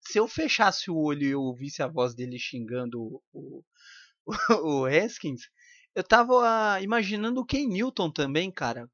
se 0.00 0.18
eu 0.18 0.28
fechasse 0.28 0.90
o 0.90 0.96
olho 0.98 1.22
e 1.22 1.30
eu 1.30 1.40
ouvisse 1.40 1.82
a 1.82 1.88
voz 1.88 2.14
dele 2.14 2.38
xingando 2.38 3.00
o, 3.00 3.22
o, 3.32 3.64
o 4.84 4.84
Haskins, 4.84 5.42
eu 5.94 6.04
tava 6.04 6.78
imaginando 6.82 7.40
o 7.40 7.46
Ken 7.46 7.66
Newton 7.66 8.12
também, 8.12 8.50
cara. 8.52 8.90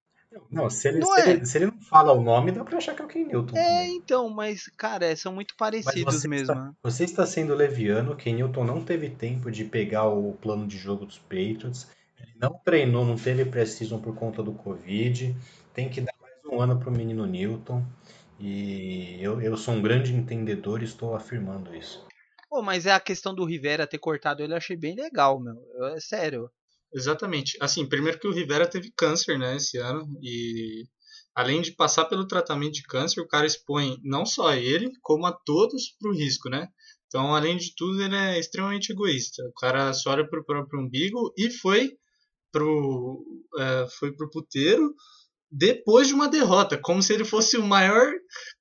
Não, 0.51 0.71
se 0.71 0.89
ele 0.89 0.99
não, 0.99 1.15
se, 1.15 1.21
é. 1.21 1.31
ele, 1.31 1.47
se 1.47 1.59
ele 1.59 1.67
não 1.67 1.81
fala 1.81 2.13
o 2.13 2.23
nome, 2.23 2.53
dá 2.53 2.65
pra 2.65 2.79
achar 2.79 2.95
que 2.95 3.03
é 3.03 3.05
o 3.05 3.09
Ken 3.09 3.25
Newton. 3.25 3.57
É, 3.57 3.89
então, 3.89 4.29
mas, 4.29 4.69
cara, 4.77 5.15
são 5.17 5.33
muito 5.33 5.55
parecidos 5.57 6.15
você 6.15 6.29
mesmo. 6.29 6.53
Está, 6.53 6.73
você 6.83 7.05
está 7.05 7.27
sendo 7.27 7.55
leviano, 7.55 8.17
Ken 8.17 8.35
Newton 8.35 8.65
não 8.65 8.85
teve 8.85 9.11
tempo 9.11 9.51
de 9.51 9.65
pegar 9.65 10.09
o 10.09 10.33
plano 10.35 10.67
de 10.67 10.77
jogo 10.79 11.07
dos 11.07 11.19
Patriots. 11.19 11.89
Ele 12.19 12.33
não 12.41 12.53
treinou, 12.65 13.05
não 13.05 13.17
teve 13.17 13.45
precisão 13.45 14.01
por 14.01 14.15
conta 14.15 14.43
do 14.43 14.53
Covid. 14.53 15.35
Tem 15.75 15.89
que 15.89 16.01
dar 16.01 16.15
mais 16.21 16.35
um 16.45 16.61
ano 16.61 16.79
pro 16.79 16.91
menino 16.91 17.27
Newton. 17.27 17.85
E 18.39 19.23
eu, 19.23 19.41
eu 19.41 19.57
sou 19.57 19.75
um 19.75 19.83
grande 19.83 20.15
entendedor 20.15 20.83
e 20.83 20.85
estou 20.85 21.15
afirmando 21.15 21.75
isso. 21.75 22.05
Pô, 22.49 22.61
mas 22.61 22.87
é 22.87 22.93
a 22.93 23.01
questão 23.01 23.35
do 23.35 23.45
Rivera 23.45 23.87
ter 23.87 23.99
cortado 23.99 24.43
ele, 24.43 24.53
eu 24.53 24.57
achei 24.57 24.77
bem 24.77 24.95
legal, 24.95 25.41
meu. 25.41 25.57
É 25.95 26.01
sério. 26.01 26.51
Exatamente. 26.95 27.57
Assim, 27.61 27.87
primeiro 27.89 28.19
que 28.19 28.29
o 28.29 28.33
Rivera 28.33 28.69
teve 28.69 28.93
câncer, 28.97 29.39
né, 29.39 29.57
esse 29.57 29.79
ano, 29.79 30.07
e 30.23 30.85
além 31.35 31.63
de 31.63 31.73
passar 31.75 32.05
pelo 32.05 32.27
tratamento 32.27 32.75
de 32.75 32.83
câncer, 32.83 33.21
o 33.21 33.29
cara 33.29 33.47
expõe 33.47 33.99
não 34.03 34.27
só 34.27 34.53
ele, 34.55 34.91
como 35.01 35.27
a 35.27 35.33
todos 35.33 35.97
para 35.99 36.11
o 36.11 36.15
risco, 36.15 36.49
né? 36.51 36.69
Então, 37.07 37.35
além 37.35 37.57
de 37.57 37.75
tudo, 37.77 38.03
ele 38.03 38.17
é 38.17 38.39
extremamente 38.39 38.93
egoísta. 38.93 39.43
O 39.45 39.53
cara 39.55 39.93
só 39.93 40.11
olha 40.13 40.29
para 40.29 40.41
o 40.41 40.45
próprio 40.45 40.81
umbigo 40.81 41.33
e 41.37 41.51
foi 41.51 41.91
pro, 42.51 43.25
é, 43.59 43.87
foi 43.99 44.13
pro 44.15 44.31
puteiro 44.31 44.95
depois 45.51 46.09
de 46.09 46.15
uma 46.15 46.29
derrota, 46.29 46.79
como 46.79 47.03
se 47.03 47.13
ele 47.13 47.25
fosse 47.25 47.59
o 47.59 47.63
maior 47.63 48.11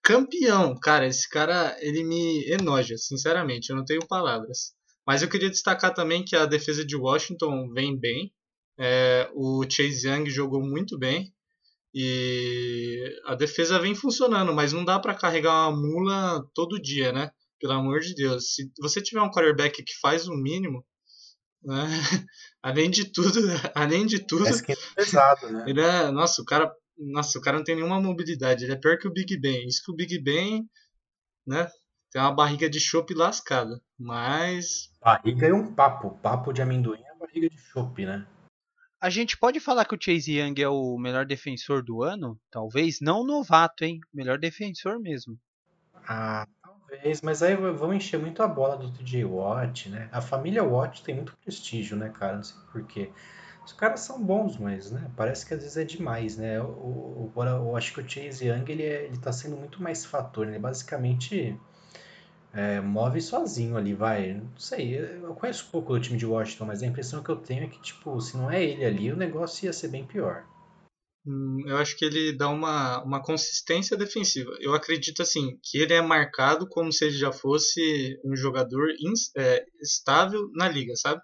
campeão. 0.04 0.76
Cara, 0.82 1.08
esse 1.08 1.28
cara, 1.30 1.78
ele 1.80 2.04
me 2.04 2.46
enoja, 2.52 2.98
sinceramente, 2.98 3.70
eu 3.70 3.78
não 3.78 3.86
tenho 3.86 4.06
palavras. 4.08 4.74
Mas 5.06 5.22
eu 5.22 5.30
queria 5.30 5.50
destacar 5.50 5.94
também 5.94 6.24
que 6.24 6.36
a 6.36 6.46
defesa 6.46 6.86
de 6.86 6.96
Washington 6.96 7.72
vem 7.74 8.00
bem. 8.00 8.34
É, 8.80 9.30
o 9.34 9.64
Chase 9.70 10.08
Young 10.08 10.30
jogou 10.30 10.62
muito 10.62 10.98
bem. 10.98 11.34
E 11.94 13.20
a 13.26 13.36
defesa 13.36 13.80
vem 13.80 13.94
funcionando, 13.94 14.54
mas 14.54 14.72
não 14.72 14.86
dá 14.86 14.98
para 15.00 15.16
carregar 15.16 15.70
uma 15.70 15.78
mula 15.78 16.48
todo 16.54 16.82
dia, 16.82 17.12
né? 17.12 17.32
Pelo 17.60 17.74
amor 17.74 18.00
de 18.00 18.16
Deus. 18.16 18.54
Se 18.54 18.72
você 18.80 19.02
tiver 19.02 19.22
um 19.22 19.30
quarterback 19.30 19.84
que 19.84 20.00
faz 20.00 20.28
o 20.28 20.34
mínimo, 20.34 20.86
né? 21.64 21.86
além 22.64 22.90
de 22.90 23.12
tudo, 23.12 23.40
além 23.76 24.06
de 24.06 24.20
tudo, 24.20 24.48
é 24.48 24.76
pesado, 24.96 25.50
né? 25.50 25.66
Ele 25.68 25.82
é, 25.82 26.10
nossa, 26.12 26.42
o 26.42 26.46
cara, 26.46 26.74
nossa, 26.98 27.38
o 27.38 27.42
cara 27.42 27.58
não 27.58 27.64
tem 27.64 27.76
nenhuma 27.76 28.00
mobilidade. 28.02 28.64
Ele 28.64 28.74
é 28.74 28.78
pior 28.78 28.98
que 28.98 29.08
o 29.08 29.14
Big 29.14 29.38
Ben. 29.38 29.68
Isso 29.68 29.84
que 29.84 29.92
o 29.92 29.96
Big 29.96 30.18
Ben, 30.20 30.66
né? 31.46 31.70
Tem 32.12 32.22
uma 32.22 32.34
barriga 32.34 32.70
de 32.70 32.80
chopp 32.80 33.14
lascada. 33.14 33.82
Mas. 33.98 34.92
Barriga 35.02 35.48
é 35.48 35.54
um 35.54 35.74
papo. 35.74 36.12
Papo 36.22 36.52
de 36.52 36.62
amendoim 36.62 37.02
é 37.02 37.16
barriga 37.18 37.50
de 37.50 37.58
chopp, 37.58 38.06
né? 38.06 38.28
A 39.00 39.10
gente 39.10 39.38
pode 39.38 39.60
falar 39.60 39.86
que 39.86 39.96
o 39.96 40.00
Chase 40.00 40.38
Young 40.38 40.62
é 40.62 40.68
o 40.68 40.98
melhor 40.98 41.26
defensor 41.26 41.82
do 41.82 42.04
ano? 42.04 42.38
Talvez. 42.52 43.00
Não 43.02 43.24
novato, 43.24 43.86
hein? 43.86 44.00
Melhor 44.14 44.38
defensor 44.38 45.00
mesmo. 45.00 45.40
Ah, 46.06 46.46
talvez. 46.62 47.22
Mas 47.22 47.42
aí 47.42 47.56
vão 47.56 47.94
encher 47.94 48.20
muito 48.20 48.44
a 48.44 48.48
bola 48.48 48.78
do 48.78 48.92
TJ 48.92 49.24
Watt, 49.24 49.90
né? 49.90 50.10
A 50.12 50.22
família 50.22 50.64
Watt 50.64 51.04
tem 51.04 51.16
muito 51.16 51.36
prestígio, 51.38 51.96
né, 51.96 52.10
cara? 52.10 52.36
Não 52.36 52.44
sei 52.44 52.58
porquê. 52.72 53.10
Os 53.66 53.72
caras 53.72 54.02
são 54.02 54.22
bons, 54.22 54.58
mas, 54.58 54.92
né? 54.92 55.10
Parece 55.16 55.46
que 55.46 55.54
às 55.54 55.62
vezes 55.62 55.78
é 55.78 55.84
demais, 55.86 56.36
né? 56.36 56.58
Eu, 56.58 57.32
eu, 57.36 57.44
eu 57.44 57.78
acho 57.78 57.94
que 57.94 58.02
o 58.02 58.08
Chase 58.08 58.48
Young, 58.48 58.70
ele, 58.70 58.84
é, 58.84 59.06
ele 59.06 59.18
tá 59.18 59.32
sendo 59.32 59.56
muito 59.56 59.82
mais 59.82 60.04
fator, 60.04 60.46
né? 60.46 60.60
Basicamente 60.60 61.58
é, 62.54 62.82
move 62.82 63.22
sozinho 63.22 63.78
ali, 63.78 63.94
vai. 63.94 64.34
Não 64.34 64.58
sei, 64.58 64.98
eu 64.98 65.34
conheço 65.36 65.70
pouco 65.72 65.94
do 65.94 66.00
time 66.00 66.18
de 66.18 66.26
Washington, 66.26 66.66
mas 66.66 66.84
a 66.84 66.88
impressão 66.88 67.24
que 67.24 67.30
eu 67.30 67.38
tenho 67.38 67.64
é 67.64 67.68
que, 67.68 67.82
tipo, 67.82 68.20
se 68.20 68.36
não 68.36 68.52
é 68.52 68.64
ele 68.64 68.84
ali, 68.84 69.12
o 69.12 69.18
negócio 69.18 69.66
ia 69.66 69.74
ser 69.74 69.88
bem 69.88 70.06
pior. 70.06 70.46
Hum, 71.26 71.64
eu 71.68 71.78
acho 71.78 71.96
que 71.98 72.04
ele 72.04 72.34
dá 72.36 72.50
uma, 72.50 73.04
uma 73.04 73.22
consistência 73.22 73.96
defensiva. 73.96 74.52
Eu 74.60 74.74
acredito, 74.74 75.22
assim, 75.22 75.58
que 75.64 75.78
ele 75.78 75.94
é 75.94 76.02
marcado 76.02 76.68
como 76.68 76.92
se 76.92 77.06
ele 77.06 77.18
já 77.18 77.32
fosse 77.32 78.20
um 78.26 78.36
jogador 78.36 78.90
é, 79.38 79.66
estável 79.82 80.50
na 80.54 80.68
liga, 80.68 80.96
sabe? 80.96 81.22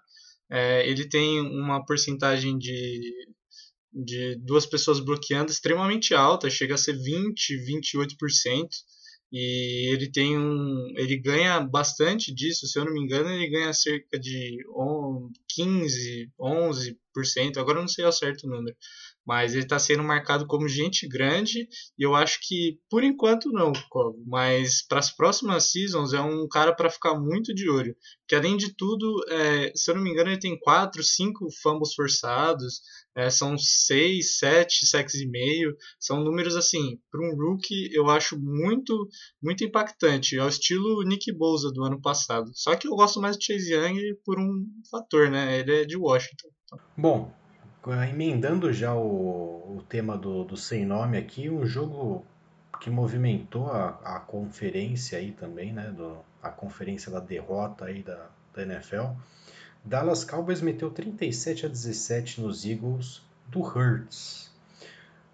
É, 0.50 0.88
ele 0.88 1.08
tem 1.08 1.40
uma 1.40 1.84
porcentagem 1.84 2.56
de, 2.56 3.12
de 3.92 4.36
duas 4.36 4.64
pessoas 4.64 5.00
bloqueando 5.00 5.50
extremamente 5.50 6.14
alta, 6.14 6.48
chega 6.48 6.74
a 6.74 6.78
ser 6.78 6.94
20, 6.94 7.58
28%. 7.66 8.68
E 9.30 9.92
ele 9.92 10.10
tem 10.10 10.38
um. 10.38 10.92
Ele 10.96 11.16
ganha 11.18 11.60
bastante 11.60 12.34
disso, 12.34 12.66
se 12.66 12.78
eu 12.78 12.84
não 12.84 12.92
me 12.92 13.00
engano, 13.00 13.28
ele 13.30 13.48
ganha 13.50 13.72
cerca 13.74 14.18
de 14.18 14.64
15, 15.48 16.30
11%, 16.40 17.56
agora 17.58 17.78
eu 17.78 17.82
não 17.82 17.88
sei 17.88 18.04
ao 18.04 18.12
certo 18.12 18.44
o 18.46 18.50
número. 18.50 18.76
mas 19.26 19.52
ele 19.52 19.64
está 19.64 19.78
sendo 19.78 20.02
marcado 20.02 20.46
como 20.46 20.68
gente 20.68 21.06
grande 21.06 21.68
e 21.98 22.02
eu 22.02 22.14
acho 22.14 22.38
que 22.42 22.78
por 22.88 23.04
enquanto 23.04 23.52
não, 23.52 23.72
mas 24.26 24.82
para 24.86 25.00
as 25.00 25.10
próximas 25.10 25.70
seasons 25.70 26.14
é 26.14 26.20
um 26.20 26.48
cara 26.48 26.74
para 26.74 26.88
ficar 26.88 27.14
muito 27.18 27.54
de 27.54 27.68
olho, 27.68 27.94
que 28.26 28.34
além 28.34 28.56
de 28.56 28.74
tudo, 28.74 29.22
é, 29.28 29.72
se 29.74 29.90
eu 29.90 29.96
não 29.96 30.02
me 30.02 30.10
engano, 30.10 30.30
ele 30.30 30.40
tem 30.40 30.58
quatro, 30.58 31.02
cinco 31.02 31.48
fumbles 31.62 31.94
forçados, 31.94 32.80
é, 33.18 33.28
são 33.30 33.58
seis, 33.58 34.38
sete 34.38 34.86
sacks 34.86 35.16
e 35.16 35.26
meio, 35.26 35.76
são 35.98 36.22
números 36.22 36.54
assim 36.54 37.00
para 37.10 37.20
um 37.20 37.34
rookie 37.34 37.90
eu 37.92 38.08
acho 38.08 38.38
muito 38.38 39.08
muito 39.42 39.64
impactante, 39.64 40.38
ao 40.38 40.48
estilo 40.48 41.02
Nick 41.02 41.32
Bosa 41.32 41.72
do 41.72 41.82
ano 41.82 42.00
passado. 42.00 42.52
Só 42.54 42.76
que 42.76 42.86
eu 42.86 42.94
gosto 42.94 43.20
mais 43.20 43.36
do 43.36 43.42
Chase 43.42 43.74
Young 43.74 43.98
por 44.24 44.38
um 44.38 44.64
fator, 44.88 45.28
né? 45.28 45.58
Ele 45.58 45.82
é 45.82 45.84
de 45.84 45.96
Washington. 45.96 46.48
Bom, 46.96 47.32
emendando 48.08 48.72
já 48.72 48.94
o, 48.94 49.78
o 49.78 49.82
tema 49.88 50.16
do, 50.16 50.44
do 50.44 50.56
sem 50.56 50.86
nome 50.86 51.18
aqui, 51.18 51.50
um 51.50 51.66
jogo 51.66 52.24
que 52.80 52.88
movimentou 52.88 53.66
a, 53.66 53.98
a 54.04 54.20
conferência 54.20 55.18
aí 55.18 55.32
também, 55.32 55.72
né? 55.72 55.90
Do, 55.90 56.18
a 56.40 56.50
conferência 56.50 57.10
da 57.10 57.18
derrota 57.18 57.86
aí 57.86 58.00
da, 58.00 58.30
da 58.54 58.62
NFL. 58.62 59.16
Dallas 59.84 60.24
Cowboys 60.24 60.60
meteu 60.60 60.90
37 60.90 61.66
a 61.66 61.68
17 61.68 62.40
nos 62.40 62.64
Eagles 62.64 63.22
do 63.46 63.60
Hurts. 63.60 64.50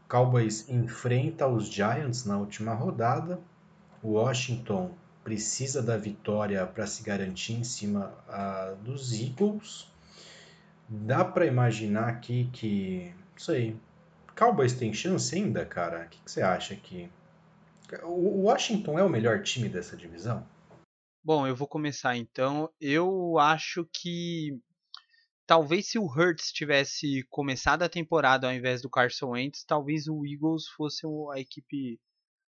Cowboys 0.09 0.69
enfrenta 0.69 1.47
os 1.47 1.67
Giants 1.67 2.25
na 2.25 2.39
última 2.39 2.73
rodada. 2.73 3.41
Washington 4.03 4.93
precisa 5.25 5.83
da 5.83 5.97
vitória 5.97 6.65
para 6.67 6.87
se 6.87 7.03
garantir 7.03 7.55
em 7.55 7.65
cima 7.65 8.13
uh, 8.29 8.77
dos 8.77 9.13
Eagles. 9.19 9.91
Dá 10.89 11.25
para 11.25 11.47
imaginar 11.47 12.09
aqui 12.09 12.49
que. 12.53 13.13
Não 13.33 13.39
sei. 13.39 13.77
Cowboys 14.37 14.75
tem 14.75 14.93
chance 14.93 15.35
ainda, 15.35 15.65
cara? 15.65 16.05
O 16.05 16.09
que, 16.09 16.19
que 16.19 16.31
você 16.31 16.43
acha 16.43 16.75
aqui? 16.75 17.09
O 18.03 18.43
Washington 18.43 18.99
é 18.99 19.03
o 19.03 19.09
melhor 19.09 19.43
time 19.43 19.69
dessa 19.69 19.97
divisão? 19.97 20.45
Bom, 21.25 21.47
eu 21.47 21.57
vou 21.57 21.67
começar 21.67 22.17
então. 22.19 22.71
Eu 22.79 23.39
acho 23.39 23.89
que 23.91 24.61
talvez 25.47 25.89
se 25.89 25.99
o 25.99 26.05
Hurts 26.07 26.53
tivesse 26.53 27.23
começado 27.31 27.83
a 27.83 27.89
temporada 27.89 28.47
ao 28.47 28.53
invés 28.53 28.83
do 28.83 28.91
Carson 28.91 29.31
Wentz, 29.31 29.65
talvez 29.65 30.07
o 30.07 30.27
Eagles 30.27 30.69
fosse 30.69 31.07
a 31.33 31.41
equipe 31.41 31.99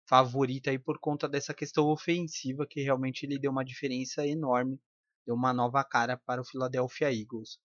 favorita 0.06 0.70
aí 0.70 0.78
por 0.78 0.98
conta 1.00 1.28
dessa 1.28 1.54
questão 1.54 1.88
ofensiva 1.88 2.66
que 2.66 2.82
realmente 2.82 3.24
ele 3.24 3.38
deu 3.38 3.50
uma 3.52 3.64
diferença 3.64 4.26
enorme, 4.26 4.78
deu 5.26 5.34
uma 5.34 5.52
nova 5.54 5.82
cara 5.84 6.18
para 6.18 6.42
o 6.42 6.44
Philadelphia 6.44 7.10
Eagles. 7.12 7.58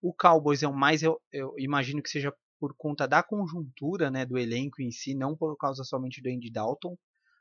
O 0.00 0.14
Cowboys 0.14 0.62
é 0.62 0.68
o 0.68 0.74
mais, 0.74 1.02
eu, 1.02 1.20
eu 1.32 1.54
imagino 1.58 2.02
que 2.02 2.10
seja 2.10 2.34
por 2.58 2.74
conta 2.78 3.06
da 3.06 3.22
conjuntura 3.22 4.10
né, 4.10 4.24
do 4.24 4.38
elenco 4.38 4.80
em 4.80 4.90
si, 4.90 5.14
não 5.14 5.36
por 5.36 5.56
causa 5.58 5.84
somente 5.84 6.22
do 6.22 6.30
Andy 6.30 6.50
Dalton, 6.50 6.96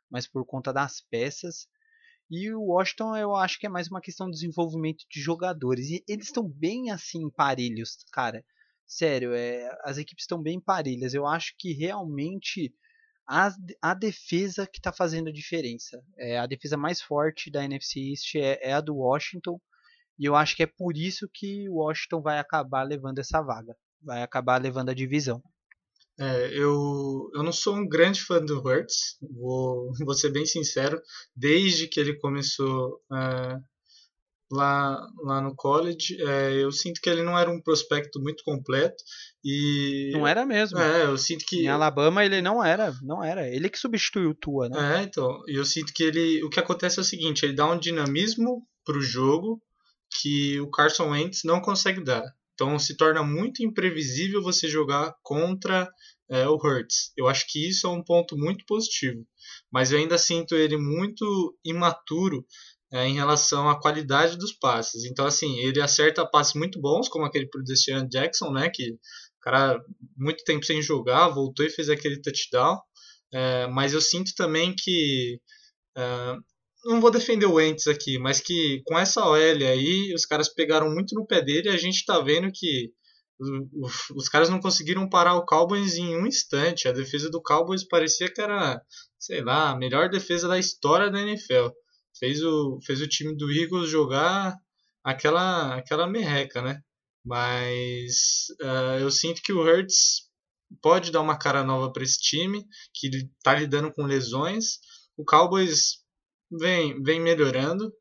mas 0.10 0.28
por 0.28 0.46
conta 0.46 0.74
das 0.74 1.00
peças. 1.02 1.70
E 2.30 2.52
o 2.52 2.62
Washington 2.62 3.16
eu 3.16 3.36
acho 3.36 3.60
que 3.60 3.68
é 3.68 3.70
mais 3.70 3.88
uma 3.88 4.02
questão 4.02 4.28
de 4.28 4.34
desenvolvimento 4.34 5.06
de 5.10 5.22
jogadores. 5.22 5.90
E 5.90 6.04
eles 6.08 6.28
estão 6.28 6.48
bem 6.48 6.92
assim 6.92 7.30
parelhos, 7.30 7.98
cara. 8.12 8.44
Sério, 8.88 9.34
é, 9.34 9.70
as 9.84 9.98
equipes 9.98 10.24
estão 10.24 10.42
bem 10.42 10.60
parelhas. 10.60 11.14
Eu 11.14 11.26
acho 11.26 11.54
que 11.58 11.74
realmente 11.74 12.74
a, 13.28 13.52
a 13.82 13.94
defesa 13.94 14.68
que 14.68 14.80
está 14.80 14.92
fazendo 14.92 15.30
a 15.30 15.34
diferença. 15.34 16.02
É, 16.18 16.38
a 16.40 16.46
defesa 16.46 16.78
mais 16.78 17.02
forte 17.02 17.52
da 17.52 17.64
NFC 17.64 18.00
East 18.12 18.36
é, 18.36 18.60
é 18.70 18.74
a 18.74 18.82
do 18.82 18.96
Washington. 18.96 19.60
E 20.18 20.26
eu 20.26 20.36
acho 20.36 20.56
que 20.56 20.64
é 20.64 20.68
por 20.68 20.96
isso 20.96 21.30
que 21.32 21.68
o 21.70 21.76
Washington 21.76 22.22
vai 22.22 22.40
acabar 22.40 22.84
levando 22.84 23.20
essa 23.20 23.42
vaga. 23.42 23.76
Vai 24.02 24.24
acabar 24.24 24.62
levando 24.62 24.90
a 24.90 24.94
divisão. 24.94 25.44
É, 26.18 26.50
eu, 26.54 27.30
eu 27.34 27.44
não 27.44 27.52
sou 27.52 27.76
um 27.76 27.88
grande 27.88 28.22
fã 28.22 28.40
do 28.40 28.60
Hurts, 28.60 29.18
vou, 29.22 29.92
vou 30.06 30.14
ser 30.14 30.32
bem 30.32 30.46
sincero. 30.46 31.02
Desde 31.36 31.88
que 31.88 32.00
ele 32.00 32.18
começou 32.18 33.02
é, 33.12 33.60
lá, 34.50 34.98
lá 35.24 35.42
no 35.42 35.54
college, 35.56 36.18
é, 36.22 36.54
eu 36.54 36.72
sinto 36.72 37.02
que 37.02 37.10
ele 37.10 37.22
não 37.22 37.38
era 37.38 37.50
um 37.50 37.62
prospecto 37.62 38.22
muito 38.22 38.44
completo. 38.44 39.04
E, 39.44 40.12
não 40.14 40.26
era 40.26 40.46
mesmo. 40.46 40.80
É, 40.80 41.06
eu 41.06 41.18
sinto 41.18 41.46
que. 41.46 41.64
Em 41.64 41.68
Alabama 41.68 42.24
ele 42.24 42.42
não 42.42 42.64
era, 42.64 42.94
não 43.02 43.24
era. 43.24 43.48
Ele 43.48 43.70
que 43.70 43.78
substituiu 43.78 44.30
o 44.30 44.36
Tua, 44.36 44.70
né? 44.70 45.00
É, 45.00 45.04
então. 45.04 45.42
E 45.48 45.56
eu 45.56 45.66
sinto 45.66 45.94
que 45.94 46.04
ele. 46.04 46.44
O 46.44 46.50
que 46.50 46.60
acontece 46.60 47.00
é 47.00 47.02
o 47.02 47.06
seguinte: 47.06 47.46
ele 47.46 47.54
dá 47.54 47.70
um 47.70 47.78
dinamismo 47.78 48.66
pro 48.86 49.02
jogo 49.02 49.62
que 50.22 50.60
o 50.62 50.70
Carson 50.70 51.10
Wentz 51.10 51.42
não 51.44 51.62
consegue 51.62 52.04
dar. 52.04 52.24
Então 52.56 52.80
se 52.80 52.98
torna 52.98 53.22
muito 53.22 53.64
imprevisível 53.64 54.42
você 54.42 54.68
jogar 54.68 55.14
contra 55.22 55.92
é, 56.30 56.48
o 56.48 56.56
Hurts. 56.56 57.12
Eu 57.16 57.28
acho 57.28 57.46
que 57.48 57.70
isso 57.70 57.86
é 57.86 57.90
um 57.90 58.04
ponto 58.04 58.38
muito 58.38 58.66
positivo. 58.66 59.26
Mas 59.72 59.92
eu 59.92 60.00
ainda 60.00 60.18
sinto 60.18 60.56
ele 60.56 60.78
muito 60.78 61.56
imaturo 61.64 62.46
é, 62.92 63.08
em 63.08 63.14
relação 63.14 63.70
à 63.70 63.80
qualidade 63.80 64.38
dos 64.38 64.54
passes. 64.54 65.06
Então, 65.06 65.26
assim, 65.26 65.60
ele 65.60 65.82
acerta 65.82 66.26
passes 66.26 66.54
muito 66.54 66.80
bons, 66.80 67.10
como 67.10 67.26
aquele 67.26 67.48
pro 67.48 67.64
Deshaun 67.64 68.08
Jackson, 68.08 68.52
né? 68.52 68.70
Que 68.74 68.92
o 68.92 69.00
cara, 69.42 69.84
muito 70.18 70.44
tempo 70.44 70.66
sem 70.66 70.82
jogar, 70.82 71.30
voltou 71.30 71.66
e 71.66 71.70
fez 71.70 71.90
aquele 71.90 72.22
touchdown. 72.22 72.80
É, 73.34 73.68
mas 73.68 73.94
eu 73.94 74.02
sinto 74.02 74.34
também 74.36 74.74
que 74.76 75.40
é, 75.98 76.38
não 76.86 77.02
vou 77.02 77.12
defender 77.12 77.48
o 77.48 77.60
Ents 77.60 77.88
aqui, 77.88 78.20
mas 78.20 78.40
que 78.40 78.82
com 78.86 78.98
essa 78.98 79.26
OL 79.26 79.36
aí, 79.36 80.14
os 80.14 80.26
caras 80.26 80.48
pegaram 80.48 80.90
muito 80.94 81.16
no 81.16 81.26
pé 81.26 81.42
dele 81.42 81.68
e 81.70 81.72
a 81.72 81.78
gente 81.78 82.06
tá 82.06 82.20
vendo 82.20 82.52
que 82.54 82.92
os, 83.40 84.10
os 84.16 84.30
caras 84.30 84.50
não 84.50 84.60
conseguiram 84.60 85.10
parar 85.10 85.36
o 85.36 85.46
Cowboys 85.46 85.96
em 85.96 86.16
um 86.16 86.26
instante. 86.28 86.88
A 86.88 86.94
defesa 86.94 87.30
do 87.30 87.42
Cowboys 87.42 87.86
parecia 87.88 88.32
que 88.32 88.40
era, 88.40 88.82
sei 89.20 89.42
lá, 89.42 89.72
a 89.72 89.78
melhor 89.78 90.10
defesa 90.10 90.48
da 90.48 90.60
história 90.60 91.10
da 91.10 91.20
NFL. 91.20 91.70
Fez 92.18 92.42
o, 92.44 92.80
fez 92.86 93.02
o 93.02 93.08
time 93.08 93.36
do 93.36 93.52
Eagles 93.52 93.90
jogar 93.90 94.56
aquela, 95.04 95.76
aquela 95.76 96.08
merreca, 96.08 96.62
né? 96.62 96.80
Mas 97.26 98.46
uh, 98.62 99.00
eu 99.00 99.10
sinto 99.12 99.42
que 99.42 99.52
o 99.52 99.62
Hurts 99.62 100.30
pode 100.82 101.12
dar 101.12 101.22
uma 101.22 101.38
cara 101.38 101.64
nova 101.64 101.92
para 101.92 102.04
esse 102.04 102.20
time, 102.20 102.64
que 102.94 103.08
está 103.08 103.56
lidando 103.56 103.92
com 103.92 104.06
lesões. 104.06 104.80
O 105.18 105.26
Cowboys 105.26 106.05
vem, 106.52 107.02
vem 107.02 107.20
melhorando. 107.20 107.92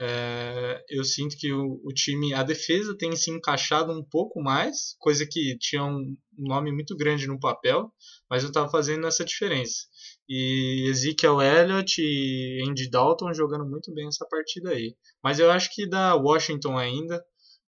É, 0.00 0.84
eu 0.90 1.04
sinto 1.04 1.36
que 1.36 1.52
o, 1.52 1.80
o, 1.84 1.92
time, 1.94 2.34
a 2.34 2.42
defesa 2.42 2.96
tem 2.96 3.14
se 3.14 3.30
encaixado 3.30 3.92
um 3.92 4.02
pouco 4.02 4.42
mais, 4.42 4.96
coisa 4.98 5.24
que 5.24 5.56
tinha 5.58 5.84
um 5.84 6.16
nome 6.36 6.72
muito 6.72 6.96
grande 6.96 7.28
no 7.28 7.38
papel, 7.38 7.92
mas 8.28 8.42
não 8.42 8.50
estava 8.50 8.68
fazendo 8.68 9.06
essa 9.06 9.24
diferença. 9.24 9.86
E 10.28 10.88
Ezekiel 10.88 11.40
Elliott 11.40 12.00
e 12.00 12.64
Andy 12.68 12.90
Dalton 12.90 13.32
jogando 13.32 13.64
muito 13.64 13.94
bem 13.94 14.08
essa 14.08 14.26
partida 14.28 14.70
aí. 14.70 14.96
Mas 15.22 15.38
eu 15.38 15.50
acho 15.52 15.72
que 15.72 15.88
da 15.88 16.16
Washington 16.16 16.76
ainda, 16.76 17.24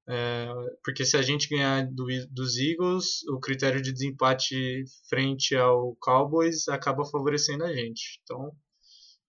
é, 0.08 0.48
porque 0.82 1.04
se 1.04 1.16
a 1.16 1.22
gente 1.22 1.48
ganhar 1.48 1.86
do, 1.86 2.04
dos 2.30 2.58
Eagles, 2.58 3.22
o 3.28 3.38
critério 3.38 3.80
de 3.80 3.92
desempate 3.92 4.82
frente 5.08 5.54
ao 5.54 5.94
Cowboys 6.00 6.66
acaba 6.66 7.04
favorecendo 7.04 7.62
a 7.62 7.72
gente. 7.72 8.20
Então, 8.22 8.50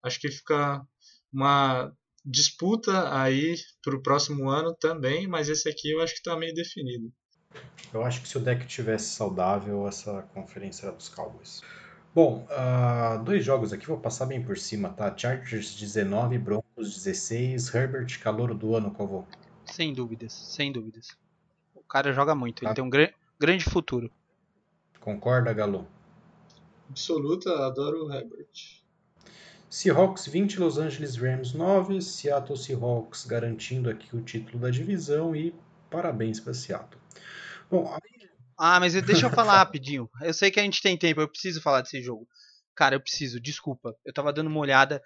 acho 0.03 0.19
que 0.19 0.31
fica 0.31 0.83
uma 1.35 1.93
disputa 2.25 3.13
aí 3.13 3.57
para 3.83 3.97
o 3.97 4.03
próximo 4.03 4.49
ano 4.49 4.75
também, 4.75 5.27
mas 5.27 5.49
esse 5.49 5.69
aqui 5.69 5.91
eu 5.91 6.01
acho 6.01 6.15
que 6.15 6.21
está 6.21 6.37
meio 6.37 6.55
definido. 6.55 7.13
Eu 7.93 8.05
acho 8.05 8.23
que 8.23 8.29
se 8.29 8.39
o 8.39 8.41
deck 8.41 8.67
tivesse 8.67 9.11
saudável, 9.15 9.87
essa 9.87 10.23
conferência 10.35 10.87
era 10.87 10.97
dos 10.97 11.09
Cowboys. 11.09 11.61
Bom, 12.15 12.47
uh, 12.49 13.23
dois 13.25 13.45
jogos 13.45 13.73
aqui, 13.73 13.87
vou 13.87 13.99
passar 13.99 14.27
bem 14.27 14.41
por 14.43 14.57
cima, 14.57 14.89
tá? 14.91 15.13
Chargers 15.17 15.75
19, 15.75 16.39
Broncos 16.39 16.95
16, 16.95 17.75
Herbert, 17.75 18.21
calor 18.21 18.55
do 18.55 18.77
ano, 18.77 18.93
qual 18.93 19.09
vou? 19.09 19.29
Sem 19.65 19.93
dúvidas, 19.93 20.33
sem 20.33 20.71
dúvidas. 20.71 21.09
O 21.75 21.83
cara 21.83 22.13
joga 22.13 22.35
muito, 22.35 22.63
tá. 22.63 22.69
ele 22.69 22.75
tem 22.75 22.85
um 22.85 22.91
gr 22.91 23.13
grande 23.39 23.65
futuro. 23.65 24.11
Concorda, 25.01 25.53
Galo? 25.53 25.87
Absoluta, 26.89 27.67
adoro 27.67 28.07
o 28.07 28.13
Herbert. 28.13 28.84
Seahawks 29.75 30.29
20, 30.29 30.61
Los 30.61 30.79
Angeles 30.79 31.17
Rams 31.17 31.53
9, 31.53 32.01
Seattle 32.01 32.57
Seahawks 32.57 33.25
garantindo 33.25 33.91
aqui 33.91 34.15
o 34.15 34.23
título 34.23 34.61
da 34.61 34.71
divisão 34.71 35.35
e 35.35 35.53
parabéns 35.91 36.39
para 36.39 36.55
Seattle. 36.55 37.03
Bom, 37.69 37.93
aí... 37.93 38.31
Ah, 38.57 38.79
mas 38.79 38.95
deixa 39.03 39.27
eu 39.27 39.31
falar 39.35 39.57
rapidinho. 39.57 40.09
Eu 40.21 40.33
sei 40.33 40.53
que 40.53 40.61
a 40.61 40.63
gente 40.63 40.81
tem 40.81 40.97
tempo, 40.97 41.21
eu 41.21 41.29
preciso 41.29 41.61
falar 41.61 41.81
desse 41.81 42.01
jogo. 42.01 42.25
Cara, 42.73 42.95
eu 42.95 43.01
preciso, 43.01 43.41
desculpa. 43.41 43.97
Eu 44.05 44.13
tava 44.13 44.33
dando 44.33 44.47
uma 44.47 44.61
olhada. 44.61 45.03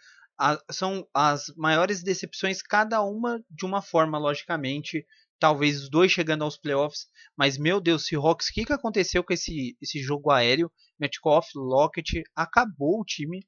são 0.70 1.08
as 1.14 1.46
maiores 1.56 2.02
decepções, 2.02 2.60
cada 2.60 3.00
uma 3.00 3.42
de 3.50 3.64
uma 3.64 3.80
forma, 3.80 4.18
logicamente. 4.18 5.06
Talvez 5.40 5.80
os 5.80 5.88
dois 5.88 6.12
chegando 6.12 6.44
aos 6.44 6.58
playoffs. 6.58 7.06
Mas, 7.34 7.56
meu 7.56 7.80
Deus, 7.80 8.04
Seahawks, 8.04 8.48
o 8.48 8.52
que, 8.52 8.66
que 8.66 8.72
aconteceu 8.74 9.24
com 9.24 9.32
esse, 9.32 9.78
esse 9.80 9.98
jogo 10.02 10.30
aéreo? 10.30 10.70
Metcalf, 11.00 11.48
Lockett, 11.54 12.22
acabou 12.36 13.00
o 13.00 13.04
time 13.06 13.40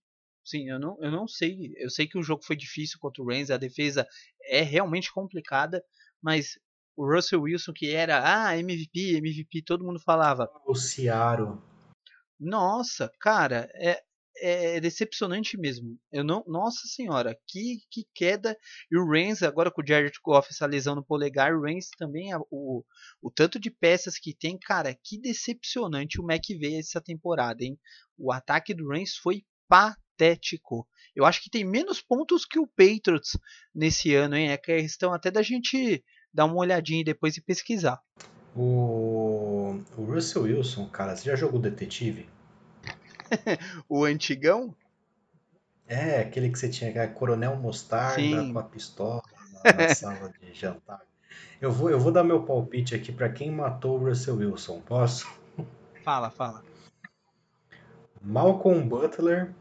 Sim, 0.44 0.68
eu 0.68 0.78
não, 0.78 0.96
eu 1.00 1.10
não 1.10 1.28
sei. 1.28 1.72
Eu 1.76 1.90
sei 1.90 2.06
que 2.06 2.18
o 2.18 2.22
jogo 2.22 2.44
foi 2.44 2.56
difícil 2.56 2.98
contra 2.98 3.22
o 3.22 3.26
Rams, 3.26 3.50
a 3.50 3.56
defesa 3.56 4.06
é 4.44 4.62
realmente 4.62 5.12
complicada, 5.12 5.84
mas 6.22 6.58
o 6.96 7.06
Russell 7.06 7.42
Wilson, 7.42 7.72
que 7.72 7.94
era 7.94 8.48
ah, 8.48 8.58
MVP, 8.58 9.16
MVP, 9.16 9.62
todo 9.62 9.84
mundo 9.84 10.00
falava. 10.00 10.50
O 10.66 10.74
Ciaro. 10.74 11.62
Nossa, 12.38 13.10
cara, 13.20 13.70
é, 13.74 14.02
é 14.36 14.80
decepcionante 14.80 15.56
mesmo. 15.58 15.98
Eu 16.10 16.24
não, 16.24 16.44
nossa 16.46 16.86
senhora, 16.86 17.38
que, 17.46 17.80
que 17.90 18.06
queda. 18.14 18.56
E 18.90 18.98
o 18.98 19.08
Reigns, 19.08 19.42
agora 19.42 19.70
com 19.70 19.82
o 19.82 19.86
Jared 19.86 20.18
Goff, 20.24 20.48
essa 20.50 20.66
lesão 20.66 20.94
no 20.94 21.04
polegar, 21.04 21.54
o 21.54 21.62
Reigns 21.62 21.90
também, 21.98 22.30
o, 22.50 22.84
o 23.22 23.30
tanto 23.30 23.58
de 23.60 23.70
peças 23.70 24.18
que 24.18 24.34
tem, 24.34 24.58
cara, 24.58 24.96
que 25.04 25.20
decepcionante 25.20 26.20
o 26.20 26.30
McVay 26.30 26.78
essa 26.78 27.00
temporada, 27.00 27.62
hein? 27.62 27.78
O 28.18 28.32
ataque 28.32 28.74
do 28.74 28.88
Reigns 28.88 29.16
foi 29.16 29.44
patético. 29.68 30.09
Eu 31.14 31.24
acho 31.24 31.42
que 31.42 31.50
tem 31.50 31.64
menos 31.64 32.00
pontos 32.00 32.44
que 32.44 32.58
o 32.58 32.66
Patriots 32.66 33.36
nesse 33.74 34.14
ano, 34.14 34.36
hein? 34.36 34.50
É 34.50 34.56
questão 34.56 35.12
até 35.12 35.30
da 35.30 35.42
gente 35.42 36.04
dar 36.32 36.44
uma 36.44 36.56
olhadinha 36.56 37.04
depois 37.04 37.36
e 37.36 37.40
pesquisar. 37.40 38.00
O, 38.54 39.80
o 39.96 40.04
Russell 40.04 40.42
Wilson, 40.42 40.88
cara, 40.88 41.16
você 41.16 41.24
já 41.24 41.36
jogou 41.36 41.60
detetive? 41.60 42.28
o 43.88 44.04
antigão? 44.04 44.74
É, 45.86 46.20
aquele 46.20 46.50
que 46.50 46.58
você 46.58 46.68
tinha, 46.68 46.92
que 46.92 47.14
Coronel 47.14 47.56
Mostarda 47.56 48.14
Sim. 48.14 48.52
com 48.52 48.58
a 48.58 48.62
pistola 48.62 49.22
na, 49.64 49.72
na 49.72 49.94
sala 49.94 50.32
de 50.40 50.52
jantar. 50.52 51.00
Eu 51.60 51.72
vou, 51.72 51.90
eu 51.90 51.98
vou 51.98 52.12
dar 52.12 52.24
meu 52.24 52.44
palpite 52.44 52.94
aqui 52.94 53.12
para 53.12 53.28
quem 53.28 53.50
matou 53.50 53.98
o 53.98 54.04
Russell 54.08 54.36
Wilson, 54.36 54.80
posso? 54.80 55.28
Fala, 56.02 56.30
fala. 56.30 56.64
Malcolm 58.22 58.86
Butler 58.86 59.52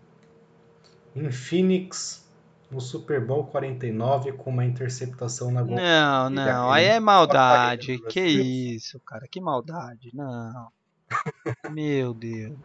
em 1.15 1.31
Phoenix 1.31 2.27
no 2.71 2.79
Super 2.79 3.25
Bowl 3.25 3.45
49 3.45 4.33
com 4.33 4.49
uma 4.49 4.63
interceptação 4.63 5.51
na 5.51 5.63
gol. 5.63 5.75
Não, 5.75 6.29
não, 6.29 6.71
aí 6.71 6.85
é 6.85 6.99
maldade. 6.99 7.99
Que 8.09 8.21
isso, 8.21 8.99
cara, 8.99 9.27
que 9.29 9.41
maldade. 9.41 10.11
Não. 10.13 10.71
Meu 11.71 12.13
Deus. 12.13 12.57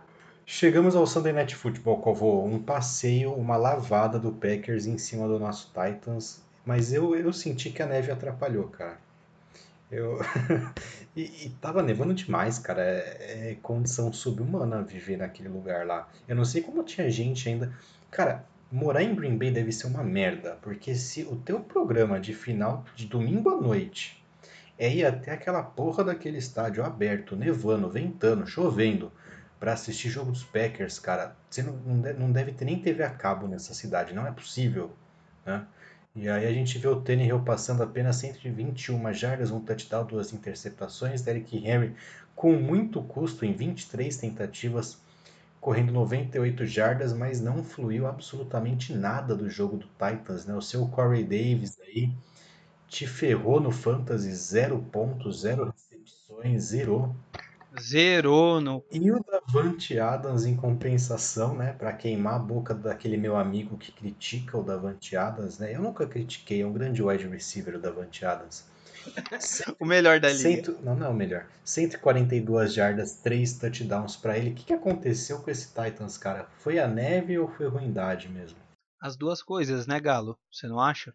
Chegamos 0.46 0.94
ao 0.94 1.06
Sunday 1.06 1.32
Night 1.32 1.56
Football, 1.56 2.00
Covô. 2.00 2.44
Um 2.44 2.62
passeio, 2.62 3.32
uma 3.32 3.56
lavada 3.56 4.18
do 4.18 4.30
Packers 4.30 4.86
em 4.86 4.98
cima 4.98 5.26
do 5.26 5.38
nosso 5.38 5.72
Titans. 5.72 6.42
Mas 6.66 6.92
eu, 6.92 7.16
eu 7.16 7.32
senti 7.32 7.70
que 7.70 7.82
a 7.82 7.86
neve 7.86 8.12
atrapalhou, 8.12 8.68
cara. 8.68 8.98
Eu... 9.90 10.18
e, 11.16 11.46
e 11.46 11.50
tava 11.62 11.82
nevando 11.82 12.12
demais, 12.12 12.58
cara. 12.58 12.82
É, 12.82 13.52
é 13.52 13.58
condição 13.62 14.12
subhumana 14.12 14.82
viver 14.82 15.16
naquele 15.16 15.48
lugar 15.48 15.86
lá. 15.86 16.08
Eu 16.28 16.36
não 16.36 16.44
sei 16.44 16.60
como 16.60 16.84
tinha 16.84 17.08
gente 17.08 17.48
ainda. 17.48 17.72
Cara, 18.14 18.44
morar 18.70 19.02
em 19.02 19.12
Green 19.12 19.36
Bay 19.36 19.50
deve 19.50 19.72
ser 19.72 19.88
uma 19.88 20.04
merda. 20.04 20.56
Porque 20.62 20.94
se 20.94 21.24
o 21.24 21.34
teu 21.34 21.58
programa 21.58 22.20
de 22.20 22.32
final 22.32 22.84
de 22.94 23.06
domingo 23.06 23.50
à 23.50 23.60
noite 23.60 24.24
é 24.78 24.88
ir 24.88 25.04
até 25.04 25.32
aquela 25.32 25.64
porra 25.64 26.04
daquele 26.04 26.38
estádio 26.38 26.84
aberto, 26.84 27.34
nevando, 27.34 27.90
ventando, 27.90 28.46
chovendo 28.46 29.10
para 29.58 29.72
assistir 29.72 30.10
jogo 30.10 30.30
dos 30.30 30.44
Packers, 30.44 31.00
cara, 31.00 31.34
você 31.50 31.60
não, 31.64 31.72
não 32.16 32.30
deve 32.30 32.52
ter 32.52 32.64
nem 32.64 32.78
TV 32.78 33.02
a 33.02 33.10
cabo 33.10 33.48
nessa 33.48 33.74
cidade, 33.74 34.14
não 34.14 34.24
é 34.24 34.30
possível, 34.30 34.92
né? 35.44 35.66
E 36.14 36.28
aí 36.28 36.46
a 36.46 36.52
gente 36.52 36.78
vê 36.78 36.86
o 36.86 37.00
Tannehill 37.00 37.40
passando 37.40 37.82
apenas 37.82 38.16
121 38.16 39.12
jardas, 39.12 39.50
um 39.50 39.58
touchdown, 39.58 40.06
duas 40.06 40.32
interceptações, 40.32 41.22
Derrick 41.22 41.56
Henry 41.56 41.96
com 42.36 42.52
muito 42.52 43.02
custo 43.02 43.44
em 43.44 43.52
23 43.52 44.16
tentativas, 44.16 45.00
correndo 45.64 45.92
98 45.92 46.66
jardas, 46.66 47.14
mas 47.14 47.40
não 47.40 47.64
fluiu 47.64 48.06
absolutamente 48.06 48.94
nada 48.94 49.34
do 49.34 49.48
jogo 49.48 49.78
do 49.78 49.86
Titans, 49.86 50.44
né? 50.44 50.54
O 50.54 50.60
seu 50.60 50.86
Corey 50.88 51.24
Davis 51.24 51.78
aí 51.80 52.12
te 52.86 53.06
ferrou 53.06 53.58
no 53.58 53.70
fantasy, 53.70 54.30
zero 54.34 54.78
pontos, 54.92 55.40
zero 55.40 55.72
recepções, 55.72 56.64
zerou. 56.64 57.16
Zerou 57.80 58.60
no. 58.60 58.84
E 58.92 59.10
o 59.10 59.24
Davante 59.24 59.98
Adams, 59.98 60.44
em 60.44 60.54
compensação, 60.54 61.56
né? 61.56 61.72
Para 61.72 61.94
queimar 61.94 62.34
a 62.34 62.38
boca 62.38 62.74
daquele 62.74 63.16
meu 63.16 63.34
amigo 63.34 63.78
que 63.78 63.90
critica 63.90 64.58
o 64.58 64.62
Davante 64.62 65.16
Adams, 65.16 65.58
né? 65.58 65.74
Eu 65.74 65.80
nunca 65.80 66.06
critiquei, 66.06 66.60
é 66.60 66.66
um 66.66 66.74
grande 66.74 67.02
wide 67.02 67.26
receiver 67.26 67.76
o 67.76 67.80
Davante 67.80 68.22
Adams. 68.26 68.66
o 69.80 69.84
melhor 69.84 70.20
da 70.20 70.28
liga. 70.28 70.40
Cento... 70.40 70.78
Não, 70.82 70.96
não 70.96 71.06
é 71.06 71.10
o 71.10 71.14
melhor. 71.14 71.48
142 71.64 72.74
jardas, 72.74 73.16
3 73.16 73.58
touchdowns 73.58 74.16
para 74.16 74.38
ele. 74.38 74.50
O 74.50 74.54
que, 74.54 74.64
que 74.64 74.72
aconteceu 74.72 75.40
com 75.40 75.50
esse 75.50 75.68
Titans, 75.68 76.18
cara? 76.18 76.48
Foi 76.58 76.78
a 76.78 76.88
neve 76.88 77.38
ou 77.38 77.48
foi 77.48 77.68
ruindade 77.68 78.28
mesmo? 78.28 78.58
As 79.00 79.16
duas 79.16 79.42
coisas, 79.42 79.86
né, 79.86 80.00
Galo? 80.00 80.38
Você 80.50 80.66
não 80.66 80.80
acha? 80.80 81.14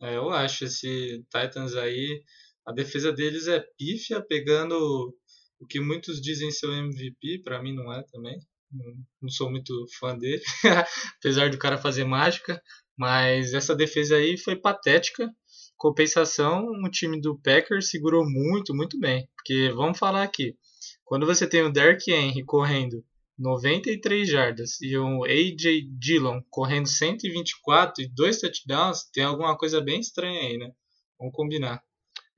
É, 0.00 0.16
eu 0.16 0.30
acho. 0.30 0.64
Esse 0.64 1.24
Titans 1.30 1.74
aí, 1.76 2.22
a 2.66 2.72
defesa 2.72 3.12
deles 3.12 3.46
é 3.46 3.64
pífia, 3.78 4.20
pegando 4.20 5.14
o 5.60 5.66
que 5.66 5.80
muitos 5.80 6.20
dizem 6.20 6.50
ser 6.50 6.66
o 6.66 6.74
MVP, 6.74 7.42
para 7.42 7.62
mim 7.62 7.74
não 7.74 7.92
é 7.92 8.02
também. 8.10 8.38
Não, 8.70 9.28
sou 9.28 9.50
muito 9.50 9.72
fã 9.98 10.18
dele, 10.18 10.42
apesar 11.18 11.50
do 11.50 11.58
cara 11.58 11.78
fazer 11.78 12.04
mágica. 12.04 12.60
Mas 12.96 13.54
essa 13.54 13.74
defesa 13.74 14.16
aí 14.16 14.36
foi 14.36 14.56
patética. 14.56 15.28
Compensação, 15.76 16.66
o 16.66 16.90
time 16.90 17.20
do 17.20 17.38
Packers 17.38 17.90
segurou 17.90 18.24
muito, 18.24 18.74
muito 18.74 18.98
bem. 18.98 19.28
Porque 19.36 19.70
vamos 19.74 19.98
falar 19.98 20.22
aqui, 20.22 20.56
quando 21.04 21.26
você 21.26 21.46
tem 21.46 21.62
o 21.62 21.72
Derrick 21.72 22.10
Henry 22.10 22.44
correndo 22.44 23.04
93 23.38 24.28
jardas 24.28 24.80
e 24.80 24.96
o 24.96 25.24
AJ 25.24 25.88
Dillon 25.98 26.40
correndo 26.48 26.86
124 26.86 28.04
e 28.04 28.08
dois 28.08 28.40
touchdowns, 28.40 29.04
tem 29.12 29.24
alguma 29.24 29.56
coisa 29.58 29.80
bem 29.80 30.00
estranha 30.00 30.40
aí, 30.40 30.56
né? 30.56 30.72
Vamos 31.18 31.34
combinar. 31.34 31.82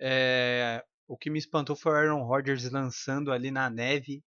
É, 0.00 0.82
o 1.06 1.16
que 1.16 1.30
me 1.30 1.38
espantou 1.38 1.76
foi 1.76 1.92
o 1.92 1.94
Aaron 1.94 2.24
Rodgers 2.24 2.70
lançando 2.70 3.30
ali 3.30 3.50
na 3.50 3.68
neve 3.70 4.24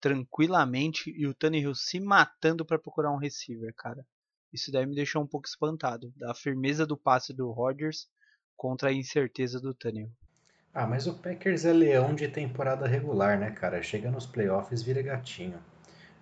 tranquilamente 0.00 1.10
e 1.10 1.26
o 1.26 1.34
Tannehill 1.34 1.74
se 1.74 2.00
matando 2.00 2.64
para 2.64 2.78
procurar 2.78 3.12
um 3.12 3.18
receiver, 3.18 3.72
cara. 3.74 4.04
Isso 4.52 4.70
daí 4.70 4.84
me 4.84 4.94
deixou 4.94 5.22
um 5.22 5.26
pouco 5.26 5.48
espantado, 5.48 6.12
da 6.16 6.34
firmeza 6.34 6.84
do 6.84 6.96
passe 6.96 7.32
do 7.32 7.50
Rodgers 7.50 8.06
contra 8.62 8.90
a 8.90 8.92
incerteza 8.92 9.58
do 9.58 9.74
Tannehill. 9.74 10.08
Ah, 10.72 10.86
mas 10.86 11.08
o 11.08 11.14
Packers 11.14 11.64
é 11.64 11.72
leão 11.72 12.14
de 12.14 12.28
temporada 12.28 12.86
regular, 12.86 13.36
né, 13.36 13.50
cara? 13.50 13.82
Chega 13.82 14.08
nos 14.08 14.24
playoffs 14.24 14.84
vira 14.84 15.02
gatinho. 15.02 15.58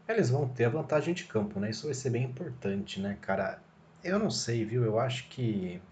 Eles 0.09 0.31
vão 0.31 0.49
ter 0.49 0.65
a 0.65 0.71
vantagem 0.71 1.13
de 1.13 1.25
campo, 1.25 1.61
né? 1.61 1.69
Isso 1.69 1.85
vai 1.85 1.93
ser 1.93 2.09
bem 2.09 2.25
importante, 2.25 2.99
né, 2.99 3.19
cara? 3.21 3.63
Eu 4.03 4.19
não 4.19 4.31
sei, 4.31 4.65
viu? 4.65 4.83
Eu 4.85 4.99
acho 4.99 5.29
que 5.29 5.83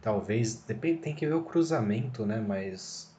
Talvez, 0.00 0.62
depende, 0.62 1.00
tem 1.00 1.14
que 1.14 1.26
ver 1.26 1.34
o 1.34 1.42
cruzamento, 1.42 2.24
né? 2.24 2.40
Mas 2.40 3.12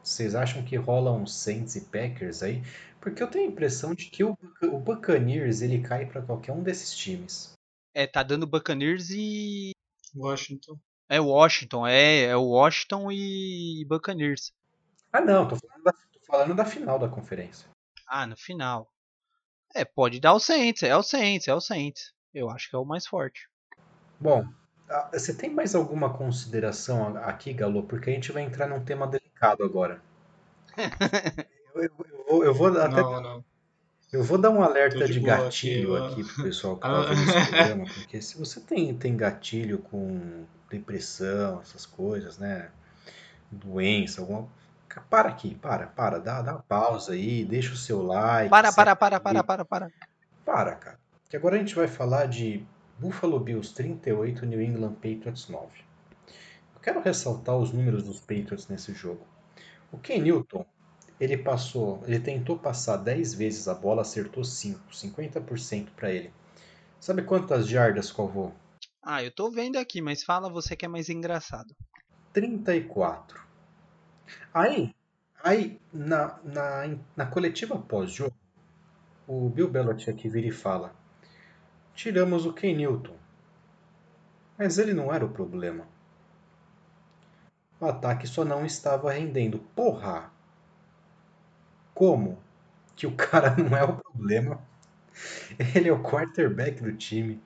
vocês 0.00 0.36
acham 0.36 0.62
que 0.62 0.76
rola 0.76 1.10
um 1.10 1.26
Saints 1.26 1.74
e 1.74 1.80
Packers 1.80 2.40
aí? 2.40 2.62
Porque 3.00 3.20
eu 3.20 3.26
tenho 3.26 3.48
a 3.48 3.52
impressão 3.52 3.94
de 3.94 4.06
que 4.06 4.22
o, 4.22 4.38
o 4.62 4.78
Buccaneers 4.78 5.60
ele 5.60 5.80
cai 5.80 6.06
para 6.06 6.22
qualquer 6.22 6.52
um 6.52 6.62
desses 6.62 6.96
times. 6.96 7.52
É, 7.92 8.06
tá 8.06 8.22
dando 8.22 8.46
Buccaneers 8.46 9.10
e 9.10 9.72
Washington. 10.14 10.78
É 11.08 11.20
Washington, 11.20 11.86
é, 11.86 12.24
é 12.24 12.36
Washington 12.36 13.12
e 13.12 13.84
Buccaneers. 13.86 14.52
Ah, 15.12 15.20
não, 15.20 15.46
tô 15.46 15.56
falando, 15.56 15.84
da, 15.84 15.92
tô 15.92 16.20
falando 16.26 16.54
da 16.54 16.64
final 16.64 16.98
da 16.98 17.08
conferência. 17.08 17.68
Ah, 18.06 18.26
no 18.26 18.36
final. 18.36 18.90
É, 19.74 19.84
pode 19.84 20.20
dar 20.20 20.34
o 20.34 20.40
Saints, 20.40 20.82
é 20.82 20.96
o 20.96 21.02
Saints, 21.02 21.48
é 21.48 21.54
o 21.54 21.60
Saints. 21.60 22.12
Eu 22.32 22.50
acho 22.50 22.70
que 22.70 22.76
é 22.76 22.78
o 22.78 22.84
mais 22.84 23.06
forte. 23.06 23.48
Bom, 24.18 24.46
ah, 24.88 25.10
você 25.12 25.34
tem 25.34 25.50
mais 25.50 25.74
alguma 25.74 26.12
consideração 26.12 27.16
aqui, 27.18 27.52
Galo? 27.52 27.82
Porque 27.82 28.10
a 28.10 28.12
gente 28.12 28.32
vai 28.32 28.42
entrar 28.42 28.66
num 28.66 28.84
tema 28.84 29.06
delicado 29.06 29.62
agora. 29.62 30.00
eu, 31.74 31.82
eu, 31.82 31.90
eu, 32.28 32.44
eu, 32.44 32.54
vou 32.54 32.68
até. 32.68 33.02
Não, 33.02 33.20
não. 33.20 33.44
Eu 34.12 34.22
vou 34.22 34.38
dar 34.38 34.50
um 34.50 34.62
alerta 34.62 35.06
de, 35.06 35.14
de 35.14 35.20
gatilho 35.20 35.96
aqui, 35.96 36.20
aqui 36.20 36.32
pro 36.32 36.44
pessoal 36.44 36.76
que 36.76 36.82
tá 36.86 36.98
ouvindo 37.00 37.30
esse 37.30 37.48
programa, 37.50 37.84
porque 37.84 38.22
se 38.22 38.38
você 38.38 38.60
tem, 38.60 38.94
tem 38.94 39.16
gatilho 39.16 39.78
com 39.78 40.44
depressão, 40.70 41.60
essas 41.60 41.86
coisas, 41.86 42.38
né? 42.38 42.70
Doença, 43.50 44.20
alguma. 44.20 44.48
Para 45.10 45.28
aqui, 45.28 45.56
para, 45.56 45.88
para, 45.88 46.18
dá, 46.18 46.40
dá 46.40 46.52
uma 46.52 46.62
pausa 46.62 47.12
aí, 47.12 47.44
deixa 47.44 47.72
o 47.72 47.76
seu 47.76 48.02
like. 48.02 48.48
Para, 48.48 48.72
para, 48.72 48.94
para, 48.94 49.20
para, 49.20 49.42
para, 49.42 49.64
para. 49.64 49.90
Para, 50.44 50.74
cara. 50.76 50.98
Que 51.28 51.36
agora 51.36 51.56
a 51.56 51.58
gente 51.58 51.74
vai 51.74 51.88
falar 51.88 52.26
de 52.26 52.64
Buffalo 52.98 53.40
Bills 53.40 53.74
38, 53.74 54.46
New 54.46 54.60
England 54.60 54.94
Patriots 54.94 55.48
9. 55.48 55.66
Eu 56.74 56.80
quero 56.80 57.00
ressaltar 57.00 57.56
os 57.56 57.72
números 57.72 58.04
dos 58.04 58.20
Patriots 58.20 58.68
nesse 58.68 58.92
jogo. 58.92 59.26
O 59.90 59.98
Ken 59.98 60.20
Newton, 60.20 60.64
ele 61.18 61.36
passou, 61.36 62.02
ele 62.06 62.20
tentou 62.20 62.56
passar 62.56 62.96
10 62.98 63.34
vezes 63.34 63.66
a 63.66 63.74
bola, 63.74 64.02
acertou 64.02 64.44
5, 64.44 64.80
50% 64.92 65.88
para 65.96 66.12
ele. 66.12 66.32
Sabe 67.00 67.22
quantas 67.22 67.66
jardas 67.68 68.12
covou? 68.12 68.54
Ah, 69.04 69.22
eu 69.22 69.30
tô 69.30 69.50
vendo 69.50 69.76
aqui, 69.76 70.00
mas 70.00 70.24
fala 70.24 70.48
você 70.48 70.74
que 70.74 70.84
é 70.84 70.88
mais 70.88 71.08
engraçado. 71.08 71.74
34. 72.32 73.40
Aí, 74.52 74.94
aí 75.42 75.80
na, 75.92 76.38
na, 76.42 76.96
na 77.16 77.26
coletiva 77.26 77.78
pós-jogo, 77.78 78.34
o 79.26 79.48
Bill 79.48 79.68
Belichick 79.68 80.28
vira 80.28 80.46
e 80.46 80.52
fala: 80.52 80.94
Tiramos 81.94 82.46
o 82.46 82.52
Ken 82.52 82.74
Newton. 82.74 83.16
Mas 84.56 84.78
ele 84.78 84.94
não 84.94 85.12
era 85.12 85.24
o 85.24 85.30
problema. 85.30 85.86
O 87.80 87.86
ataque 87.86 88.26
só 88.26 88.44
não 88.44 88.64
estava 88.64 89.12
rendendo. 89.12 89.58
Porra! 89.74 90.30
Como? 91.92 92.42
que 92.96 93.06
o 93.06 93.12
cara 93.16 93.54
não 93.56 93.76
é 93.76 93.84
o 93.84 93.96
problema. 93.96 94.60
Ele 95.74 95.88
é 95.88 95.92
o 95.92 96.02
quarterback 96.02 96.82
do 96.82 96.92
time. 96.92 97.40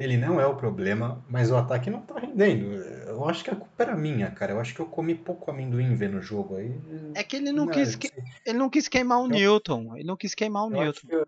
Ele 0.00 0.16
não 0.16 0.40
é 0.40 0.46
o 0.46 0.56
problema, 0.56 1.22
mas 1.28 1.50
o 1.50 1.56
ataque 1.56 1.90
não 1.90 2.00
tá 2.00 2.18
rendendo. 2.18 2.72
Eu 3.06 3.28
acho 3.28 3.44
que 3.44 3.50
a 3.50 3.54
culpa 3.54 3.82
era 3.82 3.94
minha, 3.94 4.30
cara. 4.30 4.52
Eu 4.52 4.58
acho 4.58 4.74
que 4.74 4.80
eu 4.80 4.86
comi 4.86 5.14
pouco 5.14 5.50
amendoim 5.50 5.94
vendo 5.94 6.16
o 6.16 6.22
jogo 6.22 6.56
aí. 6.56 6.74
É 7.14 7.22
que 7.22 7.36
ele 7.36 7.52
não, 7.52 7.66
não 7.66 7.72
quis, 7.72 7.96
que... 7.96 8.10
ele 8.46 8.56
não 8.56 8.70
quis 8.70 8.88
queimar 8.88 9.20
o 9.20 9.26
eu... 9.26 9.28
Newton. 9.28 9.94
Ele 9.96 10.04
não 10.04 10.16
quis 10.16 10.34
queimar 10.34 10.64
o 10.64 10.74
eu 10.74 10.80
Newton. 10.80 11.06
Eu, 11.10 11.26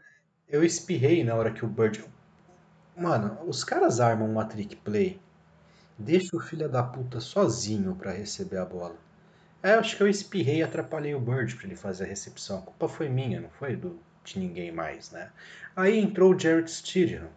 eu 0.48 0.64
espirrei 0.64 1.22
na 1.22 1.34
hora 1.34 1.50
que 1.50 1.62
o 1.62 1.68
Bird. 1.68 2.02
Mano, 2.96 3.38
os 3.46 3.62
caras 3.62 4.00
armam 4.00 4.30
uma 4.30 4.46
trick 4.46 4.74
play. 4.76 5.20
Deixa 5.98 6.34
o 6.34 6.40
filho 6.40 6.66
da 6.66 6.82
puta 6.82 7.20
sozinho 7.20 7.94
para 7.94 8.10
receber 8.10 8.56
a 8.56 8.64
bola. 8.64 8.96
É, 9.62 9.74
acho 9.74 9.98
que 9.98 10.02
eu 10.02 10.08
espirrei 10.08 10.56
e 10.56 10.62
atrapalhei 10.62 11.14
o 11.14 11.20
Bird 11.20 11.54
para 11.56 11.66
ele 11.66 11.76
fazer 11.76 12.04
a 12.04 12.06
recepção. 12.06 12.60
A 12.60 12.62
culpa 12.62 12.88
foi 12.88 13.10
minha, 13.10 13.38
não 13.38 13.50
foi 13.50 13.76
do, 13.76 14.00
de 14.24 14.38
ninguém 14.38 14.72
mais, 14.72 15.10
né? 15.10 15.30
Aí 15.76 15.98
entrou 15.98 16.34
o 16.34 16.38
Jared 16.38 16.70
Stidham. 16.70 17.28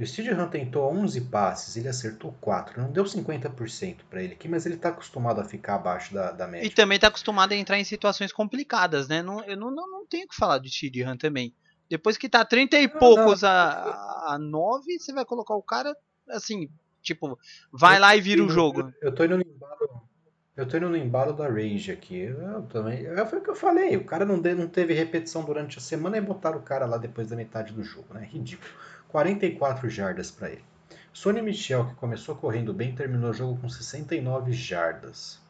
O 0.00 0.06
Stidham 0.06 0.48
tentou 0.48 0.90
11 0.90 1.20
passes, 1.22 1.76
ele 1.76 1.88
acertou 1.88 2.34
4. 2.40 2.80
Não 2.80 2.90
deu 2.90 3.04
50% 3.04 3.96
para 4.08 4.22
ele 4.22 4.32
aqui, 4.32 4.48
mas 4.48 4.64
ele 4.64 4.76
está 4.76 4.88
acostumado 4.88 5.40
a 5.40 5.44
ficar 5.44 5.74
abaixo 5.74 6.14
da, 6.14 6.32
da 6.32 6.46
média. 6.46 6.66
E 6.66 6.70
também 6.70 6.96
está 6.96 7.08
acostumado 7.08 7.52
a 7.52 7.56
entrar 7.56 7.78
em 7.78 7.84
situações 7.84 8.32
complicadas, 8.32 9.08
né? 9.08 9.22
Não, 9.22 9.44
eu 9.44 9.56
não, 9.56 9.70
não, 9.70 9.90
não 9.90 10.06
tenho 10.06 10.26
que 10.26 10.34
falar 10.34 10.58
de 10.58 10.70
Stidham 10.70 11.18
também. 11.18 11.54
Depois 11.88 12.16
que 12.16 12.28
tá 12.28 12.44
30 12.44 12.78
e 12.78 12.86
não, 12.86 12.98
poucos 12.98 13.42
não. 13.42 13.50
A, 13.50 14.34
a 14.34 14.38
9, 14.38 14.98
você 14.98 15.12
vai 15.12 15.24
colocar 15.26 15.54
o 15.54 15.62
cara 15.62 15.94
assim, 16.30 16.70
tipo, 17.02 17.38
vai 17.70 17.96
eu, 17.96 18.00
lá 18.00 18.16
e 18.16 18.20
vira 18.22 18.42
o 18.42 18.48
jogo. 18.48 18.80
Eu, 19.02 19.10
eu 19.10 19.14
tô 19.14 19.24
indo 19.24 19.36
no 19.36 19.42
embalo 19.42 20.10
eu 20.56 20.68
tô 20.68 20.76
indo 20.76 20.90
no 20.90 20.96
embalo 20.96 21.32
da 21.32 21.48
Rage 21.48 21.90
aqui. 21.90 22.20
Eu 22.20 22.62
também. 22.64 23.04
Foi 23.26 23.38
o 23.38 23.42
que 23.42 23.48
eu 23.48 23.54
falei. 23.54 23.96
O 23.96 24.04
cara 24.04 24.26
não, 24.26 24.38
de, 24.38 24.54
não 24.54 24.68
teve 24.68 24.92
repetição 24.92 25.42
durante 25.42 25.78
a 25.78 25.80
semana 25.80 26.18
e 26.18 26.20
botaram 26.20 26.58
o 26.58 26.62
cara 26.62 26.84
lá 26.84 26.98
depois 26.98 27.28
da 27.28 27.36
metade 27.36 27.72
do 27.72 27.82
jogo, 27.82 28.12
né? 28.12 28.28
Ridículo. 28.30 28.70
44 29.10 29.88
jardas 29.88 30.30
para 30.30 30.50
ele. 30.50 30.64
Sonny 31.12 31.42
Michel, 31.42 31.86
que 31.86 31.94
começou 31.94 32.36
correndo 32.36 32.72
bem, 32.72 32.94
terminou 32.94 33.30
o 33.30 33.34
jogo 33.34 33.60
com 33.60 33.68
69 33.68 34.52
jardas. 34.52 35.40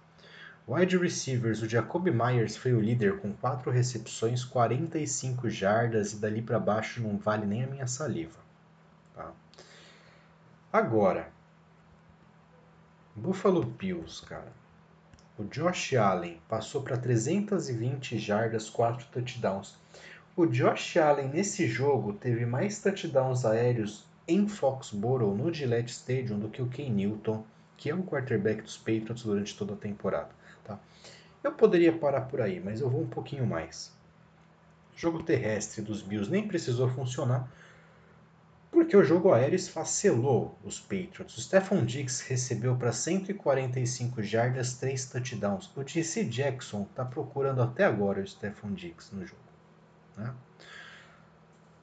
Wide 0.66 0.96
receivers, 0.96 1.62
o 1.62 1.68
Jacoby 1.68 2.10
Myers 2.10 2.56
foi 2.56 2.72
o 2.72 2.80
líder 2.80 3.18
com 3.18 3.32
4 3.32 3.70
recepções, 3.70 4.44
45 4.44 5.50
jardas 5.50 6.12
e 6.12 6.16
dali 6.16 6.40
para 6.40 6.58
baixo 6.58 7.02
não 7.02 7.18
vale 7.18 7.44
nem 7.44 7.64
a 7.64 7.66
minha 7.66 7.86
saliva. 7.86 8.38
Tá? 9.14 9.32
Agora, 10.72 11.28
Buffalo 13.14 13.64
Bills, 13.64 14.24
cara. 14.24 14.52
O 15.36 15.44
Josh 15.44 15.94
Allen 15.94 16.40
passou 16.48 16.82
para 16.82 16.96
320 16.96 18.18
jardas, 18.18 18.70
4 18.70 19.06
touchdowns. 19.06 19.76
O 20.36 20.46
Josh 20.46 20.96
Allen 20.96 21.28
nesse 21.28 21.66
jogo 21.66 22.12
teve 22.12 22.46
mais 22.46 22.80
touchdowns 22.80 23.44
aéreos 23.44 24.06
em 24.28 24.46
Foxborough, 24.46 25.34
no 25.34 25.52
Gillette 25.52 25.90
Stadium, 25.90 26.38
do 26.38 26.48
que 26.48 26.62
o 26.62 26.68
Ken 26.68 26.88
Newton, 26.88 27.44
que 27.76 27.90
é 27.90 27.94
um 27.94 28.02
quarterback 28.02 28.62
dos 28.62 28.76
Patriots 28.76 29.24
durante 29.24 29.58
toda 29.58 29.74
a 29.74 29.76
temporada. 29.76 30.30
Tá? 30.62 30.78
Eu 31.42 31.50
poderia 31.52 31.92
parar 31.92 32.22
por 32.22 32.40
aí, 32.40 32.60
mas 32.60 32.80
eu 32.80 32.88
vou 32.88 33.02
um 33.02 33.08
pouquinho 33.08 33.44
mais. 33.44 33.92
O 34.94 34.98
jogo 34.98 35.20
terrestre 35.20 35.82
dos 35.82 36.00
Bills 36.00 36.30
nem 36.30 36.46
precisou 36.46 36.88
funcionar, 36.88 37.50
porque 38.70 38.96
o 38.96 39.02
jogo 39.02 39.32
aéreo 39.32 39.56
esfacelou 39.56 40.56
os 40.64 40.78
Patriots. 40.78 41.36
O 41.36 41.40
Stephon 41.40 41.84
Diggs 41.84 42.24
recebeu 42.28 42.76
para 42.76 42.92
145 42.92 44.22
jardas, 44.22 44.74
3 44.74 45.06
touchdowns. 45.06 45.68
O 45.76 45.82
DC 45.82 46.24
Jackson 46.26 46.86
está 46.88 47.04
procurando 47.04 47.60
até 47.60 47.84
agora 47.84 48.22
o 48.22 48.26
Stephon 48.26 48.72
Diggs 48.74 49.12
no 49.12 49.26
jogo. 49.26 49.49
Né? 50.20 50.34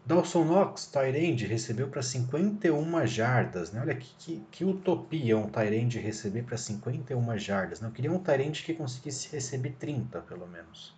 Dawson 0.05 0.45
Knox, 0.45 0.87
Tyrande, 0.87 1.45
recebeu 1.45 1.89
para 1.89 2.01
51 2.01 3.05
jardas. 3.05 3.73
Né? 3.73 3.81
Olha 3.81 3.95
que, 3.95 4.13
que, 4.17 4.43
que 4.49 4.63
utopia 4.63 5.37
um 5.37 5.49
Tyrande 5.49 5.99
receber 5.99 6.43
para 6.43 6.57
51 6.57 7.37
jardas. 7.37 7.81
Né? 7.81 7.89
Eu 7.89 7.91
queria 7.91 8.11
um 8.11 8.19
Tyrande 8.19 8.63
que 8.63 8.73
conseguisse 8.73 9.29
receber 9.33 9.75
30, 9.77 10.21
pelo 10.21 10.47
menos. 10.47 10.95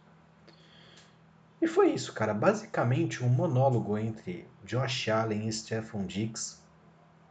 E 1.60 1.68
foi 1.68 1.92
isso, 1.92 2.14
cara. 2.14 2.34
Basicamente 2.34 3.24
um 3.24 3.30
monólogo 3.30 3.98
entre 3.98 4.48
Josh 4.64 5.10
Allen 5.10 5.48
e 5.48 5.52
Stephon 5.52 6.06
Diggs 6.06 6.60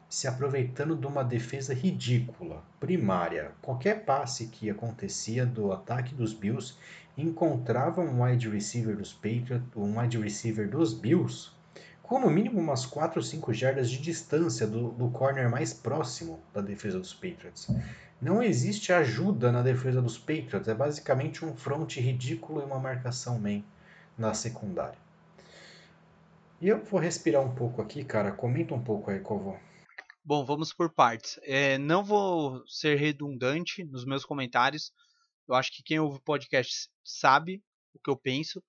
se 0.09 0.27
aproveitando 0.27 0.97
de 0.97 1.07
uma 1.07 1.23
defesa 1.23 1.75
ridícula, 1.75 2.65
primária. 2.81 3.53
Qualquer 3.61 4.05
passe 4.05 4.47
que 4.47 4.71
acontecia 4.71 5.45
do 5.45 5.71
ataque 5.71 6.15
dos 6.15 6.33
Bills 6.33 6.77
encontrava 7.19 8.01
um 8.01 8.23
wide 8.23 8.49
receiver 8.49 8.97
dos 8.97 9.13
Patriots, 9.13 9.67
um 9.77 9.99
wide 9.99 10.17
receiver 10.19 10.71
dos 10.71 10.95
Bills, 10.95 11.51
com 12.03 12.21
no 12.21 12.31
mínimo 12.31 12.61
umas 12.61 12.87
4 12.87 13.19
ou 13.19 13.23
5 13.23 13.53
jardas 13.53 13.91
de 13.91 13.99
distância 13.99 14.67
do, 14.67 14.93
do 14.93 15.11
corner 15.11 15.51
mais 15.51 15.75
próximo 15.75 16.41
da 16.55 16.61
defesa 16.61 16.99
dos 16.99 17.13
Patriots. 17.13 17.69
Não 18.21 18.43
existe 18.43 18.93
ajuda 18.93 19.53
na 19.53 19.63
defesa 19.63 20.01
dos 20.01 20.17
Patriots, 20.17 20.69
é 20.69 20.75
basicamente 20.75 21.45
um 21.45 21.55
front 21.55 21.97
ridículo 21.97 22.63
e 22.63 22.65
uma 22.65 22.79
marcação 22.79 23.39
main 23.39 23.65
na 24.17 24.33
secundária. 24.33 24.99
E 26.61 26.69
eu 26.69 26.83
vou 26.85 26.99
respirar 26.99 27.43
um 27.43 27.55
pouco 27.55 27.81
aqui, 27.81 28.03
cara. 28.03 28.33
Comenta 28.33 28.75
um 28.75 28.83
pouco 28.83 29.11
aí, 29.11 29.21
Covô. 29.21 29.57
Bom, 30.25 30.45
vamos 30.45 30.73
por 30.73 30.91
partes. 30.91 31.39
É, 31.45 31.79
não 31.79 32.03
vou 32.03 32.63
ser 32.67 32.99
redundante 32.99 33.85
nos 33.85 34.05
meus 34.05 34.25
comentários. 34.25 34.93
Eu 35.49 35.55
acho 35.55 35.73
que 35.73 35.83
quem 35.83 35.99
ouve 35.99 36.19
o 36.19 36.23
podcast 36.23 36.91
sabe 37.03 37.63
o 37.95 37.99
que 37.99 38.11
eu 38.11 38.17
penso. 38.17 38.63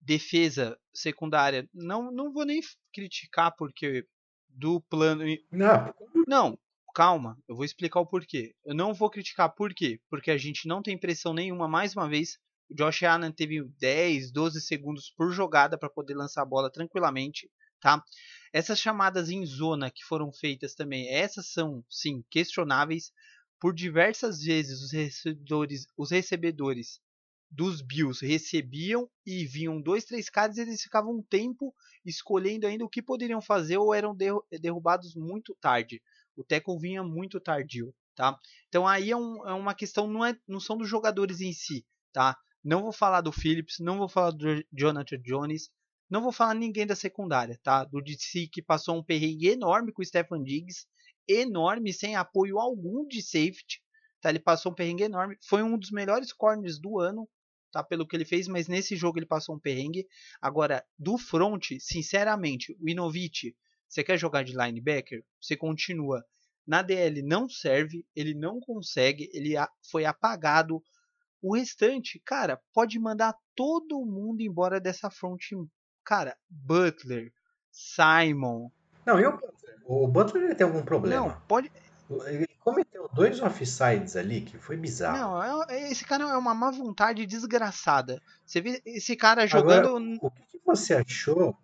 Defesa 0.00 0.78
secundária, 0.92 1.68
não, 1.72 2.10
não 2.10 2.32
vou 2.32 2.44
nem 2.44 2.60
criticar 2.92 3.54
porque 3.56 4.06
do 4.48 4.80
plano. 4.82 5.24
Não. 5.50 5.94
Não, 6.26 6.58
calma, 6.94 7.38
eu 7.48 7.56
vou 7.56 7.64
explicar 7.64 8.00
o 8.00 8.06
porquê. 8.06 8.54
Eu 8.64 8.74
não 8.74 8.94
vou 8.94 9.10
criticar 9.10 9.54
por 9.54 9.72
quê? 9.74 10.00
Porque 10.08 10.30
a 10.30 10.38
gente 10.38 10.68
não 10.68 10.82
tem 10.82 10.98
pressão 10.98 11.32
nenhuma, 11.32 11.66
mais 11.66 11.94
uma 11.94 12.08
vez, 12.08 12.38
o 12.70 12.74
Josh 12.74 13.02
Allen 13.02 13.32
teve 13.32 13.62
10, 13.78 14.32
12 14.32 14.60
segundos 14.60 15.10
por 15.16 15.32
jogada 15.32 15.76
para 15.76 15.90
poder 15.90 16.14
lançar 16.14 16.42
a 16.42 16.46
bola 16.46 16.70
tranquilamente, 16.70 17.50
tá? 17.80 18.02
Essas 18.52 18.78
chamadas 18.78 19.28
em 19.28 19.44
zona 19.44 19.90
que 19.90 20.04
foram 20.04 20.32
feitas 20.32 20.74
também, 20.74 21.08
essas 21.08 21.50
são 21.50 21.84
sim 21.88 22.24
questionáveis. 22.30 23.12
Por 23.64 23.72
diversas 23.72 24.42
vezes 24.42 24.82
os 24.82 24.92
recebedores, 24.92 25.86
os 25.96 26.10
recebedores 26.10 27.00
dos 27.50 27.80
Bills 27.80 28.22
recebiam 28.22 29.08
e 29.24 29.46
vinham 29.46 29.80
dois, 29.80 30.04
três 30.04 30.28
caras 30.28 30.58
e 30.58 30.60
eles 30.60 30.82
ficavam 30.82 31.14
um 31.14 31.22
tempo 31.22 31.74
escolhendo 32.04 32.66
ainda 32.66 32.84
o 32.84 32.90
que 32.90 33.00
poderiam 33.00 33.40
fazer 33.40 33.78
ou 33.78 33.94
eram 33.94 34.14
derrubados 34.60 35.14
muito 35.14 35.56
tarde. 35.62 36.02
O 36.36 36.44
tackle 36.44 36.78
vinha 36.78 37.02
muito 37.02 37.40
tardio, 37.40 37.94
tá? 38.14 38.38
Então 38.68 38.86
aí 38.86 39.10
é, 39.10 39.16
um, 39.16 39.48
é 39.48 39.54
uma 39.54 39.74
questão, 39.74 40.06
não, 40.06 40.22
é, 40.22 40.38
não 40.46 40.60
são 40.60 40.76
dos 40.76 40.86
jogadores 40.86 41.40
em 41.40 41.54
si, 41.54 41.86
tá? 42.12 42.36
Não 42.62 42.82
vou 42.82 42.92
falar 42.92 43.22
do 43.22 43.32
Phillips, 43.32 43.78
não 43.80 43.96
vou 43.96 44.10
falar 44.10 44.32
do 44.32 44.62
Jonathan 44.70 45.22
Jones, 45.22 45.70
não 46.10 46.20
vou 46.20 46.32
falar 46.32 46.52
ninguém 46.52 46.86
da 46.86 46.94
secundária, 46.94 47.58
tá? 47.62 47.82
Do 47.82 48.02
DC 48.02 48.46
que 48.52 48.60
passou 48.60 48.94
um 48.94 49.02
perrengue 49.02 49.48
enorme 49.48 49.90
com 49.90 50.02
o 50.02 50.04
Stephen 50.04 50.44
Diggs, 50.44 50.86
enorme, 51.28 51.92
sem 51.92 52.16
apoio 52.16 52.58
algum 52.58 53.06
de 53.06 53.22
safety, 53.22 53.82
tá? 54.20 54.30
Ele 54.30 54.38
passou 54.38 54.72
um 54.72 54.74
perrengue 54.74 55.04
enorme, 55.04 55.36
foi 55.42 55.62
um 55.62 55.78
dos 55.78 55.90
melhores 55.90 56.32
corners 56.32 56.78
do 56.78 56.98
ano, 56.98 57.28
tá? 57.72 57.82
Pelo 57.82 58.06
que 58.06 58.16
ele 58.16 58.24
fez, 58.24 58.48
mas 58.48 58.68
nesse 58.68 58.96
jogo 58.96 59.18
ele 59.18 59.26
passou 59.26 59.54
um 59.54 59.60
perrengue. 59.60 60.06
Agora, 60.40 60.84
do 60.98 61.18
front, 61.18 61.72
sinceramente, 61.80 62.76
o 62.80 62.88
Inovich, 62.88 63.54
você 63.88 64.02
quer 64.02 64.18
jogar 64.18 64.42
de 64.42 64.56
linebacker? 64.56 65.24
Você 65.40 65.56
continua. 65.56 66.24
Na 66.66 66.82
DL 66.82 67.22
não 67.22 67.48
serve, 67.48 68.06
ele 68.16 68.34
não 68.34 68.58
consegue, 68.58 69.28
ele 69.32 69.54
foi 69.90 70.04
apagado 70.04 70.82
o 71.46 71.54
restante, 71.54 72.18
cara, 72.24 72.58
pode 72.72 72.98
mandar 72.98 73.36
todo 73.54 74.06
mundo 74.06 74.40
embora 74.40 74.80
dessa 74.80 75.10
front. 75.10 75.42
Cara, 76.02 76.34
Butler, 76.48 77.30
Simon. 77.70 78.70
Não, 79.04 79.20
e 79.20 79.24
o 79.84 80.08
Butler? 80.08 80.54
Tem 80.54 80.66
algum 80.66 80.82
problema? 80.82 81.26
Não, 81.26 81.36
pode. 81.46 81.70
Ele 82.26 82.46
cometeu 82.60 83.08
dois 83.12 83.40
offsides 83.40 84.16
ali 84.16 84.42
que 84.42 84.58
foi 84.58 84.76
bizarro. 84.76 85.18
Não, 85.18 85.64
é, 85.64 85.74
é, 85.74 85.92
esse 85.92 86.04
cara 86.04 86.24
é 86.24 86.36
uma 86.36 86.54
má 86.54 86.70
vontade 86.70 87.24
desgraçada. 87.26 88.20
Você 88.44 88.60
vê 88.60 88.82
esse 88.84 89.16
cara 89.16 89.46
jogando. 89.46 89.88
Agora, 89.88 90.18
o 90.22 90.30
que 90.30 90.60
você 90.64 90.94
achou 90.94 91.56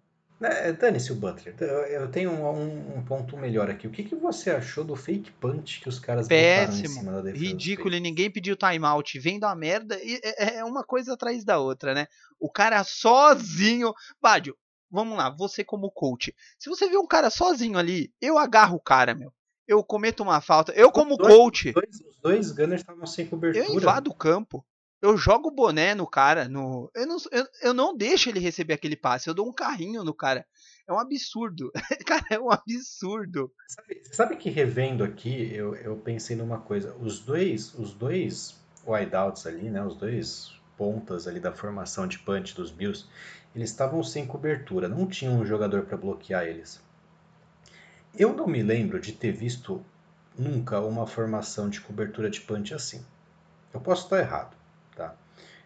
é, 0.43 0.73
Dane-se 0.73 1.13
o 1.13 1.17
Butler. 1.17 1.55
Eu 1.91 2.11
tenho 2.11 2.31
um, 2.31 2.97
um, 2.97 3.05
ponto 3.05 3.37
melhor 3.37 3.69
aqui. 3.69 3.87
O 3.87 3.91
que, 3.91 4.03
que 4.03 4.15
você 4.15 4.51
achou 4.51 4.83
do 4.83 4.97
fake 4.97 5.31
punch 5.33 5.81
que 5.81 5.89
os 5.89 5.99
caras 5.99 6.27
Péssimo, 6.27 6.87
em 6.87 6.89
cima 6.89 7.13
da 7.13 7.21
defesa? 7.21 7.45
Ridículo, 7.45 7.95
e 7.95 8.01
ninguém 8.01 8.31
pediu 8.31 8.57
timeout. 8.57 9.19
Vendo 9.19 9.45
a 9.45 9.55
merda, 9.55 9.99
é, 10.03 10.57
é 10.57 10.65
uma 10.65 10.83
coisa 10.83 11.13
atrás 11.13 11.45
da 11.45 11.59
outra, 11.59 11.93
né? 11.93 12.07
O 12.39 12.51
cara 12.51 12.83
sozinho. 12.85 13.93
Bádio, 14.21 14.57
vamos 14.91 15.17
lá, 15.17 15.31
você 15.31 15.63
como 15.63 15.91
coach. 15.91 16.35
Se 16.59 16.69
você 16.69 16.89
vê 16.89 16.97
um 16.97 17.07
cara 17.07 17.31
sozinho 17.31 17.79
ali, 17.79 18.13
eu 18.21 18.37
agarro 18.37 18.77
o 18.77 18.81
cara, 18.81 19.15
meu. 19.15 19.33
Eu 19.67 19.85
cometo 19.85 20.23
uma 20.23 20.41
falta. 20.41 20.73
Eu, 20.73 20.91
como 20.91 21.17
dois, 21.17 21.33
coach. 21.33 21.69
Os 21.69 21.75
dois, 21.75 22.01
os 22.01 22.19
dois 22.19 22.53
gunners 22.53 22.81
estavam 22.81 23.07
sem 23.07 23.27
cobertura. 23.27 23.65
Eu 23.65 23.75
invado 23.75 24.09
o 24.09 24.15
campo. 24.15 24.67
eu 25.01 25.17
jogo 25.17 25.49
o 25.49 25.55
boné 25.55 25.95
no 25.95 26.07
cara, 26.07 26.49
no, 26.49 26.91
eu, 26.95 27.07
não, 27.07 27.17
eu, 27.31 27.47
eu 27.63 27.75
não 27.75 27.97
deixo 27.97 28.29
ele 28.29 28.41
receber 28.41 28.75
aquele 28.75 28.97
passe, 28.97 29.29
eu 29.29 29.35
dou 29.35 29.49
um 29.49 29.53
carrinho 29.53 30.03
no 30.03 30.13
cara. 30.13 30.45
É 30.89 30.93
um 30.93 30.99
absurdo. 30.99 31.71
cara, 32.05 32.25
é 32.31 32.41
um 32.41 32.51
absurdo. 32.51 33.53
Sabe, 33.69 34.03
sabe 34.11 34.37
que 34.37 34.51
revendo 34.51 35.05
aqui, 35.05 35.55
eu, 35.55 35.75
eu 35.77 35.97
pensei 35.97 36.35
numa 36.37 36.59
coisa. 36.59 36.95
Os 36.97 37.21
dois, 37.21 37.73
os 37.75 37.95
dois 37.95 38.57
wideouts 38.85 39.47
ali, 39.47 39.71
né? 39.71 39.85
Os 39.85 39.95
dois 39.95 40.60
pontas 40.81 41.29
ali 41.29 41.39
da 41.39 41.53
formação 41.53 42.07
de 42.07 42.19
punch 42.19 42.55
dos 42.55 42.71
Bills, 42.71 43.05
eles 43.55 43.69
estavam 43.69 44.03
sem 44.03 44.27
cobertura, 44.27 44.89
não 44.89 45.07
tinha 45.07 45.31
um 45.31 45.45
jogador 45.45 45.83
para 45.83 45.99
bloquear 45.99 46.45
eles. 46.45 46.81
Eu 48.19 48.33
não 48.33 48.47
me 48.47 48.63
lembro 48.63 48.99
de 48.99 49.13
ter 49.13 49.31
visto 49.31 49.85
nunca 50.39 50.81
uma 50.81 51.07
formação 51.07 51.69
de 51.69 51.83
cobertura 51.83 52.31
de 52.31 52.41
punch 52.41 52.73
assim. 52.73 53.05
Eu 53.75 53.81
posso 53.81 54.05
estar 54.05 54.21
errado, 54.21 54.57
tá? 54.97 55.15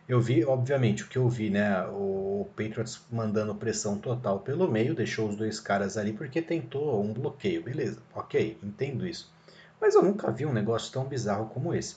Eu 0.09 0.21
vi, 0.21 0.45
obviamente, 0.45 1.05
o 1.05 1.09
que 1.09 1.17
eu 1.17 1.29
vi, 1.29 1.49
né? 1.49 1.81
O 1.87 2.49
Patriots 2.57 3.01
mandando 3.09 3.55
pressão 3.55 3.97
total 3.97 4.41
pelo 4.41 4.69
meio, 4.69 4.97
deixou 4.97 5.29
os 5.29 5.37
dois 5.37 5.61
caras 5.61 5.97
ali 5.97 6.13
porque 6.13 6.43
tentou 6.43 7.01
um 7.01 7.13
bloqueio. 7.13 7.63
Beleza, 7.63 8.03
ok, 8.13 8.59
entendo 8.65 9.07
isso. 9.07 9.33
Mas 9.81 9.95
eu 9.95 10.03
nunca 10.03 10.33
vi 10.33 10.45
um 10.45 10.53
negócio 10.53 10.93
tão 10.93 11.05
bizarro 11.05 11.47
como 11.51 11.73
esse. 11.73 11.95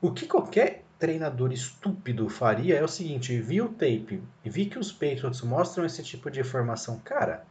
O 0.00 0.10
que 0.10 0.26
qualquer 0.26 0.84
treinador 0.98 1.52
estúpido 1.52 2.28
faria 2.28 2.76
é 2.76 2.82
o 2.82 2.88
seguinte: 2.88 3.38
vi 3.40 3.60
o 3.60 3.68
tape, 3.68 4.22
vi 4.44 4.66
que 4.66 4.78
os 4.78 4.92
Patriots 4.92 5.42
mostram 5.42 5.84
esse 5.84 6.02
tipo 6.02 6.30
de 6.30 6.40
informação. 6.40 6.98
Cara, 7.04 7.44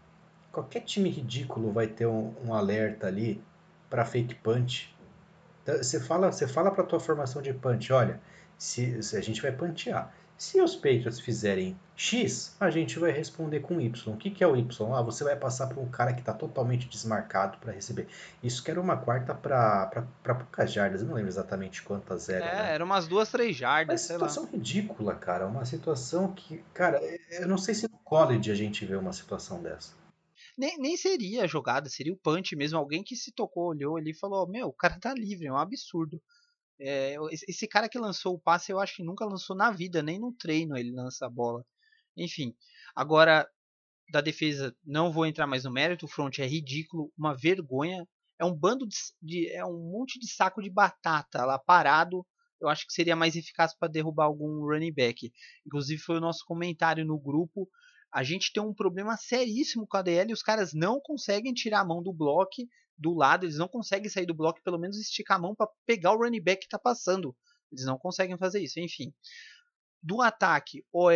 qualquer 0.51 0.81
time 0.81 1.09
ridículo 1.09 1.71
vai 1.71 1.87
ter 1.87 2.05
um, 2.05 2.33
um 2.45 2.53
alerta 2.53 3.07
ali 3.07 3.41
para 3.89 4.05
fake 4.05 4.35
punch. 4.35 4.93
Então, 5.63 5.77
você 5.77 5.99
fala, 5.99 6.31
você 6.31 6.47
fala 6.47 6.71
para 6.71 6.83
tua 6.83 6.99
formação 6.99 7.41
de 7.41 7.53
punch, 7.53 7.91
olha 7.91 8.19
se, 8.57 9.01
se 9.03 9.15
a 9.15 9.21
gente 9.21 9.41
vai 9.41 9.51
pantear. 9.51 10.13
Se 10.37 10.61
os 10.61 10.75
Patriots 10.75 11.19
fizerem 11.19 11.77
X, 11.95 12.55
a 12.59 12.69
gente 12.69 12.99
vai 12.99 13.11
responder 13.11 13.59
com 13.59 13.81
Y. 13.81 14.13
O 14.13 14.17
que, 14.17 14.29
que 14.29 14.43
é 14.43 14.47
o 14.47 14.55
Y? 14.55 14.93
Ah, 14.93 15.01
você 15.01 15.23
vai 15.23 15.35
passar 15.35 15.65
para 15.65 15.79
um 15.79 15.89
cara 15.89 16.13
que 16.13 16.19
está 16.19 16.31
totalmente 16.31 16.87
desmarcado 16.87 17.57
para 17.57 17.73
receber. 17.73 18.07
Isso 18.43 18.63
que 18.63 18.69
era 18.69 18.79
uma 18.79 18.97
quarta 18.97 19.33
para 19.33 20.05
poucas 20.21 20.71
jardas. 20.71 21.01
Eu 21.01 21.07
não 21.07 21.15
lembro 21.15 21.29
exatamente 21.29 21.81
quantas 21.81 22.29
eram. 22.29 22.45
É, 22.45 22.53
né? 22.53 22.73
eram 22.75 22.85
umas 22.85 23.07
duas, 23.07 23.31
três 23.31 23.55
jardas. 23.55 24.03
Uma 24.03 24.13
situação 24.13 24.43
lá. 24.43 24.49
ridícula, 24.51 25.15
cara. 25.15 25.47
Uma 25.47 25.65
situação 25.65 26.31
que, 26.31 26.63
cara, 26.71 27.01
eu 27.31 27.47
não 27.47 27.57
sei 27.57 27.73
se 27.73 27.89
no 27.89 27.97
college 27.97 28.51
a 28.51 28.55
gente 28.55 28.85
vê 28.85 28.95
uma 28.95 29.13
situação 29.13 29.63
dessa. 29.63 29.95
Nem, 30.55 30.77
nem 30.77 30.95
seria 30.97 31.43
a 31.43 31.47
jogada, 31.47 31.89
seria 31.89 32.13
o 32.13 32.17
punch 32.17 32.55
mesmo. 32.55 32.77
Alguém 32.77 33.03
que 33.03 33.15
se 33.15 33.31
tocou, 33.31 33.69
olhou 33.69 33.97
ali 33.97 34.11
e 34.11 34.17
falou: 34.17 34.47
Meu, 34.47 34.67
o 34.67 34.73
cara 34.73 34.99
tá 34.99 35.15
livre, 35.15 35.47
é 35.47 35.51
um 35.51 35.57
absurdo. 35.57 36.21
É, 36.79 37.15
esse 37.47 37.67
cara 37.67 37.89
que 37.89 37.97
lançou 37.97 38.35
o 38.35 38.39
passe, 38.39 38.71
eu 38.71 38.79
acho 38.79 38.97
que 38.97 39.03
nunca 39.03 39.25
lançou 39.25 39.55
na 39.55 39.71
vida, 39.71 40.03
nem 40.03 40.19
no 40.19 40.31
treino 40.33 40.77
ele 40.77 40.91
lança 40.91 41.25
a 41.25 41.29
bola. 41.29 41.65
Enfim, 42.15 42.55
agora 42.95 43.47
da 44.11 44.21
defesa 44.21 44.75
não 44.85 45.11
vou 45.11 45.25
entrar 45.25 45.47
mais 45.47 45.63
no 45.63 45.71
mérito, 45.71 46.05
o 46.05 46.09
front 46.09 46.39
é 46.39 46.47
ridículo, 46.47 47.11
uma 47.17 47.35
vergonha, 47.35 48.07
é 48.39 48.45
um 48.45 48.53
bando 48.55 48.87
de, 48.87 48.95
de 49.21 49.51
é 49.51 49.65
um 49.65 49.91
monte 49.91 50.19
de 50.19 50.31
saco 50.31 50.61
de 50.61 50.69
batata 50.69 51.43
lá 51.45 51.57
parado. 51.59 52.25
Eu 52.59 52.69
acho 52.69 52.85
que 52.87 52.93
seria 52.93 53.15
mais 53.15 53.35
eficaz 53.35 53.75
para 53.77 53.87
derrubar 53.87 54.25
algum 54.25 54.65
running 54.65 54.93
back. 54.93 55.31
Inclusive 55.65 56.01
foi 56.01 56.17
o 56.17 56.21
nosso 56.21 56.43
comentário 56.45 57.05
no 57.05 57.19
grupo. 57.19 57.69
A 58.17 58.23
gente 58.23 58.51
tem 58.51 58.63
um 58.63 58.73
problema 58.73 59.15
seríssimo 59.15 59.85
com 59.85 59.95
a 59.95 60.01
DL, 60.01 60.33
os 60.33 60.41
caras 60.41 60.73
não 60.73 60.99
conseguem 60.99 61.53
tirar 61.53 61.81
a 61.81 61.85
mão 61.85 62.01
do 62.01 62.11
bloco 62.11 62.63
do 62.97 63.13
lado, 63.13 63.45
eles 63.45 63.59
não 63.59 63.67
conseguem 63.67 64.09
sair 64.09 64.25
do 64.25 64.33
bloco, 64.33 64.59
pelo 64.63 64.79
menos 64.79 64.97
esticar 64.97 65.37
a 65.37 65.39
mão 65.39 65.53
para 65.53 65.69
pegar 65.85 66.13
o 66.13 66.17
running 66.17 66.41
back 66.41 66.61
que 66.61 66.65
está 66.65 66.79
passando. 66.79 67.37
Eles 67.71 67.85
não 67.85 67.95
conseguem 67.95 68.35
fazer 68.35 68.59
isso, 68.59 68.79
enfim. 68.79 69.13
Do 70.01 70.19
ataque, 70.23 70.83
OL 70.91 71.11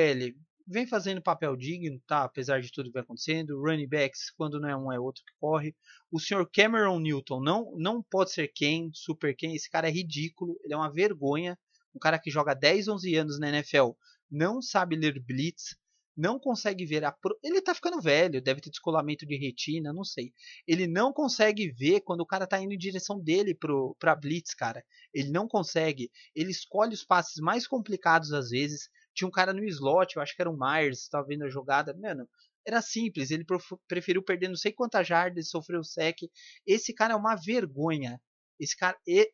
vem 0.67 0.85
fazendo 0.85 1.23
papel 1.23 1.57
digno, 1.57 1.99
tá? 2.05 2.23
Apesar 2.23 2.61
de 2.61 2.71
tudo 2.71 2.89
que 2.89 2.93
vai 2.93 3.01
acontecendo. 3.01 3.59
Running 3.59 3.89
backs, 3.89 4.29
quando 4.37 4.59
não 4.59 4.69
é 4.69 4.77
um, 4.77 4.91
é 4.91 4.99
outro 4.99 5.23
que 5.25 5.33
corre. 5.39 5.75
O 6.11 6.19
senhor 6.19 6.47
Cameron 6.53 6.99
Newton 6.99 7.41
não, 7.41 7.75
não 7.79 8.03
pode 8.03 8.31
ser 8.31 8.47
quem, 8.49 8.91
super 8.93 9.35
quem. 9.35 9.55
Esse 9.55 9.71
cara 9.71 9.87
é 9.87 9.91
ridículo, 9.91 10.55
ele 10.63 10.75
é 10.75 10.77
uma 10.77 10.93
vergonha. 10.93 11.57
Um 11.95 11.99
cara 11.99 12.19
que 12.19 12.29
joga 12.29 12.53
10, 12.53 12.89
11 12.89 13.15
anos 13.15 13.39
na 13.39 13.49
NFL 13.49 13.89
não 14.29 14.61
sabe 14.61 14.95
ler 14.95 15.19
blitz, 15.19 15.80
não 16.16 16.39
consegue 16.39 16.86
ver 16.86 17.03
a. 17.03 17.12
Pro... 17.12 17.38
Ele 17.43 17.62
tá 17.62 17.74
ficando 17.74 18.01
velho, 18.01 18.41
deve 18.41 18.62
ter 18.62 18.70
descolamento 18.70 19.26
de 19.26 19.36
retina, 19.38 19.93
não 19.93 20.03
sei. 20.03 20.34
Ele 20.68 20.88
não 20.88 21.14
consegue 21.14 21.72
ver 21.72 22.01
quando 22.01 22.22
o 22.22 22.26
cara 22.26 22.47
tá 22.47 22.59
indo 22.59 22.74
em 22.74 22.78
direção 22.78 23.20
dele 23.20 23.55
pro, 23.55 23.95
pra 23.99 24.16
Blitz, 24.16 24.53
cara. 24.53 24.84
Ele 25.14 25.30
não 25.30 25.47
consegue. 25.47 26.12
Ele 26.36 26.51
escolhe 26.51 26.93
os 26.93 27.03
passes 27.03 27.38
mais 27.41 27.68
complicados 27.68 28.34
às 28.34 28.49
vezes. 28.49 28.89
Tinha 29.14 29.28
um 29.28 29.32
cara 29.32 29.53
no 29.53 29.64
slot, 29.66 30.16
eu 30.16 30.22
acho 30.22 30.36
que 30.36 30.41
era 30.41 30.49
o 30.49 30.57
Myers, 30.57 31.07
tava 31.07 31.28
vendo 31.28 31.43
a 31.43 31.49
jogada. 31.49 31.93
Mano, 31.93 32.28
era 32.66 32.82
simples. 32.82 33.32
Ele 33.32 33.45
preferiu 33.88 34.24
perder 34.24 34.47
não 34.47 34.55
sei 34.55 34.72
quantas 34.72 35.07
jardas, 35.07 35.49
sofreu 35.49 35.84
sec. 35.84 36.18
Esse 36.66 36.93
cara 36.93 37.14
é 37.14 37.18
uma 37.18 37.36
vergonha. 37.36 38.22
Esse 38.59 38.76
cara. 38.76 38.97
E... 39.07 39.32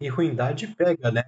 e 0.00 0.08
ruindade 0.08 0.68
pega, 0.68 1.10
né? 1.10 1.22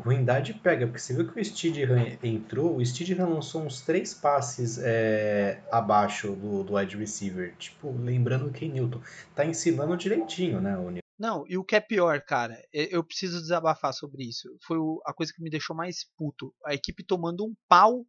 Ruindade 0.00 0.54
pega, 0.54 0.86
porque 0.86 0.98
você 0.98 1.14
viu 1.14 1.30
que 1.30 1.40
o 1.40 1.44
Steedham 1.44 2.16
entrou, 2.22 2.76
o 2.76 2.84
Steedham 2.84 3.34
lançou 3.34 3.62
uns 3.62 3.80
três 3.80 4.12
passes 4.14 4.78
é, 4.78 5.60
abaixo 5.70 6.32
do, 6.32 6.64
do 6.64 6.74
wide 6.74 6.96
receiver. 6.96 7.54
Tipo, 7.56 7.92
lembrando 7.92 8.46
o 8.46 8.52
Ken 8.52 8.68
Newton. 8.68 9.00
Tá 9.34 9.44
ensinando 9.44 9.96
direitinho, 9.96 10.60
né, 10.60 10.76
o 10.76 10.90
Newton. 10.90 11.00
Não, 11.18 11.44
e 11.46 11.58
o 11.58 11.64
que 11.64 11.76
é 11.76 11.80
pior, 11.80 12.18
cara, 12.22 12.56
eu 12.72 13.04
preciso 13.04 13.42
desabafar 13.42 13.92
sobre 13.92 14.26
isso. 14.26 14.48
Foi 14.66 14.78
a 15.04 15.12
coisa 15.12 15.30
que 15.34 15.42
me 15.42 15.50
deixou 15.50 15.76
mais 15.76 16.06
puto. 16.16 16.50
A 16.64 16.74
equipe 16.74 17.04
tomando 17.04 17.44
um 17.44 17.54
pau 17.68 18.06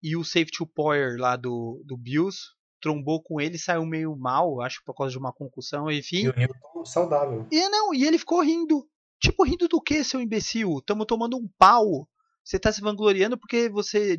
e 0.00 0.16
o 0.16 0.22
safety 0.22 0.64
power 0.72 1.16
lá 1.18 1.34
do, 1.34 1.82
do 1.84 1.96
Bills 1.96 2.38
trombou 2.80 3.20
com 3.20 3.40
ele, 3.40 3.58
saiu 3.58 3.84
meio 3.84 4.14
mal, 4.16 4.60
acho 4.60 4.80
por 4.84 4.94
causa 4.94 5.10
de 5.10 5.18
uma 5.18 5.32
concussão, 5.32 5.90
enfim. 5.90 6.26
E 6.26 6.28
o 6.28 6.36
Newton 6.36 6.84
saudável. 6.84 7.46
E 7.50 7.68
não, 7.68 7.92
e 7.92 8.04
ele 8.04 8.16
ficou 8.16 8.40
rindo. 8.40 8.88
Tipo, 9.20 9.44
rindo 9.44 9.68
do 9.68 9.80
que, 9.80 10.04
seu 10.04 10.20
imbecil? 10.20 10.80
Tamo 10.84 11.06
tomando 11.06 11.36
um 11.36 11.48
pau. 11.58 12.08
Você 12.44 12.58
tá 12.58 12.70
se 12.70 12.80
vangloriando 12.80 13.36
porque 13.36 13.68
você, 13.68 14.16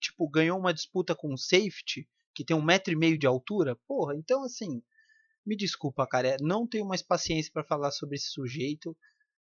tipo, 0.00 0.28
ganhou 0.28 0.58
uma 0.58 0.74
disputa 0.74 1.14
com 1.14 1.32
o 1.32 1.38
safety, 1.38 2.08
que 2.34 2.44
tem 2.44 2.56
um 2.56 2.62
metro 2.62 2.92
e 2.92 2.96
meio 2.96 3.18
de 3.18 3.26
altura? 3.26 3.76
Porra, 3.86 4.16
então 4.16 4.42
assim, 4.42 4.82
me 5.46 5.56
desculpa, 5.56 6.06
cara, 6.06 6.36
não 6.40 6.66
tenho 6.66 6.84
mais 6.84 7.02
paciência 7.02 7.50
para 7.52 7.64
falar 7.64 7.90
sobre 7.90 8.16
esse 8.16 8.30
sujeito. 8.30 8.96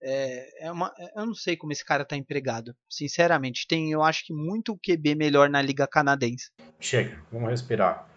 É, 0.02 0.66
é 0.66 0.72
uma, 0.72 0.92
é, 0.98 1.18
eu 1.18 1.26
não 1.26 1.34
sei 1.34 1.56
como 1.56 1.72
esse 1.72 1.84
cara 1.84 2.04
tá 2.04 2.16
empregado. 2.16 2.76
Sinceramente, 2.90 3.66
tem, 3.66 3.92
eu 3.92 4.02
acho 4.02 4.26
que 4.26 4.34
muito 4.34 4.76
QB 4.76 5.14
melhor 5.14 5.48
na 5.48 5.62
liga 5.62 5.86
canadense. 5.86 6.50
Chega, 6.80 7.22
vamos 7.30 7.50
respirar. 7.50 8.08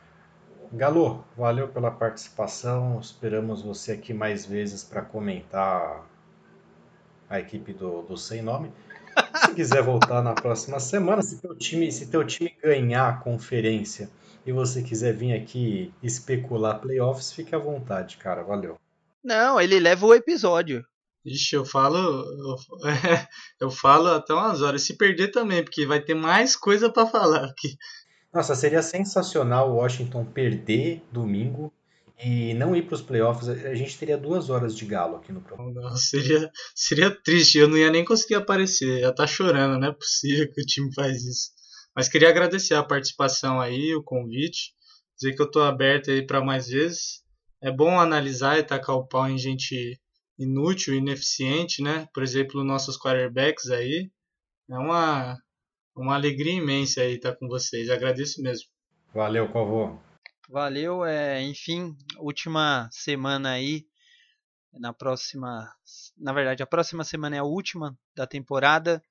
Galo, 0.74 1.24
valeu 1.38 1.70
pela 1.70 1.92
participação. 1.92 3.00
Esperamos 3.00 3.62
você 3.62 3.94
aqui 3.94 4.14
mais 4.14 4.46
vezes 4.46 4.84
para 4.84 5.02
comentar 5.02 6.06
a 7.30 7.40
equipe 7.40 7.74
do, 7.74 8.02
do 8.02 8.18
Sem 8.18 8.42
Nome. 8.42 8.72
Se 9.36 9.54
quiser 9.54 9.82
voltar 9.82 10.22
na 10.22 10.34
próxima 10.34 10.80
semana, 10.80 11.22
se 11.22 11.42
teu 11.42 11.56
time, 11.56 11.92
se 11.92 12.08
teu 12.08 12.26
time 12.26 12.56
ganhar 12.62 13.10
a 13.10 13.18
conferência 13.18 14.10
e 14.46 14.52
você 14.52 14.82
quiser 14.82 15.14
vir 15.14 15.34
aqui 15.34 15.94
especular 16.02 16.80
playoffs, 16.80 17.34
fique 17.34 17.54
à 17.54 17.58
vontade, 17.58 18.18
cara. 18.18 18.44
Valeu. 18.44 18.78
Não, 19.24 19.60
ele 19.60 19.80
leva 19.80 20.06
o 20.06 20.14
episódio. 20.14 20.86
Ixi, 21.26 21.56
eu 21.56 21.66
falo, 21.66 21.98
eu, 21.98 22.56
eu 23.60 23.70
falo 23.70 24.08
até 24.08 24.34
umas 24.34 24.62
horas. 24.62 24.84
Se 24.84 24.96
perder 24.96 25.30
também, 25.30 25.64
porque 25.64 25.86
vai 25.86 26.00
ter 26.00 26.14
mais 26.14 26.56
coisa 26.56 26.90
para 26.90 27.06
falar 27.06 27.44
aqui. 27.44 27.76
Nossa, 28.34 28.56
seria 28.56 28.82
sensacional 28.82 29.70
o 29.72 29.76
Washington 29.76 30.24
perder 30.24 31.02
domingo 31.12 31.74
e 32.24 32.54
não 32.56 32.76
ir 32.76 32.84
para 32.84 32.96
os 32.96 33.02
playoffs, 33.02 33.48
a 33.48 33.76
gente 33.76 33.98
teria 33.98 34.18
duas 34.18 34.50
horas 34.50 34.76
de 34.76 34.86
galo 34.86 35.18
aqui 35.18 35.32
no 35.32 35.42
programa. 35.42 35.72
Não, 35.72 35.96
seria, 35.96 36.52
seria 36.74 37.12
triste, 37.12 37.60
eu 37.60 37.68
não 37.68 37.78
ia 37.78 37.92
nem 37.92 38.04
conseguir 38.04 38.36
aparecer, 38.36 38.88
ia 38.88 39.10
estar 39.10 39.14
tá 39.14 39.28
chorando, 39.28 39.80
não 39.80 39.90
é 39.90 39.94
possível 39.94 40.52
que 40.52 40.62
o 40.62 40.66
time 40.66 40.92
faz 40.94 41.24
isso. 41.24 41.52
Mas 41.96 42.10
queria 42.10 42.30
agradecer 42.30 42.74
a 42.74 42.84
participação 42.84 43.60
aí, 43.60 43.94
o 43.96 44.04
convite, 44.04 44.74
dizer 45.16 45.36
que 45.36 45.42
eu 45.42 45.48
estou 45.48 45.64
aberto 45.64 46.12
aí 46.12 46.26
para 46.26 46.44
mais 46.44 46.68
vezes. 46.68 47.24
É 47.62 47.72
bom 47.72 48.00
analisar 48.00 48.60
e 48.60 48.64
tacar 48.64 48.96
o 48.96 49.08
pau 49.08 49.28
em 49.28 49.38
gente 49.38 50.00
inútil, 50.38 50.94
ineficiente, 50.94 51.82
né? 51.82 52.08
Por 52.14 52.22
exemplo, 52.22 52.64
nossos 52.64 52.98
quarterbacks 52.98 53.70
aí. 53.72 54.12
É 54.70 54.78
uma, 54.78 55.38
uma 55.96 56.14
alegria 56.14 56.54
imensa 56.54 57.02
aí 57.02 57.16
estar 57.16 57.36
com 57.36 57.48
vocês. 57.48 57.90
Agradeço 57.90 58.42
mesmo. 58.42 58.68
Valeu, 59.14 59.50
Covô. 59.50 59.98
Valeu, 60.48 61.04
é, 61.04 61.42
enfim, 61.42 61.96
última 62.18 62.90
semana 62.92 63.52
aí. 63.52 63.86
Na 64.72 64.94
próxima, 64.94 65.70
na 66.18 66.32
verdade, 66.32 66.64
a 66.64 66.68
próxima 66.68 67.04
semana 67.04 67.36
é 67.36 67.40
a 67.40 67.44
última 67.44 67.98
da 68.16 68.26
temporada. 68.26 69.04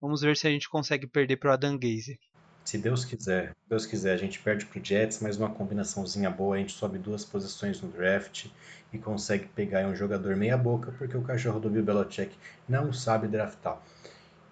Vamos 0.00 0.20
ver 0.20 0.36
se 0.36 0.46
a 0.46 0.50
gente 0.50 0.68
consegue 0.68 1.06
perder 1.06 1.36
para 1.36 1.50
o 1.50 1.52
Adam 1.52 1.78
Gaze. 1.78 2.18
Se 2.64 2.76
Deus 2.78 3.04
quiser, 3.04 3.56
Deus 3.68 3.86
quiser, 3.86 4.12
a 4.12 4.16
gente 4.16 4.38
perde 4.38 4.66
pro 4.66 4.84
Jets, 4.84 5.20
mas 5.20 5.36
uma 5.36 5.50
combinaçãozinha 5.50 6.30
boa, 6.30 6.56
a 6.56 6.58
gente 6.58 6.72
sobe 6.72 6.98
duas 6.98 7.24
posições 7.24 7.80
no 7.80 7.88
draft 7.88 8.46
e 8.92 8.98
consegue 8.98 9.46
pegar 9.48 9.86
um 9.86 9.96
jogador 9.96 10.36
meia 10.36 10.56
boca, 10.56 10.92
porque 10.98 11.16
o 11.16 11.22
cachorro 11.22 11.58
do 11.58 11.70
Bill 11.70 11.84
Belichick 11.84 12.36
não 12.68 12.92
sabe 12.92 13.26
draftar. 13.26 13.80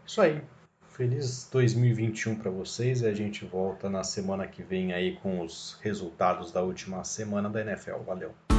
Isso 0.07 0.21
aí. 0.21 0.43
Feliz 1.01 1.49
2021 1.51 2.37
para 2.37 2.51
vocês 2.51 3.01
e 3.01 3.07
a 3.07 3.15
gente 3.15 3.43
volta 3.47 3.89
na 3.89 4.05
semana 4.05 4.47
que 4.47 4.63
vem 4.63 4.93
aí 4.93 5.17
com 5.17 5.41
os 5.41 5.79
resultados 5.81 6.53
da 6.53 6.63
última 6.63 7.03
semana 7.05 7.49
da 7.49 7.63
NFL. 7.63 8.03
Valeu. 8.05 8.50